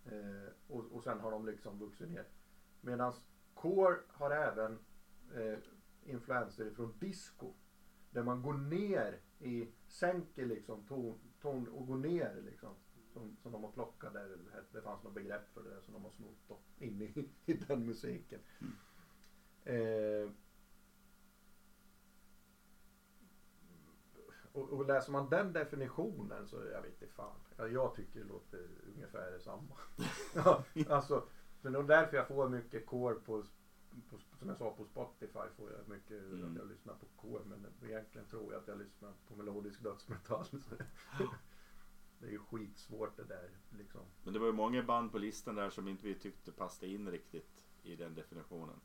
Eh, 0.05 0.53
och, 0.67 0.85
och 0.85 1.03
sen 1.03 1.21
har 1.21 1.31
de 1.31 1.47
liksom 1.47 1.79
vuxit 1.79 2.11
ner. 2.11 2.27
Medan 2.81 3.13
core 3.55 3.97
har 4.09 4.31
även 4.31 4.79
eh, 5.35 5.59
influenser 6.05 6.71
från 6.71 6.99
disco. 6.99 7.53
Där 8.11 8.23
man 8.23 8.43
går 8.43 8.55
ner 8.55 9.21
i, 9.39 9.69
sänker 9.87 10.47
liksom 10.47 10.85
ton, 10.87 11.19
ton 11.41 11.69
och 11.69 11.87
går 11.87 11.97
ner 11.97 12.43
liksom. 12.45 12.75
Som, 13.13 13.37
som 13.43 13.53
de 13.53 13.65
har 13.65 13.73
plockat 13.73 14.13
där. 14.13 14.39
Det 14.73 14.83
fanns 14.83 15.03
något 15.03 15.15
begrepp 15.15 15.49
för 15.55 15.63
det 15.63 15.71
där 15.71 15.81
som 15.81 15.95
de 15.95 16.05
har 16.05 16.11
snott 16.11 16.61
in 16.79 17.03
i, 17.03 17.29
i 17.53 17.53
den 17.53 17.87
musiken. 17.87 18.41
Eh, 19.65 20.31
och, 24.59 24.71
och 24.71 24.87
läser 24.87 25.13
man 25.13 25.29
den 25.31 25.53
definitionen 25.53 26.49
så 26.49 26.57
jag 26.57 26.83
vet 26.83 27.03
inte 27.03 27.15
fan. 27.15 27.41
Ja, 27.57 27.67
jag 27.69 27.95
tycker 27.95 28.21
det 28.21 28.27
låter 28.27 28.69
ungefär 28.95 29.39
samma. 29.39 29.77
ja, 30.35 30.65
alltså, 30.89 31.27
det 31.63 31.69
är 31.69 31.73
nog 31.73 31.89
därför 31.89 32.17
jag 32.17 32.29
får 32.29 32.49
mycket 32.49 32.87
core 32.87 33.15
på, 33.15 33.45
på, 34.11 34.19
som 34.39 34.49
jag 34.49 34.59
sa 34.59 34.71
på 34.71 34.85
Spotify 34.85 35.49
får 35.57 35.73
jag 35.73 35.89
mycket 35.89 36.23
Mm. 36.23 36.51
att 36.51 36.57
jag 36.57 36.69
lyssnar 36.69 36.95
på 36.95 37.07
core 37.17 37.43
men 37.45 37.67
egentligen 37.89 38.27
tror 38.27 38.53
jag 38.53 38.61
att 38.61 38.69
jag 38.69 38.79
lyssnar 38.79 39.13
på 39.29 39.37
melodisk 39.37 39.83
dödsmetall. 39.83 40.45
Det 42.21 42.27
är 42.27 42.31
ju 42.31 42.39
skitsvårt 42.39 43.17
det 43.17 43.25
där 43.25 43.51
liksom. 43.71 44.01
Men 44.23 44.33
det 44.33 44.39
var 44.39 44.47
ju 44.47 44.53
många 44.53 44.83
band 44.83 45.13
på 45.13 45.19
listan 45.19 45.55
där 45.55 45.71
som 45.71 45.89
inte 45.89 46.07
vi 46.07 46.15
tyckte 46.15 46.53
passade 46.53 46.93
in 46.93 47.11
riktigt 47.11 47.67
i 47.83 47.97
den 47.97 48.15
definitionen. 48.15 48.81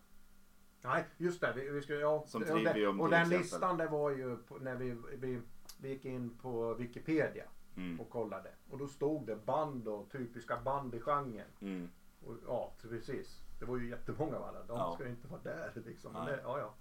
Nej, 0.81 1.05
just 1.17 1.41
det. 1.41 1.53
Vi, 1.55 1.69
vi 1.69 1.81
ska, 1.81 1.93
ja, 1.93 2.23
Som 2.27 2.41
och, 2.41 2.47
Trivium 2.47 3.01
och 3.01 3.09
den 3.09 3.29
listan 3.29 3.77
det 3.77 3.87
var 3.87 4.11
ju 4.11 4.37
på, 4.37 4.57
när 4.57 4.75
vi, 4.75 4.97
vi, 5.17 5.41
vi 5.83 5.89
gick 5.89 6.05
in 6.05 6.37
på 6.41 6.73
Wikipedia 6.73 7.43
Mm. 7.77 7.99
och 7.99 8.09
kollade. 8.09 8.49
Och 8.69 8.77
då 8.77 8.87
stod 8.87 9.25
det 9.27 9.35
band 9.35 9.87
och 9.87 10.11
typiska 10.11 10.57
band 10.61 10.95
i 10.95 10.99
genren. 10.99 11.47
Mm. 11.61 11.89
Och, 12.25 12.35
ja, 12.47 12.73
precis. 12.81 13.39
Det 13.59 13.65
var 13.65 13.77
ju 13.77 13.89
jättemånga 13.89 14.35
av 14.37 14.43
alla. 14.43 14.59
De 14.63 14.77
Ja. 14.77 14.93
ska 14.95 15.03
ju 15.03 15.09
inte 15.09 15.27
vara 15.27 15.41
där 15.43 15.71
liksom. 15.85 16.13
Det, 16.13 16.39
ja, 16.43 16.59
ja. 16.59 16.73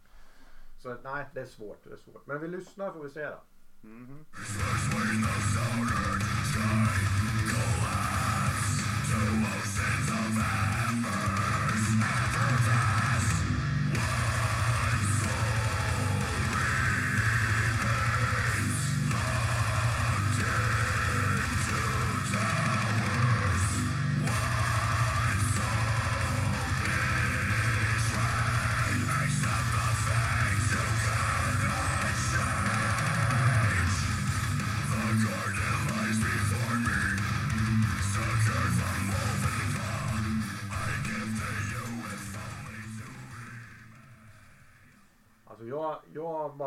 Så 0.78 0.96
nej, 1.05 1.26
det 1.34 1.40
är 1.40 1.46
svårt. 1.46 1.84
Det 1.84 1.92
är 1.92 1.96
svårt. 1.96 2.26
Men 2.26 2.40
vi 2.40 2.48
lyssnar 2.48 2.92
får 2.92 3.03
vi 3.03 3.11
se 3.11 3.26
då. 3.26 3.40
Mhm. 3.88 4.24
One 12.55 12.91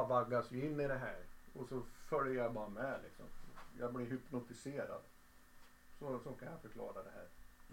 jag 0.05 0.09
vaggas 0.09 0.51
ju 0.51 0.65
in 0.65 0.79
i 0.79 0.87
det 0.87 0.97
här. 0.97 1.17
Och 1.53 1.67
så 1.67 1.81
följer 2.05 2.43
jag 2.43 2.53
bara 2.53 2.69
med 2.69 2.99
liksom. 3.03 3.25
Jag 3.79 3.93
blir 3.93 4.05
hypnotiserad. 4.05 5.01
Så, 5.99 6.19
så 6.19 6.31
kan 6.31 6.47
jag 6.51 6.61
förklara 6.61 7.03
det 7.03 7.09
här. 7.15 7.27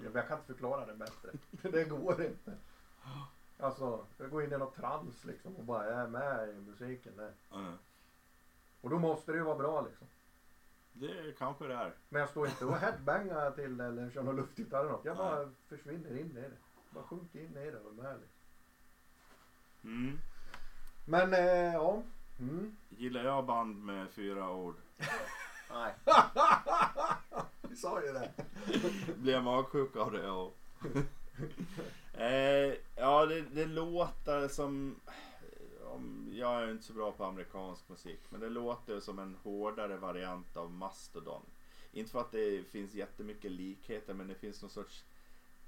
Jag, 0.05 0.17
jag 0.17 0.29
kan 0.29 0.39
inte 0.39 0.53
förklara 0.53 0.87
det 0.87 0.95
bättre. 0.95 1.31
det 1.71 1.85
går 1.85 2.23
inte. 2.23 2.57
Alltså, 3.59 4.07
jag 4.19 4.31
går 4.31 4.45
in 4.45 4.53
i 4.53 4.59
något 4.59 4.75
trans 4.75 5.25
liksom 5.25 5.57
och 5.57 5.65
bara 5.65 5.85
är 5.85 6.07
med 6.07 6.49
i 6.49 6.53
musiken 6.53 7.17
där. 7.17 7.33
Ja. 7.51 7.73
Och 8.81 8.91
då 8.91 8.99
måste 8.99 9.33
det 9.33 9.39
ju 9.39 9.45
vara 9.45 9.59
bra 9.59 9.81
liksom. 9.81 10.07
Det 10.93 11.39
kanske 11.39 11.67
det 11.67 11.75
är. 11.75 11.95
Men 12.09 12.21
jag 12.21 12.31
står 12.31 12.47
inte 12.47 12.65
och 12.65 12.77
headbangar 12.77 13.51
till 13.51 13.77
det 13.77 13.85
eller 13.85 14.11
kör 14.11 14.23
någon 14.23 14.37
luftgitarr 14.37 14.81
eller 14.81 14.91
något. 14.91 15.05
Jag 15.05 15.17
bara 15.17 15.51
försvinner 15.69 16.17
in 16.17 16.37
i 16.37 16.41
det. 16.41 16.57
Bara 16.91 17.05
sjunker 17.05 17.41
in 17.41 17.57
i 17.57 17.71
det 17.71 17.79
och 17.79 17.91
är 17.91 18.03
med 18.03 18.21
liksom. 18.21 18.39
Mm. 19.85 20.19
Men 21.05 21.35
eh, 21.35 21.75
ja. 21.75 22.03
Mm. 22.43 22.77
Gillar 22.89 23.25
jag 23.25 23.47
band 23.47 23.85
med 23.85 24.11
fyra 24.11 24.51
ord? 24.51 24.75
Nej. 25.71 25.95
Vi 27.63 27.77
sa 27.77 28.03
ju 28.03 28.13
det. 28.13 28.33
Blir 29.17 29.33
jag 29.33 29.45
magsjuk 29.45 29.97
av 29.97 30.13
det? 30.13 30.23
Ja. 30.23 30.53
eh, 32.25 32.75
ja, 32.97 33.27
det, 33.27 33.41
det 33.41 33.67
låter 33.67 34.49
som... 34.49 35.01
Om, 35.85 36.31
jag 36.33 36.63
är 36.63 36.71
inte 36.71 36.85
så 36.85 36.93
bra 36.93 37.13
på 37.13 37.25
amerikansk 37.25 37.89
musik, 37.89 38.21
men 38.29 38.41
det 38.41 38.49
låter 38.49 39.01
som 39.01 39.19
en 39.19 39.37
hårdare 39.43 39.97
variant 39.97 40.57
av 40.57 40.71
Mastodon. 40.71 41.43
Inte 41.93 42.11
för 42.11 42.21
att 42.21 42.33
det 42.33 42.65
finns 42.71 42.95
jättemycket 42.95 43.51
likheter, 43.51 44.15
men 44.15 44.29
det 44.29 44.35
finns 44.35 44.63
någon 44.63 44.71
sorts 44.71 45.05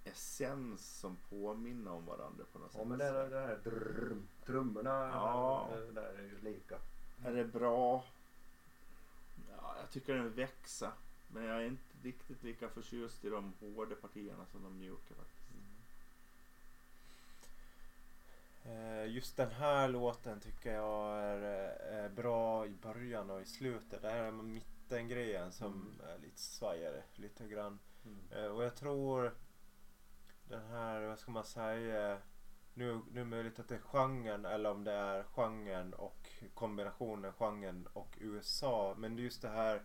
essens 0.04 0.98
som 1.00 1.16
påminner 1.30 1.90
om 1.90 2.06
varandra 2.06 2.44
på 2.52 2.58
något 2.58 2.72
sätt. 2.72 2.80
Ja 2.80 2.88
men 2.88 2.98
det, 2.98 3.04
där- 3.12 3.30
det 3.30 3.40
här 3.40 3.58
drrrr, 3.64 4.16
trummorna 4.46 4.90
Ja. 5.12 5.68
det 5.86 5.92
där 5.92 6.14
är 6.18 6.22
ju 6.22 6.38
lika. 6.40 6.78
Är 7.24 7.32
det 7.32 7.44
bra? 7.44 8.04
Ja, 9.50 9.74
jag 9.80 9.90
tycker 9.90 10.14
den 10.14 10.32
växer. 10.34 10.90
Men 11.28 11.44
jag 11.44 11.56
är 11.62 11.66
inte 11.66 11.82
riktigt 12.02 12.42
lika 12.42 12.68
förtjust 12.68 13.24
i 13.24 13.28
de 13.28 13.52
hårda 13.60 13.94
partierna 13.94 14.46
som 14.46 14.62
de 14.62 14.78
mjuka 14.78 15.14
faktiskt. 15.14 15.40
Eh, 18.64 19.06
Just 19.06 19.36
den 19.36 19.50
här 19.50 19.88
låten 19.88 20.40
tycker 20.40 20.74
jag 20.74 21.18
är, 21.18 21.40
är 21.92 22.08
bra 22.08 22.66
i 22.66 22.70
början 22.70 23.30
och 23.30 23.40
i 23.40 23.44
slutet. 23.44 24.02
Det 24.02 24.10
här 24.10 24.22
är 24.22 24.32
mittengrejen 24.32 25.52
som 25.52 26.00
är 26.08 26.18
lite 26.18 26.40
svajigare 26.40 27.02
lite 27.14 27.44
grann. 27.48 27.78
Eh, 28.30 28.44
Och 28.46 28.64
jag 28.64 28.74
tror 28.76 29.32
den 30.48 30.66
här, 30.66 31.00
vad 31.00 31.18
ska 31.18 31.30
man 31.30 31.44
säga, 31.44 32.18
nu, 32.74 33.00
nu 33.10 33.20
är 33.20 33.24
det 33.24 33.30
möjligt 33.30 33.58
att 33.58 33.68
det 33.68 33.74
är 33.74 33.78
genren 33.78 34.44
eller 34.44 34.70
om 34.70 34.84
det 34.84 34.92
är 34.92 35.22
genren 35.22 35.94
och 35.94 36.28
kombinationen 36.54 37.32
genren 37.32 37.88
och 37.92 38.18
USA. 38.20 38.94
Men 38.98 39.16
det 39.16 39.22
är 39.22 39.24
just 39.24 39.42
det 39.42 39.48
här, 39.48 39.82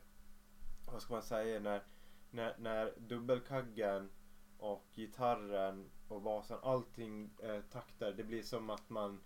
vad 0.85 1.01
ska 1.01 1.13
man 1.13 1.23
säga, 1.23 1.59
när, 1.59 1.83
när, 2.31 2.55
när 2.57 2.93
dubbelkaggen 2.97 4.11
och 4.57 4.85
gitarren 4.95 5.89
och 6.07 6.21
basen, 6.21 6.57
allting 6.63 7.31
eh, 7.43 7.61
takter, 7.61 8.13
det 8.13 8.23
blir 8.23 8.43
som 8.43 8.69
att 8.69 8.89
man, 8.89 9.21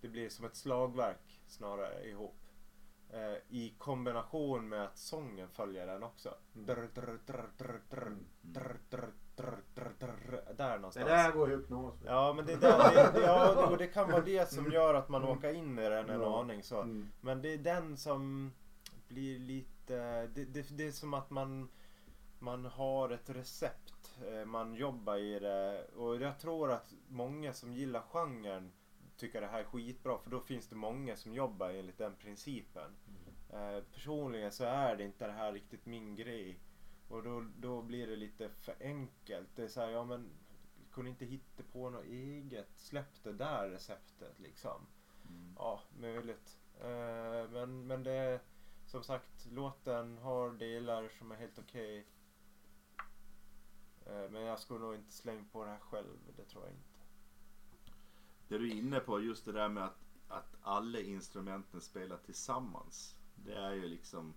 det 0.00 0.08
blir 0.08 0.28
som 0.28 0.44
ett 0.44 0.56
slagverk 0.56 1.40
snarare 1.46 2.08
ihop. 2.08 2.40
Eh, 3.10 3.36
I 3.48 3.74
kombination 3.78 4.68
med 4.68 4.84
att 4.84 4.98
sången 4.98 5.48
följer 5.48 5.86
den 5.86 6.02
också. 6.02 6.34
Mm. 6.54 6.66
Drr, 6.66 6.88
drr, 6.94 7.20
drr, 7.26 9.12
drr, 9.38 9.58
drr, 9.74 9.90
drr, 9.98 10.54
Där 10.56 10.70
Det 10.72 10.76
någonstans. 10.78 11.06
där 11.06 11.32
går 11.32 11.46
hypnos. 11.46 11.94
Ja 12.06 12.32
men 12.36 12.46
det, 12.46 12.52
är 12.52 12.56
där, 12.56 12.94
det, 13.12 13.18
det, 13.20 13.26
ja, 13.26 13.66
och 13.70 13.78
det 13.78 13.86
kan 13.86 14.10
vara 14.10 14.20
det 14.22 14.50
som 14.52 14.72
gör 14.72 14.94
att 14.94 15.08
man 15.08 15.24
åker 15.24 15.54
in 15.54 15.78
i 15.78 15.82
den 15.88 16.10
en 16.10 16.20
Ja. 16.20 16.40
aning 16.40 16.62
så. 16.62 16.80
Mm. 16.80 17.08
Men 17.20 17.42
det 17.42 17.52
är 17.54 17.58
den 17.58 17.96
som 17.96 18.52
blir 19.08 19.38
lite, 19.38 20.26
det, 20.26 20.44
det, 20.44 20.70
det 20.70 20.86
är 20.86 20.92
som 20.92 21.14
att 21.14 21.30
man, 21.30 21.68
man 22.38 22.64
har 22.64 23.10
ett 23.10 23.30
recept. 23.30 24.18
eh, 24.26 24.44
Man 24.44 24.74
jobbar 24.74 25.16
i 25.16 25.38
det 25.38 25.86
och 25.96 26.16
jag 26.16 26.38
tror 26.38 26.70
att 26.72 26.92
många 27.08 27.52
som 27.52 27.72
gillar 27.72 28.00
genren 28.12 28.72
tycker 29.16 29.40
det 29.40 29.46
här 29.46 29.60
är 29.60 29.64
skitbra 29.64 30.18
för 30.18 30.30
då 30.30 30.40
finns 30.40 30.68
det 30.68 30.76
många 30.76 31.16
som 31.16 31.34
jobbar 31.34 31.70
enligt 31.70 31.98
den 31.98 32.14
principen. 32.16 32.90
Eh, 33.52 33.82
personligen 33.94 34.52
så 34.52 34.64
är 34.64 34.96
det 34.96 35.04
inte 35.04 35.26
det 35.26 35.32
här 35.32 35.52
riktigt 35.52 35.86
min 35.86 36.16
grej. 36.16 36.58
Och 37.08 37.22
då, 37.22 37.44
då 37.56 37.82
blir 37.82 38.06
det 38.06 38.16
lite 38.16 38.48
för 38.48 38.76
enkelt. 38.80 39.48
Det 39.56 39.62
är 39.62 39.68
så 39.68 39.80
här, 39.80 39.88
ja 39.88 40.04
men 40.04 40.30
kunde 40.92 41.10
inte 41.10 41.24
hitta 41.24 41.62
på 41.72 41.90
något 41.90 42.04
eget. 42.04 42.68
Släpp 42.76 43.22
det 43.22 43.32
där 43.32 43.68
receptet 43.68 44.38
liksom. 44.38 44.86
Mm. 45.28 45.54
Ja, 45.56 45.82
möjligt. 45.98 46.58
Eh, 46.80 47.50
men, 47.50 47.86
men 47.86 48.02
det 48.02 48.12
är 48.12 48.40
som 48.86 49.02
sagt, 49.02 49.46
låten 49.50 50.18
har 50.18 50.50
delar 50.50 51.08
som 51.08 51.32
är 51.32 51.36
helt 51.36 51.58
okej. 51.58 52.06
Eh, 54.06 54.30
men 54.30 54.42
jag 54.42 54.60
skulle 54.60 54.80
nog 54.80 54.94
inte 54.94 55.12
slänga 55.12 55.44
på 55.52 55.64
det 55.64 55.70
här 55.70 55.78
själv, 55.78 56.18
det 56.36 56.44
tror 56.44 56.64
jag 56.64 56.72
inte. 56.72 56.98
Det 58.48 58.58
du 58.58 58.70
är 58.70 58.74
inne 58.74 59.00
på, 59.00 59.20
just 59.20 59.44
det 59.44 59.52
där 59.52 59.68
med 59.68 59.84
att, 59.84 60.04
att 60.28 60.56
alla 60.62 61.00
instrumenten 61.00 61.80
spelar 61.80 62.16
tillsammans. 62.16 63.16
Det 63.34 63.54
är 63.54 63.72
ju 63.72 63.88
liksom... 63.88 64.34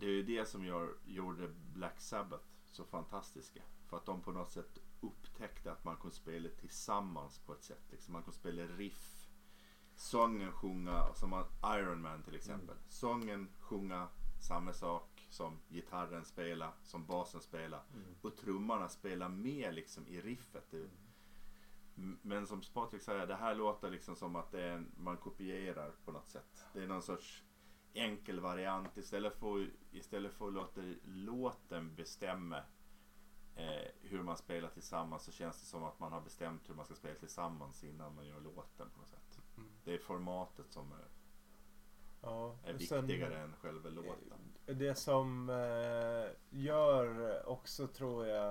Det 0.00 0.06
är 0.06 0.10
ju 0.10 0.22
det 0.22 0.44
som 0.48 0.64
gör, 0.64 0.94
gjorde 1.06 1.48
Black 1.48 2.00
Sabbath 2.00 2.44
så 2.64 2.84
fantastiska. 2.84 3.62
För 3.86 3.96
att 3.96 4.06
de 4.06 4.20
på 4.20 4.32
något 4.32 4.50
sätt 4.50 4.78
upptäckte 5.00 5.72
att 5.72 5.84
man 5.84 5.96
kunde 5.96 6.16
spela 6.16 6.48
tillsammans 6.48 7.38
på 7.38 7.52
ett 7.52 7.64
sätt. 7.64 7.82
Liksom 7.90 8.12
man 8.12 8.22
kunde 8.22 8.38
spela 8.38 8.62
riff. 8.62 9.28
Sången 9.94 10.52
sjunga, 10.52 11.14
som 11.14 11.44
Iron 11.64 12.02
Man 12.02 12.22
till 12.22 12.34
exempel. 12.34 12.76
Sången 12.88 13.48
sjunga 13.60 14.08
samma 14.40 14.72
sak 14.72 15.26
som 15.30 15.58
gitarren 15.68 16.24
spelar, 16.24 16.72
som 16.82 17.06
basen 17.06 17.40
spelar. 17.40 17.82
Mm. 17.94 18.14
Och 18.20 18.36
trummorna 18.36 18.88
spelar 18.88 19.28
med 19.28 19.74
liksom 19.74 20.06
i 20.06 20.20
riffet. 20.20 20.70
Det, 20.70 20.90
M- 21.96 22.18
Men 22.22 22.46
som 22.46 22.62
Patrik 22.72 23.02
säger, 23.02 23.26
det 23.26 23.34
här 23.36 23.54
låter 23.54 23.90
liksom 23.90 24.16
som 24.16 24.36
att 24.36 24.50
det 24.50 24.62
är 24.62 24.72
en, 24.74 24.90
man 24.96 25.16
kopierar 25.16 25.92
på 26.04 26.12
något 26.12 26.28
sätt. 26.28 26.64
Det 26.72 26.82
är 26.82 26.86
någon 26.86 27.02
sorts 27.02 27.44
enkel 27.94 28.40
variant. 28.40 28.96
Istället 28.96 29.34
för, 29.38 29.70
istället 29.92 30.32
för 30.32 30.46
att 30.48 30.54
låta 30.54 30.80
låten 31.04 31.94
bestämma 31.94 32.56
eh, 33.56 33.88
hur 34.02 34.22
man 34.22 34.36
spelar 34.36 34.68
tillsammans 34.68 35.22
så 35.24 35.32
känns 35.32 35.60
det 35.60 35.66
som 35.66 35.84
att 35.84 35.98
man 35.98 36.12
har 36.12 36.20
bestämt 36.20 36.68
hur 36.68 36.74
man 36.74 36.84
ska 36.84 36.94
spela 36.94 37.14
tillsammans 37.14 37.84
innan 37.84 38.14
man 38.14 38.26
gör 38.26 38.40
låten 38.40 38.90
på 38.90 39.00
något 39.00 39.08
sätt. 39.08 39.40
Det 39.84 39.94
är 39.94 39.98
formatet 39.98 40.72
som 40.72 40.92
är, 40.92 41.04
Ja, 42.22 42.56
är 42.64 42.74
och 42.74 42.80
sen- 42.82 43.06
viktigare 43.06 43.38
än 43.38 43.52
själva 43.56 43.88
låten. 43.90 44.38
Det 44.66 44.94
som 44.94 45.50
eh, 45.50 46.30
gör 46.50 47.42
också 47.48 47.86
tror 47.86 48.26
jag 48.26 48.50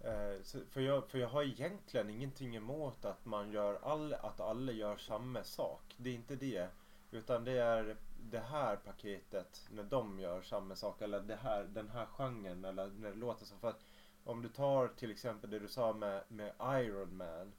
eh, 0.00 0.42
för, 0.70 0.80
jag 0.80 1.08
för 1.08 1.18
jag 1.18 1.28
har 1.28 1.42
egentligen 1.42 2.10
ingenting 2.10 2.56
emot 2.56 3.04
att 3.04 3.24
man 3.24 3.50
gör 3.50 3.78
all, 3.82 4.14
att 4.14 4.40
alla 4.40 4.72
gör 4.72 4.96
samma 4.96 5.44
sak. 5.44 5.94
Det 5.96 6.10
är 6.10 6.14
inte 6.14 6.36
det. 6.36 6.68
Utan 7.10 7.44
det 7.44 7.52
är 7.52 7.96
det 8.30 8.40
här 8.40 8.76
paketet 8.76 9.66
när 9.70 9.84
de 9.84 10.18
gör 10.20 10.42
samma 10.42 10.76
sak 10.76 11.02
eller 11.02 11.20
det 11.20 11.36
här, 11.36 11.64
den 11.64 11.88
här 11.88 12.06
genren 12.06 12.64
eller 12.64 12.86
när 12.86 13.10
det 13.10 13.16
låter 13.16 13.44
så. 13.46 13.56
För 13.56 13.68
att 13.68 13.84
om 14.24 14.42
du 14.42 14.48
tar 14.48 14.88
till 14.88 15.10
exempel 15.10 15.50
det 15.50 15.58
du 15.58 15.68
sa 15.68 15.92
med, 15.92 16.24
med 16.28 16.52
Iron 16.60 17.16
Man. 17.16 17.52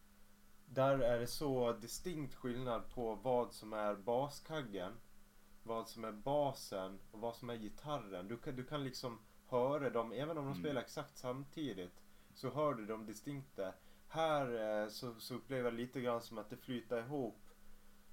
Där 0.66 1.00
är 1.00 1.20
det 1.20 1.28
så 1.28 1.74
distinkt 1.74 2.36
skillnad 2.36 2.90
på 2.90 3.16
vad 3.16 3.54
som 3.54 3.74
är 3.74 3.96
baskaggen 3.96 4.94
vad 5.68 5.90
som 5.90 6.04
är 6.04 6.12
basen 6.12 7.00
och 7.12 7.20
vad 7.20 7.36
som 7.36 7.50
är 7.50 7.56
gitarren. 7.56 8.28
Du 8.28 8.38
kan, 8.38 8.56
du 8.56 8.64
kan 8.66 8.84
liksom 8.84 9.20
höra 9.48 9.90
dem, 9.90 10.12
även 10.12 10.38
om 10.38 10.46
de 10.46 10.52
Mm. 10.52 10.60
spelar 10.64 10.82
exakt 10.82 11.18
samtidigt. 11.18 12.04
Så 12.34 12.50
hör 12.50 12.74
du 12.74 12.86
dem 12.86 13.06
distinkta. 13.06 13.74
Här 14.08 14.82
eh, 14.84 14.90
så, 14.90 15.14
så 15.20 15.36
upplever 15.36 15.64
jag 15.64 15.74
lite 15.74 16.02
grann 16.02 16.22
som 16.22 16.38
att 16.38 16.50
det 16.50 16.58
flyter 16.58 17.00
ihop. 17.00 17.40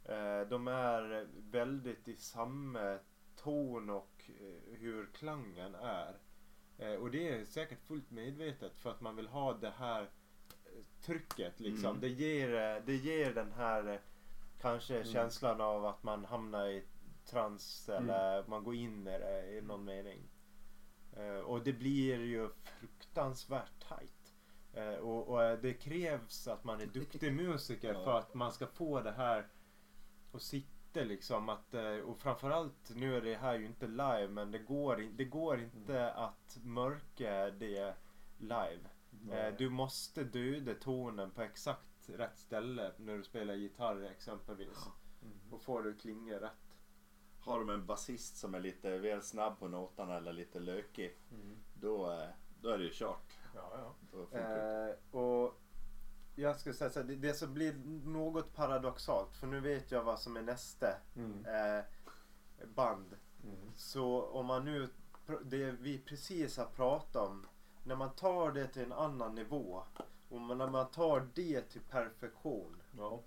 Eh, 0.05 0.41
de 0.49 0.69
är 0.69 1.27
väldigt 1.51 2.09
i 2.09 2.17
samma 2.17 2.99
ton 3.37 3.91
och 3.91 4.31
eh, 4.41 4.79
hur 4.79 5.07
klangen 5.07 5.75
är. 5.75 6.19
Eh, 6.79 6.95
och 6.95 7.11
det 7.11 7.29
är 7.29 7.45
säkert 7.45 7.81
fullt 7.81 8.11
medvetet 8.11 8.77
för 8.77 8.91
att 8.91 9.01
man 9.01 9.17
vill 9.17 9.29
ha 9.29 9.53
det 9.53 9.71
här 9.71 10.11
trycket 11.01 11.61
liksom. 11.61 11.87
Mm. 11.91 12.01
Det, 12.01 12.09
ger, 12.09 12.81
det 12.87 12.95
ger 12.95 13.35
den 13.35 13.53
här 13.53 14.01
kanske 14.61 14.95
Mm. 14.95 15.07
känslan 15.13 15.61
av 15.61 15.87
att 15.87 16.03
man 16.03 16.25
hamnar 16.25 16.67
i 16.69 16.85
trans 17.25 17.89
eller 17.89 18.45
man 18.47 18.65
går 18.65 18.75
in 18.75 19.07
i 19.09 19.19
det 19.19 19.51
i 19.59 19.61
någon 19.63 19.85
mening. 19.85 20.21
Eh, 21.17 21.39
och 21.39 21.65
det 21.65 21.73
blir 21.73 22.19
ju 22.21 22.49
fruktansvärt 22.63 23.89
tajt. 23.89 24.11
Och, 25.01 25.29
och 25.29 25.59
det 25.59 25.75
krävs 25.75 26.49
att 26.49 26.65
man 26.65 26.81
är 26.81 26.87
duktig 26.87 27.33
musiker 27.37 27.95
Ja. 27.95 28.05
för 28.05 28.19
att 28.19 28.35
man 28.35 28.53
ska 28.53 28.67
få 28.67 29.01
det 29.01 29.13
här 29.13 29.47
att 30.35 30.43
sitta 30.43 31.01
liksom. 31.01 31.49
Att, 31.49 31.75
eh, 31.75 31.97
och 31.97 32.19
framförallt, 32.19 32.91
nu 32.95 33.17
är 33.17 33.21
det 33.21 33.35
här 33.35 33.59
ju 33.59 33.67
inte 33.67 33.87
live 33.87 34.29
men 34.29 34.51
det 34.51 34.59
går, 34.59 34.97
det 35.13 35.25
går 35.25 35.61
inte 35.61 36.13
att 36.13 36.59
mörka 36.63 37.51
det 37.51 37.95
live. 38.39 38.89
Eh, 39.31 39.55
du 39.59 39.71
måste 39.71 40.25
döda 40.25 40.75
tonen 40.75 41.31
på 41.31 41.43
exakt 41.43 42.09
rätt, 42.09 42.39
ställe 42.39 42.93
när 42.99 43.17
du 43.17 43.25
spelar 43.25 43.55
gitarr 43.55 44.03
exempelvis. 44.03 44.89
Mm. 45.23 45.39
Och 45.51 45.63
får 45.63 45.83
du 45.83 45.95
klingor 45.95 46.39
rätt. 46.39 46.79
Har 47.41 47.59
de 47.59 47.71
en 47.71 47.87
basist 47.87 48.37
som 48.37 48.55
är 48.55 48.61
lite 48.61 48.99
väl 48.99 49.23
snabb 49.23 49.59
på 49.59 49.69
noterna 49.69 50.17
eller 50.17 50.33
lite 50.33 50.61
lökig. 50.61 51.19
Mm. 51.31 51.57
Då, 51.75 52.11
eh, 52.11 52.29
då 52.61 52.69
är 52.69 52.79
det 52.79 52.85
ju 52.85 52.91
kört. 52.93 53.39
Ja, 53.55 53.73
ja. 53.77 53.95
Då 54.13 54.27
funkar 54.27 54.57
det. 54.57 54.91
Eh, 54.91 55.21
och 55.21 55.61
jag 56.35 56.57
skulle 56.61 56.75
säga 56.75 56.91
så 56.91 57.01
här, 57.01 57.07
det, 57.07 57.17
det 57.17 57.35
som 57.35 57.55
blir 57.55 57.75
något 58.05 58.55
paradoxalt 58.55 59.37
för 59.37 59.47
nu 59.47 59.61
vet 59.61 59.91
jag 59.91 60.03
vad 60.05 60.19
som 60.21 60.37
är 60.37 60.43
nästa 60.43 60.87
Mm. 61.17 61.45
eh, 61.47 61.85
band. 62.75 63.17
Mm. 63.45 63.57
Så 63.77 64.23
om 64.23 64.47
man 64.47 64.65
nu, 64.65 64.89
det 65.45 65.71
vi 65.71 65.99
precis 65.99 66.57
har 66.57 66.67
pratat 66.67 67.29
om, 67.29 67.47
när 67.85 67.97
man 67.97 68.11
tar 68.11 68.53
det 68.53 68.67
till 68.67 68.83
en 68.83 68.93
annan 68.93 69.35
nivå 69.35 69.83
och 70.29 70.41
man- 70.41 70.59
när 70.59 70.71
man 70.71 70.91
tar 70.91 71.29
det 71.35 71.61
till 71.63 71.81
perfektion, 71.81 72.83
Ja. 72.99 73.23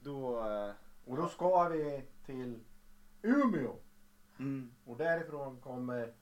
då... 0.00 0.48
Eh, 0.48 0.72
Och 1.06 1.16
då 1.16 1.28
ska 1.28 1.68
vi 1.68 2.04
till 2.26 2.60
Umeå. 3.22 3.76
Mm. 4.38 4.74
Och 4.84 4.96
därifrån 4.96 5.60
kommer 5.60 6.14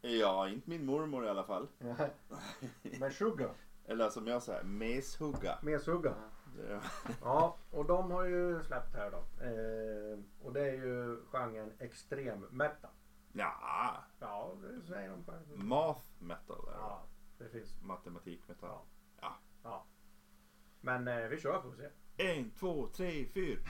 Ja, 0.00 0.48
inte 0.48 0.70
min 0.70 0.86
mormor 0.86 1.26
i 1.26 1.28
alla 1.28 1.44
fall. 1.44 1.68
Meshuggah. 2.82 3.50
Eller 3.86 4.08
som 4.10 4.26
jag 4.26 4.42
säger, 4.42 4.62
meshugga. 4.64 5.58
Meshuggah. 5.62 6.14
Det- 6.56 6.80
Ja, 7.22 7.56
och 7.70 7.84
de 7.86 8.10
har 8.10 8.24
ju 8.24 8.62
släppt 8.62 8.94
här 8.94 9.10
då. 9.10 9.16
Eh, 9.46 10.18
och 10.46 10.52
det 10.52 10.60
är 10.60 10.72
ju 10.72 11.20
genren 11.32 11.72
extrem 11.78 12.40
metal. 12.50 12.90
Ja, 13.32 13.94
Ja, 14.20 14.54
det 14.62 14.86
säger 14.86 15.10
de 15.10 15.24
själva. 15.24 15.64
math 15.64 16.00
metal 16.18 16.64
det. 16.66 16.72
Ja, 16.72 17.02
precis. 17.38 17.76
Matematik 17.82 18.48
metal. 18.48 18.68
Ja. 18.70 18.84
Ja. 19.20 19.36
Ja. 19.62 19.84
Men 20.80 21.08
eh, 21.08 21.28
vi 21.28 21.40
kör 21.40 21.60
får 21.62 21.70
vi 21.70 21.76
se. 21.76 21.88
En, 22.16 22.50
två, 22.50 22.86
tre, 22.86 23.26
fyra. 23.34 23.60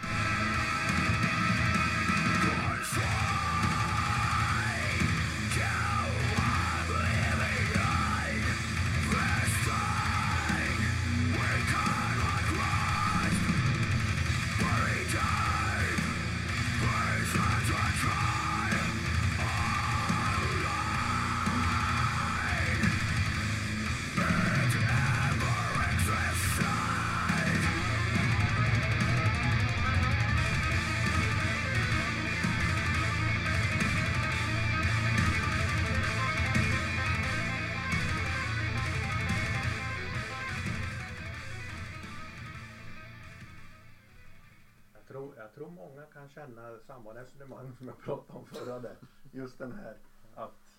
Känna 46.34 46.78
samma 46.78 47.14
resonemang 47.14 47.76
som 47.76 47.88
jag 47.88 47.98
pratade 47.98 48.38
om 48.38 48.46
förra 48.46 48.78
där. 48.78 48.96
Just 49.32 49.58
den 49.58 49.72
här 49.72 49.98
att 50.34 50.78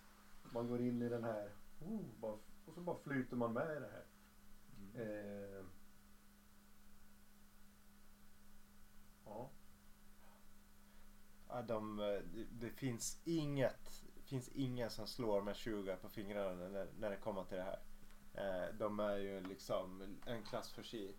man 0.53 0.67
går 0.67 0.81
in 0.81 1.01
i 1.01 1.09
den 1.09 1.23
här 1.23 1.49
oh, 1.79 2.39
och 2.65 2.73
så 2.73 2.81
bara 2.81 2.97
flyter 2.97 3.35
man 3.35 3.53
med 3.53 3.77
i 3.77 3.79
det 3.79 3.89
här. 3.91 4.05
Eh, 4.95 5.65
ja. 9.25 9.49
ja, 11.47 11.61
de, 11.61 11.99
eh, 11.99 12.05
det, 12.05 12.45
det 12.51 12.69
finns 12.69 13.21
inget, 13.23 14.03
finns 14.23 14.49
ingen 14.49 14.89
som 14.89 15.07
slår 15.07 15.41
med 15.41 15.55
20 15.55 15.95
på 15.95 16.09
fingrarna 16.09 16.69
när, 16.69 16.87
när 16.99 17.09
det 17.09 17.17
kommer 17.17 17.43
till 17.43 17.57
det 17.57 17.63
här. 17.63 17.79
Eh, 18.33 18.75
de 18.75 18.99
är 18.99 19.17
ju 19.17 19.41
liksom 19.41 20.17
en 20.25 20.43
klass 20.43 20.71
för 20.71 20.83
sig. 20.83 21.17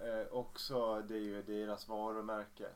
Eh, 0.00 0.32
också 0.32 1.02
det 1.02 1.14
är 1.14 1.20
ju 1.20 1.42
deras 1.42 1.88
varumärke. 1.88 2.68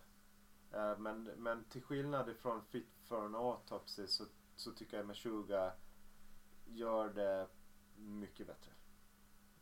Eh, 0.73 0.99
men, 0.99 1.23
men 1.23 1.64
till 1.64 1.83
skillnad 1.83 2.29
ifrån 2.29 2.62
Fit 2.62 2.89
for 3.05 3.25
an 3.25 3.35
Autopsy 3.35 4.07
så, 4.07 4.25
så 4.57 4.73
tycker 4.73 4.97
jag 4.97 5.07
Meshuggah 5.07 5.73
gör 6.66 7.09
det 7.09 7.47
mycket 7.97 8.47
bättre. 8.47 8.73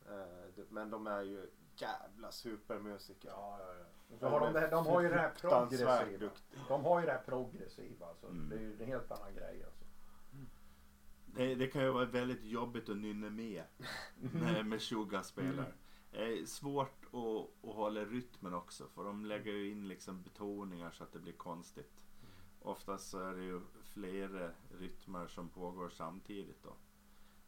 Eh, 0.08 0.64
men 0.68 0.90
de 0.90 1.06
är 1.06 1.22
ju 1.22 1.50
jävla 1.76 2.32
supermusiker. 2.32 3.28
Ja, 3.28 3.58
ja, 3.60 3.74
ja. 3.78 4.18
Så 4.18 4.28
har 4.28 4.40
de, 4.40 4.52
det 4.52 4.68
de 4.70 4.86
har 4.86 5.02
ju 5.02 5.08
det 5.08 5.18
här 5.18 5.30
progressiva. 5.30 6.30
De 6.68 6.84
har 6.84 7.00
ju 7.00 7.06
det 7.06 7.12
här 7.12 7.22
progressiva. 7.22 8.06
Alltså. 8.06 8.26
Mm. 8.26 8.48
Det 8.48 8.56
är 8.56 8.60
ju 8.60 8.82
en 8.82 8.86
helt 8.86 9.10
annan 9.10 9.34
grej. 9.34 9.64
Alltså. 9.64 9.84
Det, 11.26 11.54
det 11.54 11.66
kan 11.66 11.82
ju 11.82 11.90
vara 11.90 12.04
väldigt 12.04 12.44
jobbigt 12.44 12.88
att 12.88 12.96
nynna 12.96 13.30
med 13.30 13.64
när 14.16 14.62
Meshuggah 14.62 15.22
spelar. 15.22 15.64
Det 15.64 15.72
är 16.12 16.44
svårt 16.46 17.04
att, 17.06 17.68
att 17.68 17.74
hålla 17.76 18.04
rytmen 18.04 18.54
också 18.54 18.88
för 18.88 19.04
de 19.04 19.24
lägger 19.24 19.52
ju 19.52 19.70
in 19.70 19.88
liksom 19.88 20.22
betoningar 20.22 20.90
så 20.90 21.04
att 21.04 21.12
det 21.12 21.18
blir 21.18 21.32
konstigt. 21.32 21.92
Oftast 22.60 23.10
så 23.10 23.18
är 23.18 23.34
det 23.34 23.44
ju 23.44 23.60
flera 23.82 24.50
rytmer 24.78 25.26
som 25.26 25.48
pågår 25.48 25.88
samtidigt 25.88 26.62
då. 26.62 26.76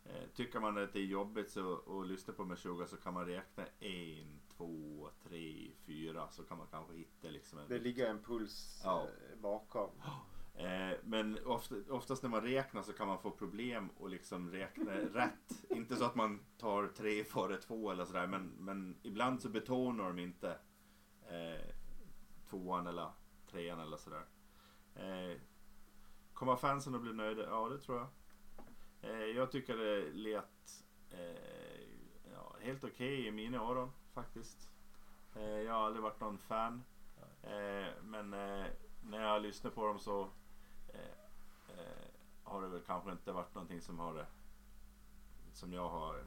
Eh, 0.05 0.29
tycker 0.35 0.61
man 0.61 0.79
att 0.79 0.93
det 0.93 0.99
är 1.01 1.05
jobbigt 1.05 1.51
så, 1.51 2.01
att 2.01 2.07
lyssna 2.07 2.35
på 2.35 2.45
Meshuggah 2.45 2.87
så 2.87 2.97
kan 2.97 3.15
man 3.15 3.27
räkna 3.27 3.67
en, 3.81 4.41
två, 4.57 5.09
tre, 5.23 5.71
fyra 5.87 6.31
så 6.31 6.43
kan 6.43 6.59
man 6.59 6.67
kanske 6.71 6.95
hitta 6.95 7.29
liksom 7.29 7.59
en 7.59 7.69
Det 7.69 7.79
ligger 7.79 8.11
en 8.11 8.23
puls 8.23 8.81
Ja. 8.85 9.03
eh, 9.03 9.39
bakom. 9.41 9.91
Eh, 10.05 10.13
men 11.03 11.39
ofta, 11.47 11.75
oftast 11.91 12.23
när 12.23 12.31
man 12.31 12.41
räknar 12.43 12.83
så 12.83 12.93
kan 12.93 13.07
man 13.07 13.19
få 13.19 13.31
problem 13.31 13.89
och 13.97 14.09
liksom 14.09 14.51
räkna 14.51 14.93
rätt. 14.93 15.71
Inte 15.71 15.97
så 15.97 16.05
att 16.05 16.15
man 16.15 16.41
tar 16.59 16.89
tre 16.89 17.25
före 17.25 17.57
två 17.57 17.91
eller 17.91 18.05
sådär 18.05 18.27
men, 18.27 18.47
men 18.59 18.97
ibland 19.03 19.43
så 19.43 19.49
betonar 19.49 20.05
de 20.05 20.19
inte 20.19 20.59
eh, 21.23 21.75
tvåan 22.51 22.87
eller 22.87 23.11
trean 23.51 23.81
eller 23.81 23.97
sådär. 23.97 24.25
Eh, 24.95 25.37
kommer 26.33 26.57
fansen 26.57 26.95
att 26.95 27.03
bli 27.03 27.13
nöjda? 27.13 27.43
Ja 27.43 27.69
det 27.69 27.79
tror 27.79 27.99
jag. 27.99 28.09
Eh, 29.01 29.27
jag 29.37 29.51
tycker 29.51 29.77
det 29.77 30.13
lät 30.13 30.85
eh, 31.11 31.81
ja, 32.35 32.57
helt 32.61 32.85
okej 32.85 33.27
i 33.27 33.31
mina 33.31 33.59
öron 33.59 33.91
faktiskt. 34.15 34.71
Eh, 35.37 35.61
jag 35.61 35.73
har 35.73 35.87
aldrig 35.87 36.03
varit 36.03 36.21
någon 36.21 36.39
fan. 36.39 36.85
Eh, 37.43 37.89
men 38.03 38.33
eh, 38.33 38.67
när 39.03 39.23
jag 39.23 39.43
lyssnar 39.43 39.71
på 39.71 39.87
dem 39.87 39.99
så 39.99 40.23
eh, 40.23 40.29
eh, 41.79 42.09
har 42.43 42.63
det 42.63 42.69
väl 42.69 42.83
kanske 42.83 43.13
inte 43.13 43.33
varit 43.33 43.55
någonting 43.55 43.81
som 43.81 43.99
har 43.99 44.19
eh, 44.19 44.27
som 45.53 45.73
jag 45.73 45.89
har 45.89 46.19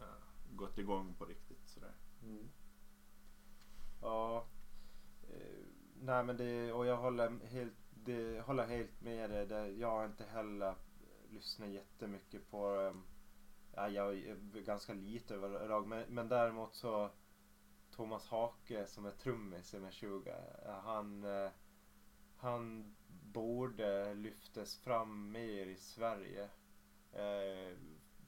eh, 0.00 0.54
gått 0.56 0.78
igång 0.78 1.14
på 1.14 1.24
riktigt 1.24 1.68
sådär. 1.68 1.94
Mm. 2.22 2.48
Ja. 4.00 4.46
Eh, 5.30 5.64
nej 6.00 6.24
men 6.24 6.36
det, 6.36 6.72
och 6.72 6.86
jag 6.86 6.96
håller 6.96 7.46
helt, 7.46 7.74
det, 7.90 8.40
håller 8.40 8.66
helt 8.66 9.00
med 9.00 9.30
dig. 9.30 9.46
Det, 9.46 9.68
jag 9.68 9.90
har 9.90 10.04
inte 10.04 10.24
heller 10.24 10.74
lyssnat 11.30 11.68
jättemycket 11.68 12.50
på 12.50 12.80
eh, 12.80 12.94
ja, 13.74 13.88
jag 13.88 14.14
är 14.18 14.60
ganska 14.60 14.92
lite 14.92 15.34
överlag. 15.34 15.86
Men, 15.86 16.04
men 16.08 16.28
däremot 16.28 16.74
så 16.74 17.10
Thomas 17.90 18.28
Hake 18.28 18.86
som 18.86 19.06
är 19.06 19.10
trummis 19.10 19.74
i 19.74 19.80
Meshuggah. 19.80 20.44
eh, 20.66 20.80
Han, 20.82 21.24
eh, 21.24 21.50
han 22.36 22.94
borde 23.34 24.14
lyftes 24.14 24.76
fram 24.76 25.32
mer 25.32 25.66
i 25.66 25.76
Sverige. 25.76 26.42
Eh, 27.12 27.76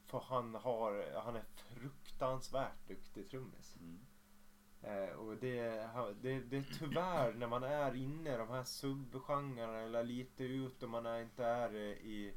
för 0.07 0.19
han, 0.21 0.55
har, 0.55 1.21
han 1.25 1.37
är 1.37 1.45
fruktansvärt 1.57 2.89
duktig 2.89 3.31
trummis. 3.31 3.77
Mm. 3.81 4.07
Eh, 4.83 5.15
och 5.15 5.37
det, 5.37 5.89
det, 6.23 6.41
det 6.41 6.57
är 6.57 6.79
tyvärr 6.79 7.33
när 7.33 7.47
man 7.47 7.63
är 7.63 7.97
inne 7.97 8.35
i 8.35 8.37
de 8.37 8.49
här 8.49 8.65
subgenrerna 8.65 9.81
eller 9.81 10.05
lite 10.05 10.45
ut 10.45 10.83
och 10.83 10.91
man 10.91 11.07
är 11.07 11.23
inte 11.23 11.45
är 11.45 11.75
i, 11.75 12.35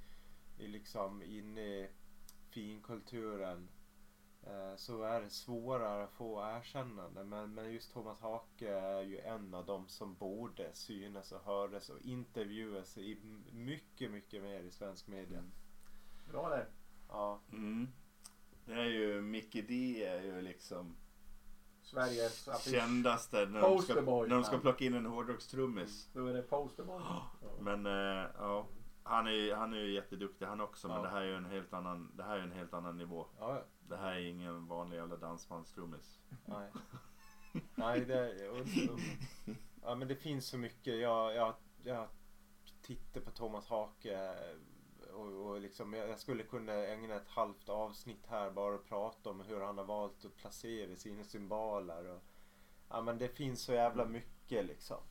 i 0.57 0.67
liksom 0.67 1.24
inne 1.24 1.61
i 1.61 1.89
finkulturen 2.49 3.70
så 4.75 5.03
är 5.03 5.21
det 5.21 5.29
svårare 5.29 6.03
att 6.03 6.11
få 6.11 6.41
erkännande. 6.41 7.23
Men, 7.23 7.53
men 7.53 7.73
just 7.73 7.93
Thomas 7.93 8.19
Hake 8.21 8.69
är 8.69 9.01
ju 9.01 9.19
en 9.19 9.53
av 9.53 9.65
dem 9.65 9.87
som 9.87 10.15
borde 10.15 10.69
synas 10.73 11.31
och 11.31 11.41
höras 11.45 11.89
och 11.89 11.99
intervjuas 12.01 12.97
i 12.97 13.17
mycket, 13.53 14.11
mycket 14.11 14.43
mer 14.43 14.59
i 14.59 14.71
svensk 14.71 15.07
media. 15.07 15.43
Bra 16.31 16.49
där. 16.49 16.67
Ja, 17.09 17.39
Mm. 17.51 17.87
Det 18.65 18.73
är 18.73 18.85
ju 18.85 19.21
Mickey 19.21 19.61
D 19.61 20.05
är 20.05 20.21
ju 20.21 20.41
liksom 20.41 20.95
Sveriges 21.81 22.47
affisch. 22.47 22.73
kändaste 22.73 23.45
när 23.45 23.61
de, 23.61 23.81
ska, 23.81 23.93
när 24.01 24.27
de 24.35 24.43
ska 24.43 24.57
plocka 24.57 24.85
in 24.85 24.93
en 24.93 25.05
hårdrockstrummis. 25.05 26.09
Då 26.13 26.25
är 26.27 26.33
det 26.33 26.41
Posterboy. 26.41 27.01
Men 27.59 27.85
eh, 27.85 28.25
ja, 28.37 28.67
han 29.03 29.27
är, 29.27 29.55
han 29.55 29.73
är 29.73 29.77
ju 29.77 29.93
jätteduktig 29.93 30.45
han 30.45 30.61
också 30.61 30.87
men 30.87 30.97
Ja. 30.97 31.03
det 31.03 31.09
här 31.09 31.21
är 31.21 31.25
ju 31.25 31.35
en 31.35 31.45
helt 31.45 31.73
annan, 31.73 32.11
det 32.15 32.23
här 32.23 32.37
är 32.37 32.41
en 32.43 32.51
helt 32.51 32.73
annan 32.73 32.97
nivå. 32.97 33.25
ja, 33.39 33.63
det 33.89 33.97
här 33.97 34.11
är 34.11 34.25
ingen 34.25 34.67
vanlig 34.67 34.97
jävla 34.97 35.17
dansbandstrummis. 35.17 36.19
Nej. 36.45 36.71
Nej, 37.75 38.05
det, 38.05 38.49
och, 38.49 38.59
och, 38.59 38.99
ja, 39.83 39.95
men 39.95 40.07
det 40.07 40.15
finns 40.15 40.47
så 40.47 40.57
mycket. 40.57 40.99
Jag, 40.99 41.35
jag, 41.35 41.55
jag 41.83 42.07
tittar 42.81 43.21
på 43.21 43.31
Thomas 43.31 43.67
Hake 43.67 44.13
eh, 44.13 45.13
och, 45.13 45.49
och 45.49 45.61
liksom, 45.61 45.93
jag, 45.93 46.19
skulle 46.19 46.43
kunna 46.43 46.73
ägna 46.73 47.15
ett 47.15 47.27
halvt 47.27 47.69
avsnitt 47.69 48.25
här 48.27 48.51
bara 48.51 48.75
och 48.75 48.85
prata 48.85 49.29
om 49.29 49.41
hur 49.41 49.61
han 49.61 49.77
har 49.77 49.85
valt 49.85 50.25
att 50.25 50.35
placera 50.35 50.95
sina 50.95 51.23
symboler. 51.23 52.07
Och, 52.07 52.21
ja, 52.89 53.01
men 53.01 53.17
det 53.17 53.29
finns 53.29 53.61
så 53.61 53.73
jävla 53.73 54.05
mycket 54.05 54.65
liksom. 54.65 55.01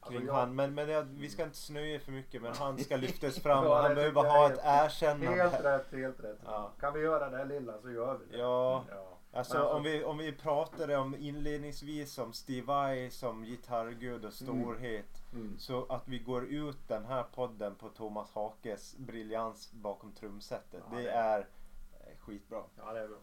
Alltså, 0.00 0.22
jag- 0.22 0.32
han, 0.34 0.54
men, 0.54 0.74
men 0.74 0.88
jag, 0.88 1.02
vi 1.02 1.28
ska 1.28 1.44
inte 1.44 1.56
snöa 1.56 1.98
för 2.00 2.12
mycket 2.12 2.42
men 2.42 2.54
han 2.54 2.78
ska 2.78 2.96
lyftas 2.96 3.38
fram 3.42 3.66
och 3.66 3.76
han 3.76 3.94
behöver 3.94 4.22
ha 4.22 4.52
ett 4.52 4.60
erkännande. 4.64 5.42
Helt 5.42 5.64
rätt, 5.64 5.92
helt 5.92 6.20
rätt. 6.20 6.38
Ja. 6.44 6.72
Kan 6.80 6.94
vi 6.94 7.00
göra 7.00 7.30
det 7.30 7.36
här 7.36 7.44
lilla 7.44 7.78
så 7.78 7.90
gör 7.90 8.18
vi 8.18 8.24
det. 8.36 8.38
Ja. 8.38 8.84
ja. 8.90 9.14
Alltså, 9.32 9.58
alltså- 9.58 9.76
om, 9.76 9.82
vi, 9.82 10.04
om 10.04 10.18
vi 10.18 10.32
pratade 10.32 10.96
om 10.96 11.14
inledningsvis 11.14 12.18
om 12.18 12.32
Steve 12.32 12.66
Vai 12.66 13.10
som 13.10 13.44
gitarrgud 13.44 14.24
och 14.24 14.32
storhet. 14.32 15.32
Mm. 15.32 15.58
Så 15.58 15.84
att 15.86 16.08
vi 16.08 16.18
går 16.18 16.44
ut 16.44 16.88
den 16.88 17.04
här 17.04 17.22
podden 17.22 17.74
på 17.74 17.88
Thomas 17.88 18.32
Hakes 18.32 18.96
briljans 18.96 19.72
bakom 19.72 20.12
trumsetet. 20.12 20.82
Ja, 20.90 20.96
det 20.96 21.02
det- 21.02 21.10
är 21.10 21.38
eh, 21.40 22.18
skitbra. 22.18 22.62
Ja, 22.76 22.92
det 22.92 23.00
är 23.00 23.08
bra. 23.08 23.18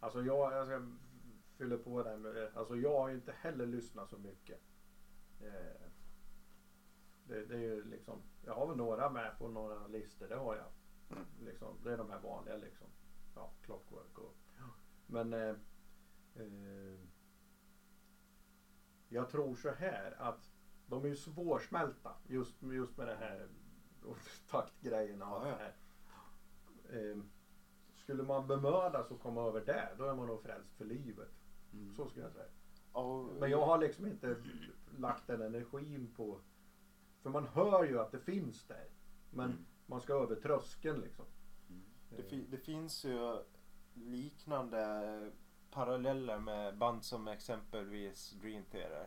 Alltså 0.00 0.22
jag, 0.22 0.52
jag 0.52 0.66
ska 0.66 0.82
fylla 1.58 1.76
på 1.76 2.02
det 2.02 2.16
med, 2.16 2.48
alltså 2.54 2.76
jag 2.76 2.98
har 3.00 3.08
ju 3.08 3.14
inte 3.14 3.34
heller 3.40 3.66
lyssnat 3.66 4.10
så 4.10 4.18
mycket. 4.18 4.60
Eh, 5.40 5.88
det, 7.24 7.46
det 7.46 7.54
är 7.54 7.60
ju 7.60 7.84
liksom, 7.84 8.22
jag 8.44 8.54
har 8.54 8.66
väl 8.66 8.76
några 8.76 9.10
med 9.10 9.38
på 9.38 9.48
några 9.48 9.86
listor, 9.86 10.28
det 10.28 10.36
har 10.36 10.56
jag. 10.56 10.66
Mm. 11.10 11.24
Liksom, 11.40 11.76
det 11.84 11.92
är 11.92 11.98
de 11.98 12.10
här 12.10 12.20
vanliga 12.20 12.56
liksom. 12.56 12.86
Ja, 13.34 13.52
Clockwork 13.62 14.18
och. 14.18 14.36
Men 15.06 15.32
eh, 15.32 15.54
eh, 16.34 16.98
jag 19.08 19.30
tror 19.30 19.54
så 19.54 19.70
här 19.70 20.14
att 20.18 20.52
de 20.86 21.04
är 21.04 21.08
ju 21.08 21.16
svårsmälta 21.16 22.14
just, 22.28 22.62
just 22.62 22.96
med 22.96 23.06
det 23.06 23.14
här 23.14 23.48
taktgrejerna 24.50 25.34
och 25.34 25.46
Ja, 25.46 25.50
ja. 25.50 25.56
det 25.56 25.62
här. 25.62 25.74
Eh, 27.10 27.22
skulle 27.96 28.22
man 28.22 28.46
bemödas 28.46 29.10
och 29.10 29.20
komma 29.20 29.42
över 29.42 29.60
det, 29.60 29.94
då 29.98 30.04
är 30.04 30.14
man 30.14 30.26
nog 30.26 30.42
frälst 30.42 30.74
för 30.74 30.84
livet. 30.84 31.30
Mm. 31.72 31.94
Så 31.94 32.06
skulle 32.06 32.24
jag 32.24 32.32
säga. 32.32 32.48
Och, 32.92 33.24
Men 33.24 33.50
jag 33.50 33.66
har 33.66 33.78
liksom 33.78 34.06
inte 34.06 34.36
lagt 34.98 35.26
den 35.26 35.42
energin 35.42 36.14
på... 36.16 36.40
För 37.22 37.30
man 37.30 37.46
hör 37.48 37.84
ju 37.84 38.00
att 38.00 38.12
det 38.12 38.20
finns 38.20 38.64
där. 38.64 38.86
Men 39.30 39.50
Mm. 39.50 39.64
man 39.86 40.00
ska 40.00 40.12
över 40.12 40.36
tröskeln 40.36 41.00
liksom. 41.00 41.24
det, 42.16 42.22
fi, 42.22 42.46
det 42.50 42.58
finns 42.58 43.04
ju 43.04 43.42
liknande 43.94 45.30
paralleller 45.70 46.38
med 46.38 46.78
band 46.78 47.04
som 47.04 47.28
exempelvis 47.28 48.30
Dream 48.30 48.64
Theater. 48.64 49.06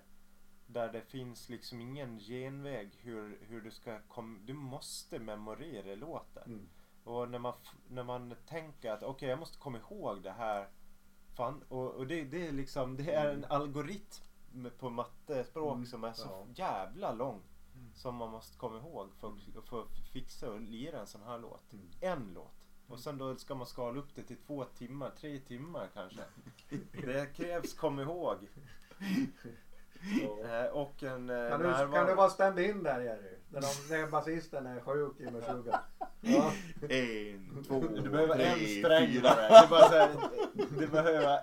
Där 0.67 0.91
det 0.91 1.01
finns 1.01 1.49
liksom 1.49 1.81
ingen 1.81 2.19
genväg 2.19 2.95
hur, 3.01 3.37
hur 3.41 3.61
du 3.61 3.71
ska 3.71 3.99
kom, 4.07 4.41
Du 4.45 4.53
måste 4.53 5.19
memorera 5.19 5.95
låten. 5.95 6.43
Mm. 6.45 6.69
Och 7.03 7.29
när 7.29 7.39
man, 7.39 7.53
när 7.87 8.03
man 8.03 8.35
tänker 8.47 8.91
att 8.91 9.03
okej 9.03 9.29
jag 9.29 9.39
måste 9.39 9.57
komma 9.57 9.77
ihåg 9.77 10.21
det 10.23 10.31
här. 10.31 10.69
Fan, 11.35 11.63
och, 11.67 11.91
och 11.95 12.07
det, 12.07 12.23
det 12.23 12.47
är 12.47 12.51
liksom 12.51 12.97
det 12.97 13.11
är 13.13 13.33
en 13.33 13.45
algoritm 13.45 14.69
på 14.79 14.89
mattespråk 14.89 15.73
Mm, 15.73 15.85
som 15.85 16.03
är 16.03 16.13
så 16.13 16.29
ja. 16.29 16.47
jävla 16.55 17.11
lång. 17.13 17.41
Mm. 17.95 18.01
Som 18.01 18.15
man 18.15 18.29
måste 18.31 18.57
komma 18.57 18.77
ihåg 18.77 19.09
för, 19.19 19.27
att- 19.27 19.65
för 19.69 19.81
att 19.81 19.97
fixa 20.13 20.49
och 20.51 20.61
lira 20.61 20.99
en 20.99 21.07
sån 21.07 21.23
här 21.23 21.37
låt. 21.39 21.73
Mm. 21.73 21.85
En 22.01 22.31
låt. 22.35 22.51
Och 22.87 22.99
sen 22.99 23.17
då 23.17 23.35
ska 23.35 23.55
man 23.55 23.67
skala 23.67 23.99
upp 23.99 24.15
det 24.15 24.23
till 24.23 24.37
två 24.47 24.63
timmar, 24.63 25.11
tre 25.19 25.39
timmar 25.39 25.87
kanske. 25.93 26.21
Det 27.05 27.33
krävs 27.35 27.73
kom 27.73 27.99
ihåg. 27.99 28.37
Eh, 30.43 30.65
och 30.71 31.03
en 31.03 31.29
eh, 31.29 31.49
Kan, 31.49 31.59
du, 31.59 31.67
närvaro. 31.67 31.91
kan 31.91 32.05
du 32.07 32.15
vara 32.15 32.29
stand-in 32.29 32.83
där 32.83 33.01
Jerry? 33.01 33.37
När, 33.49 33.61
de, 33.61 33.67
när 33.95 34.07
basisten 34.11 34.65
är 34.65 34.79
sjuk 34.79 35.19
i 35.19 35.31
Meshuggah. 35.31 35.79
Ja. 36.21 36.51
En, 36.89 37.63
två, 37.67 37.79
Du 37.79 38.09
behöver 38.09 38.35
tre, 38.35 38.45
en 38.45 38.59
fyra. 38.59 38.87
strängare. 38.87 39.61
Du, 39.61 39.67
bara 39.69 39.89
så 39.89 39.95
här, 39.95 40.09
du 40.79 40.87
behöver 40.87 41.39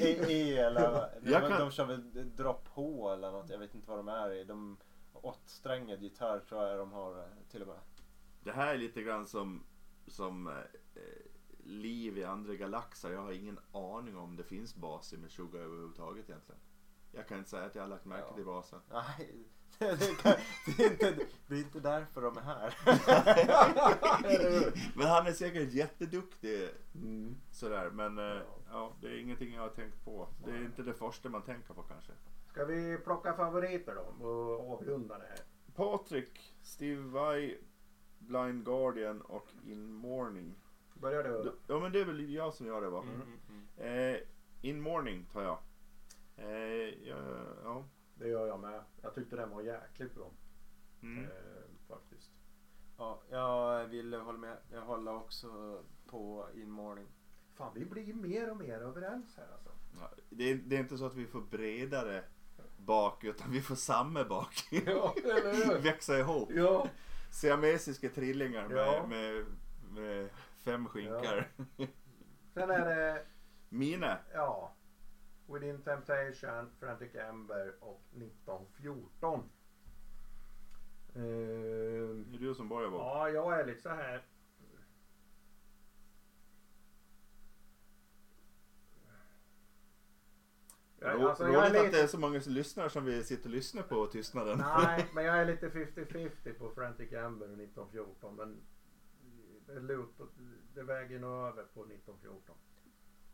E, 0.00 0.16
e 0.28 0.56
eller 0.58 0.80
Jag 1.22 1.42
de, 1.42 1.48
kan- 1.48 1.60
de 1.60 1.70
kör 1.70 1.84
väl 1.84 2.36
drop 2.36 2.68
H 2.68 3.12
eller 3.12 3.30
något. 3.30 3.50
Jag 3.50 3.58
vet 3.58 3.74
inte 3.74 3.88
vad 3.90 3.98
de 3.98 4.08
är 4.08 4.32
i. 4.32 4.44
De 4.44 4.76
åttsträngad 5.22 6.02
gitarr 6.02 6.38
tror 6.38 6.62
jag 6.64 6.78
de 6.78 6.92
har 6.92 7.18
eh, 7.18 7.24
till 7.50 7.62
och 7.62 7.68
med. 7.68 7.78
Det 8.40 8.52
här 8.52 8.74
är 8.74 8.78
lite 8.78 9.02
grann 9.02 9.26
som, 9.26 9.64
som 10.06 10.46
eh, 10.46 10.54
liv 11.64 12.18
i 12.18 12.24
andra 12.24 12.54
galaxer. 12.54 13.10
Jag 13.12 13.22
har 13.22 13.32
ingen 13.32 13.58
aning 13.72 14.16
om 14.16 14.36
det 14.36 14.44
finns 14.44 14.74
bas 14.74 15.12
i 15.12 15.16
Meshuggah 15.16 15.62
överhuvudtaget 15.62 16.28
egentligen. 16.28 16.60
Jag 17.12 17.28
kan 17.28 17.38
inte 17.38 17.50
säga 17.50 17.64
att 17.64 17.74
jag 17.74 17.82
har 17.82 17.88
lagt 17.88 18.04
märke 18.04 18.24
Ja. 18.28 18.34
till 18.34 18.44
basen. 18.44 18.80
Nej, 18.90 19.44
det, 19.78 20.14
kan, 20.22 20.32
det, 20.76 20.84
är 20.84 20.90
inte, 20.90 21.16
det 21.46 21.54
är 21.54 21.58
inte 21.58 21.80
därför 21.80 22.22
de 22.22 22.36
är 22.36 22.40
här. 22.42 22.74
Men 24.96 25.06
han 25.06 25.26
är 25.26 25.32
säkert 25.32 25.72
jätteduktig 25.72 26.68
Mm. 26.94 27.36
sådär. 27.50 27.90
Men 27.90 28.18
eh, 28.18 28.24
Ja. 28.24 28.42
ja, 28.70 28.92
det 29.00 29.06
är 29.08 29.18
ingenting 29.20 29.54
jag 29.54 29.62
har 29.62 29.68
tänkt 29.68 30.04
på. 30.04 30.28
Det 30.44 30.50
är 30.50 30.64
inte 30.64 30.82
det 30.82 30.94
första 30.94 31.28
man 31.28 31.42
tänker 31.42 31.74
på 31.74 31.82
kanske. 31.82 32.12
Ska 32.50 32.64
vi 32.64 32.98
plocka 33.04 33.34
favoriter 33.34 33.94
då 33.94 34.26
och 34.26 34.72
avrunda 34.72 35.18
det 35.18 35.24
här? 35.24 35.38
Patrik, 35.74 36.56
Steve 36.62 37.02
Vai, 37.02 37.58
Blind 38.18 38.64
Guardian 38.64 39.20
och 39.20 39.48
In 39.64 39.92
Morning. 39.92 40.54
Börjar 40.94 41.24
du? 41.24 41.52
Ja 41.66 41.80
men 41.80 41.92
det 41.92 42.00
är 42.00 42.04
väl 42.04 42.30
jag 42.30 42.54
som 42.54 42.66
gör 42.66 42.80
det 42.80 42.90
va? 42.90 43.02
Mm, 43.02 43.14
mm, 43.14 43.38
mm. 43.78 44.14
Eh, 44.14 44.20
in 44.60 44.80
Morning 44.80 45.26
tar 45.32 45.42
jag. 45.42 45.58
Eh, 46.36 47.08
ja, 47.08 47.16
ja. 47.64 47.84
Det 48.14 48.28
gör 48.28 48.46
jag 48.46 48.60
med. 48.60 48.84
Jag 49.02 49.14
tyckte 49.14 49.36
den 49.36 49.50
var 49.50 49.62
jäkligt 49.62 50.14
bra. 50.14 50.30
Mm. 51.02 51.24
Eh, 51.24 51.30
faktiskt. 51.88 52.30
Ja, 52.98 53.22
jag 53.30 53.86
vill 53.86 54.14
hålla 54.14 54.38
med. 54.38 54.56
Jag 54.72 54.82
håller 54.82 55.14
också 55.14 55.80
på 56.06 56.48
In 56.54 56.70
Morning. 56.70 57.06
Fan 57.54 57.72
vi 57.74 57.84
blir 57.84 58.14
mer 58.14 58.50
och 58.50 58.56
mer 58.56 58.80
överens 58.80 59.36
här 59.36 59.48
alltså. 59.52 59.70
Ja, 60.00 60.10
det, 60.30 60.44
är, 60.50 60.54
det 60.54 60.76
är 60.76 60.80
inte 60.80 60.98
så 60.98 61.06
att 61.06 61.14
vi 61.14 61.26
får 61.26 61.40
bredare 61.40 62.24
bak 62.86 63.24
utan 63.24 63.50
vi 63.50 63.60
får 63.60 63.74
samma 63.74 64.24
bak. 64.24 64.54
Ja, 64.70 65.14
eller 65.24 65.54
hur? 65.66 65.78
Växa 65.82 66.18
ihop. 66.18 66.48
Ja. 66.52 66.88
Siamesiska 67.30 68.08
trillingar 68.08 68.68
med, 68.68 68.76
Ja. 68.76 69.06
med, 69.06 69.44
med 69.90 70.28
fem 70.64 70.86
skinkar. 70.88 71.48
Sen 72.54 72.70
är 72.70 72.84
det, 72.94 73.22
Mina. 73.68 74.18
ja. 74.34 74.72
Within 75.46 75.82
Temptation, 75.82 76.70
Frantic 76.80 77.14
Ember 77.14 77.74
och 77.80 78.02
1914. 78.16 79.40
Eh, 81.14 81.20
Det 82.26 82.36
är 82.36 82.38
du 82.40 82.54
som 82.54 82.68
börjar 82.68 82.90
Bob. 82.90 83.00
ja, 83.00 83.28
jag 83.30 83.60
är 83.60 83.66
lite 83.66 83.82
så 83.82 83.88
här. 83.88 84.22
Alltså, 91.04 91.44
roligt 91.44 91.74
är 91.74 91.86
att 91.86 91.92
det 91.92 92.00
är 92.02 92.06
så 92.06 92.18
många 92.18 92.40
som 92.40 92.52
lyssnar 92.52 92.88
som 92.88 93.04
vi 93.04 93.24
sitter 93.24 93.44
och 93.44 93.54
lyssnar 93.54 93.82
på 93.82 94.06
tystnaden. 94.06 94.58
nej, 94.58 95.06
men 95.14 95.24
jag 95.24 95.38
är 95.38 95.44
lite 95.44 95.68
50-50 95.68 96.52
på 96.58 96.70
Frantic 96.70 97.12
Ember 97.12 97.46
och 97.46 97.58
1914. 97.60 98.36
Men 98.36 98.60
det, 99.66 99.80
lutar, 99.80 100.26
det 100.74 100.82
väger 100.82 101.18
nog 101.18 101.30
över 101.30 101.62
på 101.62 101.84
1914. 101.84 102.56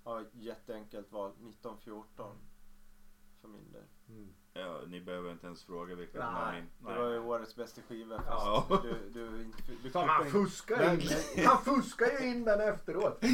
Ja, 0.04 0.24
jätteenkelt 0.32 1.12
val. 1.12 1.30
1914. 1.30 2.36
För 3.40 3.48
min 3.48 3.72
del. 3.72 3.84
Ja, 4.58 4.80
ni 4.86 5.00
behöver 5.00 5.32
inte 5.32 5.46
ens 5.46 5.64
fråga 5.64 5.94
vilka 5.94 6.18
Nej, 6.18 6.28
är 6.58 6.62
min. 6.62 6.70
Det 6.94 7.00
var 7.02 7.10
ju 7.10 7.18
årets 7.18 7.56
bästa 7.56 7.80
skiva 7.88 8.16
fast 8.16 8.28
Ja. 8.70 8.80
du, 8.82 8.94
du, 9.14 9.42
inte- 9.42 9.58
du, 9.82 9.90
Fan, 9.90 10.08
han 10.08 10.26
in- 10.26 10.32
fuskar 10.32 10.76
Men- 10.76 11.00
in 11.00 11.08
Han 11.46 11.58
fuskar 11.58 12.06
ju 12.20 12.26
in 12.28 12.44
den 12.44 12.60
efteråt. 12.60 13.18
Men, 13.22 13.32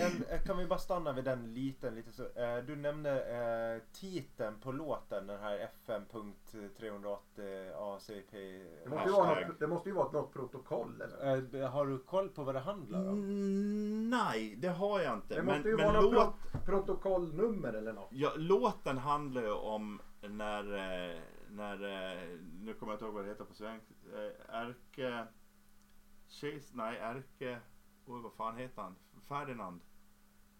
en, 0.00 0.24
eh, 0.30 0.42
kan 0.46 0.58
vi 0.58 0.66
bara 0.66 0.78
stanna 0.78 1.12
vid 1.12 1.24
den 1.24 1.54
liten 1.54 1.94
lite 1.94 2.12
så. 2.12 2.22
Eh, 2.22 2.56
du 2.66 2.76
nämnde 2.76 3.24
eh, 3.24 3.82
titeln 4.00 4.54
på 4.60 4.72
låten, 4.72 5.26
den 5.26 5.40
här 5.40 5.58
FM.380 5.58 7.96
ACP. 7.96 8.36
Det 8.84 8.90
måste, 8.90 9.06
ju 9.08 9.12
vara 9.12 9.26
Hashtag. 9.26 9.48
något, 9.48 9.58
det 9.58 9.66
måste 9.66 9.88
ju 9.88 9.94
vara 9.94 10.10
något 10.12 10.32
protokoll 10.32 11.02
eller? 11.02 11.68
Har 11.68 11.86
du 11.86 11.98
koll 11.98 12.28
på 12.28 12.44
vad 12.44 12.54
det 12.54 12.60
handlar 12.60 12.98
om? 13.00 13.08
Mm, 13.18 14.10
nej, 14.10 14.56
det 14.58 14.68
har 14.68 15.00
jag 15.00 15.14
inte. 15.14 15.34
Det 15.34 15.42
men 15.42 15.54
måste 15.54 15.68
ju 15.68 15.76
men 15.76 15.86
vara 15.86 16.00
något 16.00 16.12
låt, 16.12 16.34
protokollnummer 16.64 17.72
eller 17.72 17.92
något. 17.92 18.08
ja, 18.12 18.32
låten 18.36 18.98
handlar 18.98 19.33
ju 19.42 19.52
om 19.52 20.00
när, 20.20 20.64
eh, 20.74 21.20
när 21.50 21.82
eh, 21.82 22.38
nu 22.60 22.74
kommer 22.74 22.92
jag 22.92 22.96
inte 22.96 23.04
ihåg 23.04 23.14
vad 23.14 23.24
det 23.24 23.28
heter 23.28 23.44
på 23.44 23.54
svenska. 23.54 23.94
Eh, 24.12 24.54
Erke... 24.54 25.26
Chase, 26.28 26.70
nej, 26.76 26.98
Erke... 26.98 27.60
Oj, 28.06 28.20
vad 28.22 28.32
fan 28.32 28.56
heter 28.56 28.82
han? 28.82 28.96
Ferdinand? 29.28 29.80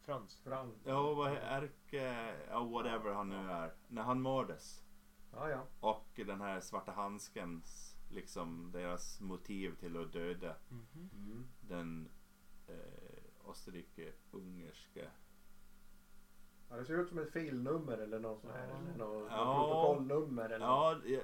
Frans? 0.02 0.40
Fram. 0.40 0.74
Ja, 0.84 1.14
vad 1.14 1.32
Erke... 1.32 2.36
Ja, 2.48 2.64
whatever 2.64 3.12
han 3.14 3.28
nu 3.28 3.50
är. 3.50 3.74
När 3.88 4.02
han 4.02 4.22
mördes. 4.22 4.84
Ja, 5.32 5.48
ja. 5.50 5.66
Och 5.80 6.10
den 6.26 6.40
här 6.40 6.60
svarta 6.60 6.92
handskens, 6.92 7.96
liksom 8.10 8.70
deras 8.72 9.20
motiv 9.20 9.74
till 9.74 9.96
att 9.96 10.12
döda 10.12 10.56
Mhm. 10.68 11.10
Mm. 11.14 11.46
den 11.60 12.08
eh, 12.66 13.48
Österrike-ungerska. 13.50 15.10
Ja, 16.70 16.76
det 16.76 16.84
ser 16.84 16.94
ut 17.00 17.08
som 17.08 17.18
ett 17.18 17.32
filnummer 17.32 17.98
eller 17.98 18.18
något 18.18 18.40
sånt 18.40 18.52
här. 18.52 18.68
Ja. 18.68 18.74
Eller 18.94 18.98
något 19.04 19.26
Ja. 19.30 19.36
protokollnummer. 19.36 20.44
Eller 20.50 20.66
något. 20.66 20.98
Ja, 21.04 21.20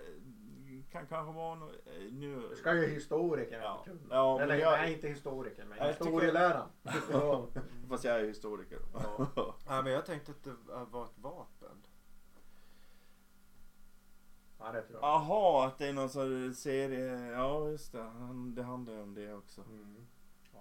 det 0.66 0.82
kan 0.92 1.06
kanske 1.06 1.32
vara 1.34 1.54
något. 1.54 1.72
Nu. 2.10 2.40
Det 2.50 2.56
ska 2.56 2.74
ju 2.74 2.86
historiker 2.86 3.60
Ja. 3.62 3.82
kunna. 3.84 3.98
Ja, 4.10 4.34
men 4.34 4.44
eller 4.44 4.54
jag- 4.56 4.78
nej, 4.78 4.92
inte 4.94 5.08
historiker 5.08 5.64
men 5.64 5.78
Jag 5.78 5.98
tycker- 5.98 6.04
historieläraren. 6.10 6.68
Ja. 7.12 7.46
Fast 7.88 8.04
jag 8.04 8.20
är 8.20 8.24
historiker. 8.24 8.78
Ja. 8.94 9.26
Ja, 9.66 9.82
men 9.82 9.92
jag 9.92 10.06
tänkte 10.06 10.30
att 10.32 10.44
det 10.44 10.54
var 10.90 11.04
ett 11.04 11.18
vapen. 11.18 11.76
ja, 14.58 14.72
det 14.72 14.82
tror 14.82 14.98
jag. 15.00 15.08
Jaha, 15.08 15.66
att 15.66 15.78
det 15.78 15.86
är 15.88 15.92
någon 15.92 16.08
sorts 16.10 16.58
serie. 16.60 17.30
Ja, 17.32 17.68
just 17.68 17.92
det. 17.92 17.98
Det 18.54 18.62
handlar 18.62 18.92
ju 18.94 19.00
om 19.02 19.14
det 19.14 19.34
också. 19.34 19.60
Mm. 19.60 20.06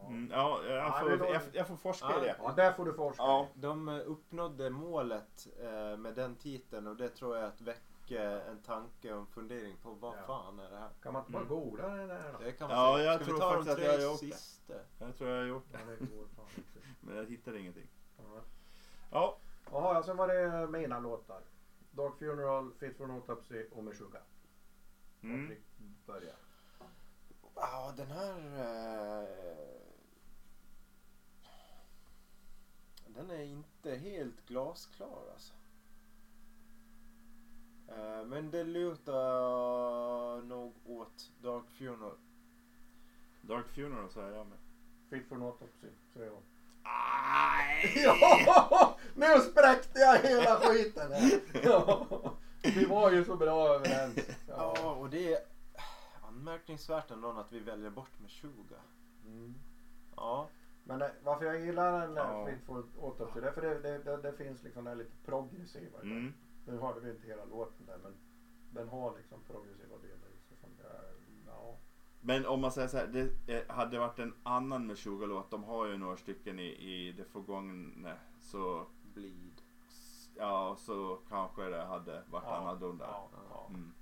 Ja. 0.01 0.07
Mm, 0.07 0.31
ja, 0.31 0.63
jag 0.63 0.77
Ja, 0.77 0.97
får, 1.01 1.09
det 1.09 1.29
jag, 1.29 1.41
jag 1.53 1.67
får 1.67 1.75
forska 1.75 2.07
Ja. 2.09 2.21
i 2.21 2.25
det. 2.25 2.35
ja, 2.43 2.53
där 2.55 2.71
får 2.73 2.85
du 2.85 2.93
forska. 2.93 3.23
Ja. 3.23 3.47
De 3.53 3.89
eh, 3.89 4.01
uppnådde 4.05 4.69
målet 4.69 5.47
eh, 5.63 5.97
med 5.97 6.13
den 6.15 6.35
titeln 6.35 6.87
och 6.87 6.95
det 6.95 7.09
tror 7.09 7.37
jag 7.37 7.45
att 7.45 7.61
väcker 7.61 8.39
en 8.49 8.61
tanke 8.61 9.13
och 9.13 9.19
en 9.19 9.25
fundering 9.27 9.75
på 9.83 9.89
vad 9.91 10.17
Ja. 10.17 10.21
fan 10.27 10.59
är 10.59 10.69
det 10.69 10.77
här? 10.77 10.89
Kan 11.01 11.13
man 11.13 11.21
inte 11.21 11.31
bara 11.31 11.43
Mm. 11.43 11.53
googla 11.55 11.87
det 11.87 12.07
där 12.07 12.33
då? 12.33 12.39
Det 12.45 12.51
kan 12.51 12.67
man 12.69 12.77
Ja, 12.77 12.95
säga. 12.97 13.05
jag 13.11 13.15
Ska 13.15 13.25
tror 13.25 13.35
vi 13.35 13.39
ta 13.41 13.49
faktiskt 13.53 13.77
de 13.77 13.81
att 13.83 13.87
jag 13.87 13.95
tre 13.95 14.03
har 14.05 14.11
gjort 14.11 14.21
det. 14.21 14.25
sista? 14.35 14.73
Jag 14.99 15.17
tror 15.17 15.29
jag 15.29 15.37
har 15.41 15.45
gjort 15.47 15.65
Ja, 15.71 15.77
det. 15.87 15.95
det 15.95 16.15
går 16.15 16.25
fan 16.35 16.45
inte. 16.55 16.79
Men 17.01 17.15
jag 17.17 17.25
hittar 17.25 17.57
ingenting. 17.57 17.87
Ja. 18.17 18.23
Ja. 19.11 19.37
Jaha, 19.71 19.93
ja, 19.93 20.03
sen 20.03 20.17
var 20.17 20.27
det 20.27 20.67
mina 20.67 20.99
låtar. 20.99 21.41
Dog 21.91 22.19
Funeral, 22.19 22.71
Fit 22.79 22.97
for 22.97 23.03
an 23.03 23.11
Autopsy 23.11 23.65
och 23.71 23.83
Meshuggah. 23.83 24.21
Mm. 25.23 25.55
Börjar. 26.05 26.35
Ja, 27.55 27.93
den 27.97 28.07
här... 28.07 28.37
Eh, 28.59 29.27
den 33.16 33.30
är 33.32 33.43
inte 33.43 33.95
helt 33.95 34.45
glasklar 34.47 35.24
alltså. 35.34 35.53
Eh, 37.88 38.26
men 38.26 38.51
det 38.51 38.64
lutar 38.64 40.41
nog 40.41 40.74
åt 40.86 41.32
Dark 41.41 41.70
Funeral. 41.70 42.18
Dark 43.41 43.68
Funeral 43.68 44.10
säger 44.10 44.32
jag 44.36 44.47
med. 44.47 44.57
Fit 45.10 45.28
for 45.28 45.36
an 45.36 45.41
Autopsy, 45.41 45.88
säger 46.14 46.26
jag. 46.32 46.41
Aj! 46.84 47.93
Ja, 48.03 48.97
nu 49.16 49.39
spräckte 49.39 49.99
jag 49.99 50.18
hela 50.20 50.55
skiten 50.60 51.12
här. 51.12 51.41
Ja, 51.64 52.07
vi 52.64 52.86
var 52.86 53.12
ju 53.12 53.26
så 53.26 53.36
bra 53.36 53.68
överens. 53.68 54.20
Ja, 54.47 54.74
Ja. 54.78 54.91
och 54.95 55.10
det 55.10 55.34
är 55.34 55.39
anmärkningsvärt 56.22 57.12
ändå 57.12 57.32
att 57.32 57.51
vi 57.51 57.60
väljer 57.60 57.89
bort 57.89 58.20
med 58.20 58.30
20. 58.30 58.51
Mm. 59.26 59.55
Ja, 60.16 60.47
Men 60.89 61.01
eh, 61.01 61.07
varför 61.23 61.45
jag 61.45 61.59
gillar 61.59 62.01
den 62.01 62.13
där 62.15 62.23
Ja. 62.23 62.45
Fit 62.45 62.65
for 62.65 62.77
an 62.77 62.91
Autopsy, 63.01 63.39
det 63.39 63.47
är 63.47 63.51
för 63.51 63.61
det, 63.61 63.79
det, 63.79 64.03
det, 64.03 64.17
det 64.17 64.33
finns 64.33 64.63
liksom 64.63 64.83
den 64.85 64.97
lite 64.97 65.15
progressiva. 65.25 65.99
Mm. 66.01 66.33
Nu 66.65 66.77
hörde 66.77 66.99
vi 66.99 67.09
inte 67.09 67.27
hela 67.27 67.45
låten 67.45 67.85
där 67.85 67.97
men 68.03 68.13
den 68.71 68.87
har 68.87 69.17
liksom 69.17 69.41
progressiva 69.43 69.97
delar 69.97 70.29
i 70.35 70.39
sig. 70.47 70.57
Som 70.57 70.69
det 70.77 70.83
är, 70.83 71.13
ja. 71.47 71.77
Men 72.21 72.45
om 72.45 72.61
man 72.61 72.71
säger 72.71 72.87
så 72.87 72.97
här, 72.97 73.07
det 73.07 73.53
eh, 73.55 73.75
hade 73.75 73.99
varit 73.99 74.19
en 74.19 74.33
annan 74.43 74.87
med 74.87 74.97
20 74.97 75.25
låt. 75.25 75.51
De 75.51 75.63
har 75.63 75.85
ju 75.85 75.97
några 75.97 76.17
stycken 76.17 76.59
i, 76.59 76.67
i 76.67 77.11
det 77.11 77.25
förgångna. 77.25 78.17
Så 78.39 78.87
Bleed. 79.13 79.61
ja, 80.35 80.75
så 80.77 81.19
kanske 81.29 81.69
det 81.69 81.83
hade 81.83 82.23
varit 82.29 82.43
Ja, 82.45 82.55
annorlunda. 82.55 83.05
Ja, 83.05 83.29
ja. 83.49 83.67
Mm. 83.69 83.93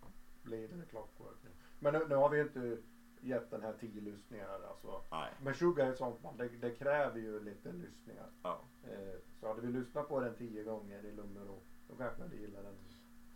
Blir 0.43 0.67
det 0.67 0.85
clockwork. 0.85 1.37
Men 1.79 1.93
nu, 1.93 2.05
nu 2.09 2.15
har 2.15 2.29
vi 2.29 2.41
inte 2.41 2.77
gett 3.21 3.51
den 3.51 3.61
här 3.61 3.73
tio 3.79 4.01
lyssningar. 4.01 4.59
Alltså. 4.69 5.01
Nej. 5.11 5.31
Men 5.43 5.53
Sugar 5.53 5.85
är 5.85 5.91
ett 5.91 5.97
sånt 5.97 6.21
band, 6.21 6.37
det, 6.37 6.47
det 6.47 6.71
kräver 6.71 7.19
ju 7.19 7.39
lite 7.43 7.71
lyssningar. 7.71 8.29
Ja. 8.43 8.59
Eh, 8.83 9.19
så 9.39 9.47
hade 9.47 9.61
vi 9.61 9.67
lyssnat 9.79 10.07
på 10.09 10.19
den 10.19 10.35
tio 10.35 10.63
gånger 10.63 11.05
i 11.05 11.11
lugn 11.11 11.37
och 11.37 11.47
ro, 11.47 11.59
då 11.87 11.95
kanske 11.95 12.19
man 12.19 12.27
hade 12.27 12.41
gillat 12.41 12.63
den. 12.63 12.75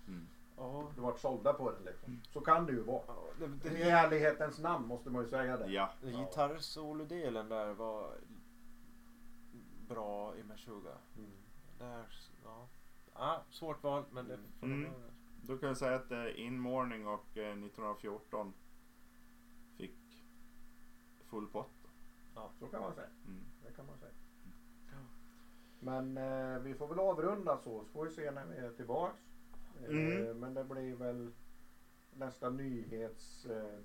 Mm. 0.08 0.28
Ja, 0.58 0.92
Du 0.96 1.02
varit 1.02 1.20
sålda 1.20 1.54
på 1.54 1.72
den 1.72 1.84
liksom. 1.84 2.22
Så 2.30 2.42
kan 2.42 2.66
det 2.66 2.72
ju 2.72 2.82
vara. 2.84 3.02
ja 3.08 3.24
det, 3.40 3.46
I 3.70 3.74
det, 3.84 3.90
ärlighetens 3.90 4.60
namn 4.60 4.88
måste 4.88 5.10
man 5.10 5.24
ju 5.24 5.30
säga 5.30 5.58
det. 5.58 5.72
Ja. 5.72 5.90
Gitarrsolodelen 6.02 7.50
där 7.50 7.74
var 7.74 8.14
bra 9.88 10.36
i 10.38 10.44
Meshuggah. 10.44 10.98
Mm. 11.18 11.32
Där, 11.80 12.06
ja. 12.44 12.68
ja. 13.14 13.44
Svårt 13.50 13.84
val, 13.84 14.04
men 14.12 14.28
det 14.28 14.38
får 14.60 14.66
Mm. 14.68 14.84
vara. 14.92 15.02
Då 15.44 15.58
kan 15.58 15.68
jag 15.68 15.78
säga 15.78 15.96
att 15.96 16.12
eh, 16.12 16.40
In 16.46 16.60
Morning 16.60 17.08
och 17.08 17.38
eh, 17.38 17.50
1914 17.52 18.54
fick 18.54 18.71
full 21.32 21.48
pott. 21.48 21.72
Så 22.60 22.68
kan 22.68 22.82
man 22.82 22.94
säga. 22.96 23.10
Mm. 23.26 23.44
Det 23.66 23.72
kan 23.72 23.86
man 23.86 23.98
säga. 23.98 24.12
Men 25.80 26.18
eh, 26.18 26.60
vi 26.60 26.74
får 26.74 26.88
väl 26.88 27.00
avrunda 27.00 27.58
så, 27.58 27.86
så 27.86 27.92
får 27.92 28.06
vi 28.06 28.12
se 28.12 28.32
när 28.32 28.46
vi 28.46 28.58
är 28.58 28.72
tillbaks. 28.72 29.20
Eh, 29.84 29.90
Mm. 29.90 30.40
Men 30.40 30.54
det 30.54 30.64
blir 30.64 30.96
väl 30.96 31.32
nästa 32.14 32.50
nyhets 32.50 33.46
eh, 33.46 33.80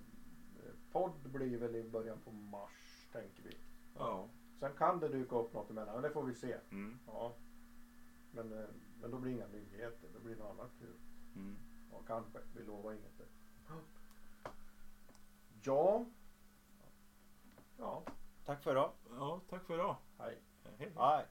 blir 1.23 1.59
väl 1.59 1.77
i 1.77 1.85
början 1.85 2.19
på 2.25 2.33
mars 2.33 3.09
tänker 3.13 3.43
vi. 3.43 3.57
Ja. 3.95 4.29
Sen 4.61 4.73
kan 4.79 5.01
det 5.01 5.09
dyka 5.09 5.37
upp 5.37 5.53
något 5.53 5.71
emellan, 5.71 5.95
men 5.95 6.03
det 6.03 6.11
får 6.11 6.25
vi 6.25 6.35
se. 6.35 6.57
Mm. 6.71 6.99
Ja. 7.07 7.35
Men, 8.31 8.53
eh, 8.53 8.67
men 9.01 9.11
då 9.11 9.19
blir 9.19 9.33
det 9.33 9.37
inga 9.37 9.47
nyheter, 9.49 10.09
det 10.15 10.21
blir 10.21 10.37
något 10.37 10.51
annat 10.51 10.71
kul. 10.79 10.97
Mm. 11.37 11.57
Ja, 11.93 12.03
kanske, 12.07 12.39
vi 12.57 12.63
lovar 12.65 12.93
inget. 12.93 13.21
Ja. 15.63 16.07
Ja, 17.79 18.05
Tack 18.45 18.63
för 18.63 18.71
idag. 18.71 18.93
Ja, 19.11 19.41
tack 19.51 19.65
för 19.67 19.75
idag. 19.75 19.97
hej. 20.19 20.39
Hej. 20.79 20.93
Hej. 20.97 21.27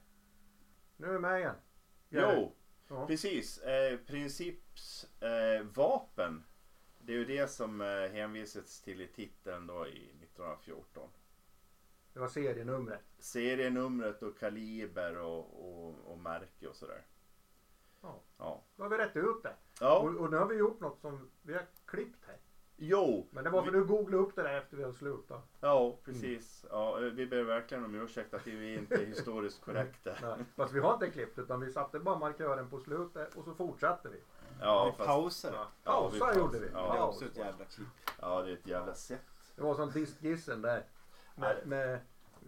Nu 0.96 1.06
är 1.06 1.12
vi 1.12 1.18
med 1.18 1.38
igen. 1.40 1.54
Jo, 2.08 2.52
Ja. 2.88 3.06
precis. 3.06 3.58
Eh, 3.58 3.98
princips 3.98 5.04
eh, 5.22 5.62
vapen. 5.62 6.44
Det 6.98 7.12
är 7.12 7.16
ju 7.16 7.24
det 7.24 7.48
som 7.48 7.80
eh, 7.80 7.86
hänvisats 8.12 8.80
till 8.82 9.00
i 9.00 9.06
titeln 9.06 9.66
då 9.66 9.86
i 9.86 10.10
1914. 10.22 11.10
Det 12.12 12.20
var 12.20 12.28
serienumret. 12.28 13.00
Serienumret 13.18 14.22
och 14.22 14.38
kaliber 14.38 15.18
och, 15.18 15.38
och, 15.68 15.94
och 16.12 16.18
märke 16.18 16.68
och 16.68 16.76
sådär. 16.76 17.06
Ja. 18.00 18.20
Ja. 18.38 18.62
Då 18.76 18.82
har 18.82 18.90
vi 18.90 18.98
rätt 18.98 19.16
ut 19.16 19.42
det. 19.42 19.54
Ja, 19.80 19.98
Och, 19.98 20.14
och 20.16 20.30
nu 20.30 20.36
har 20.36 20.46
vi 20.46 20.54
gjort 20.56 20.80
något 20.80 21.00
som 21.00 21.30
vi 21.42 21.54
har 21.54 21.66
klippt 21.84 22.24
här. 22.26 22.36
Jo. 22.76 23.26
Men 23.30 23.44
det 23.44 23.50
var 23.50 23.62
för 23.62 23.70
vi, 23.70 23.78
du 23.78 23.84
googlade 23.84 24.22
upp 24.22 24.36
det 24.36 24.42
där 24.42 24.58
efter 24.58 24.76
vi 24.76 24.82
hade 24.82 24.94
slutat. 24.94 25.42
Ja, 25.60 25.96
precis. 26.04 26.66
Ja, 26.70 26.98
eh, 26.98 27.04
vi 27.04 27.26
ber 27.26 27.42
verkligen 27.42 27.84
om 27.84 27.94
ursäkt 27.94 28.34
att 28.34 28.46
vi 28.46 28.74
inte 28.74 28.94
är 28.94 29.06
historiskt 29.06 29.64
korrekta. 29.64 30.10
Nej. 30.22 30.44
Fast 30.56 30.72
vi 30.72 30.80
har 30.80 30.94
inte 30.94 31.10
klippt 31.10 31.38
utan 31.38 31.60
vi 31.60 31.72
satte 31.72 31.98
bara 31.98 32.18
markören 32.18 32.70
på 32.70 32.78
slutet 32.80 33.34
och 33.34 33.44
så 33.44 33.54
fortsatte 33.54 34.08
vi. 34.08 34.20
Ja, 34.60 34.84
vi 34.84 34.96
fast, 34.96 35.08
pausar. 35.08 35.50
Ja. 35.54 35.66
Ja, 35.84 36.10
vi 36.12 36.18
Pausa 36.18 36.24
pausar. 36.24 36.40
gjorde 36.40 36.58
vi. 36.58 36.68
Ja. 36.74 36.92
Det 36.92 36.98
är 36.98 37.02
också 37.02 37.24
ett 37.24 37.36
jävla 37.36 37.64
klipp. 37.64 37.88
ja, 38.20 38.42
det 38.42 38.50
är 38.50 38.54
ett 38.54 38.66
jävla 38.66 38.94
sätt. 38.94 39.20
Det 39.56 39.62
var 39.62 39.74
som 39.74 39.90
diskgissen 39.90 40.62
där. 40.62 40.84
Nej. 41.34 41.56
Med, 41.64 41.66
med, 41.66 42.00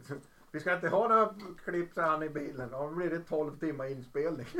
vi 0.50 0.60
ska 0.60 0.74
inte 0.74 0.88
ha 0.88 1.08
några 1.08 1.34
klipp 1.64 1.94
sa 1.94 2.02
han 2.02 2.22
i 2.22 2.28
bilen. 2.28 2.70
Då 2.70 2.88
blir 2.88 3.10
det 3.10 3.20
12 3.20 3.58
timmar 3.58 3.86
inspelning. 3.86 4.46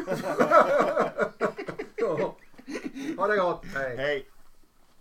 ja. 1.97 2.37
Ha 3.17 3.27
det 3.27 3.37
gott. 3.37 3.65
Hej. 3.65 3.97
Hej! 3.97 4.29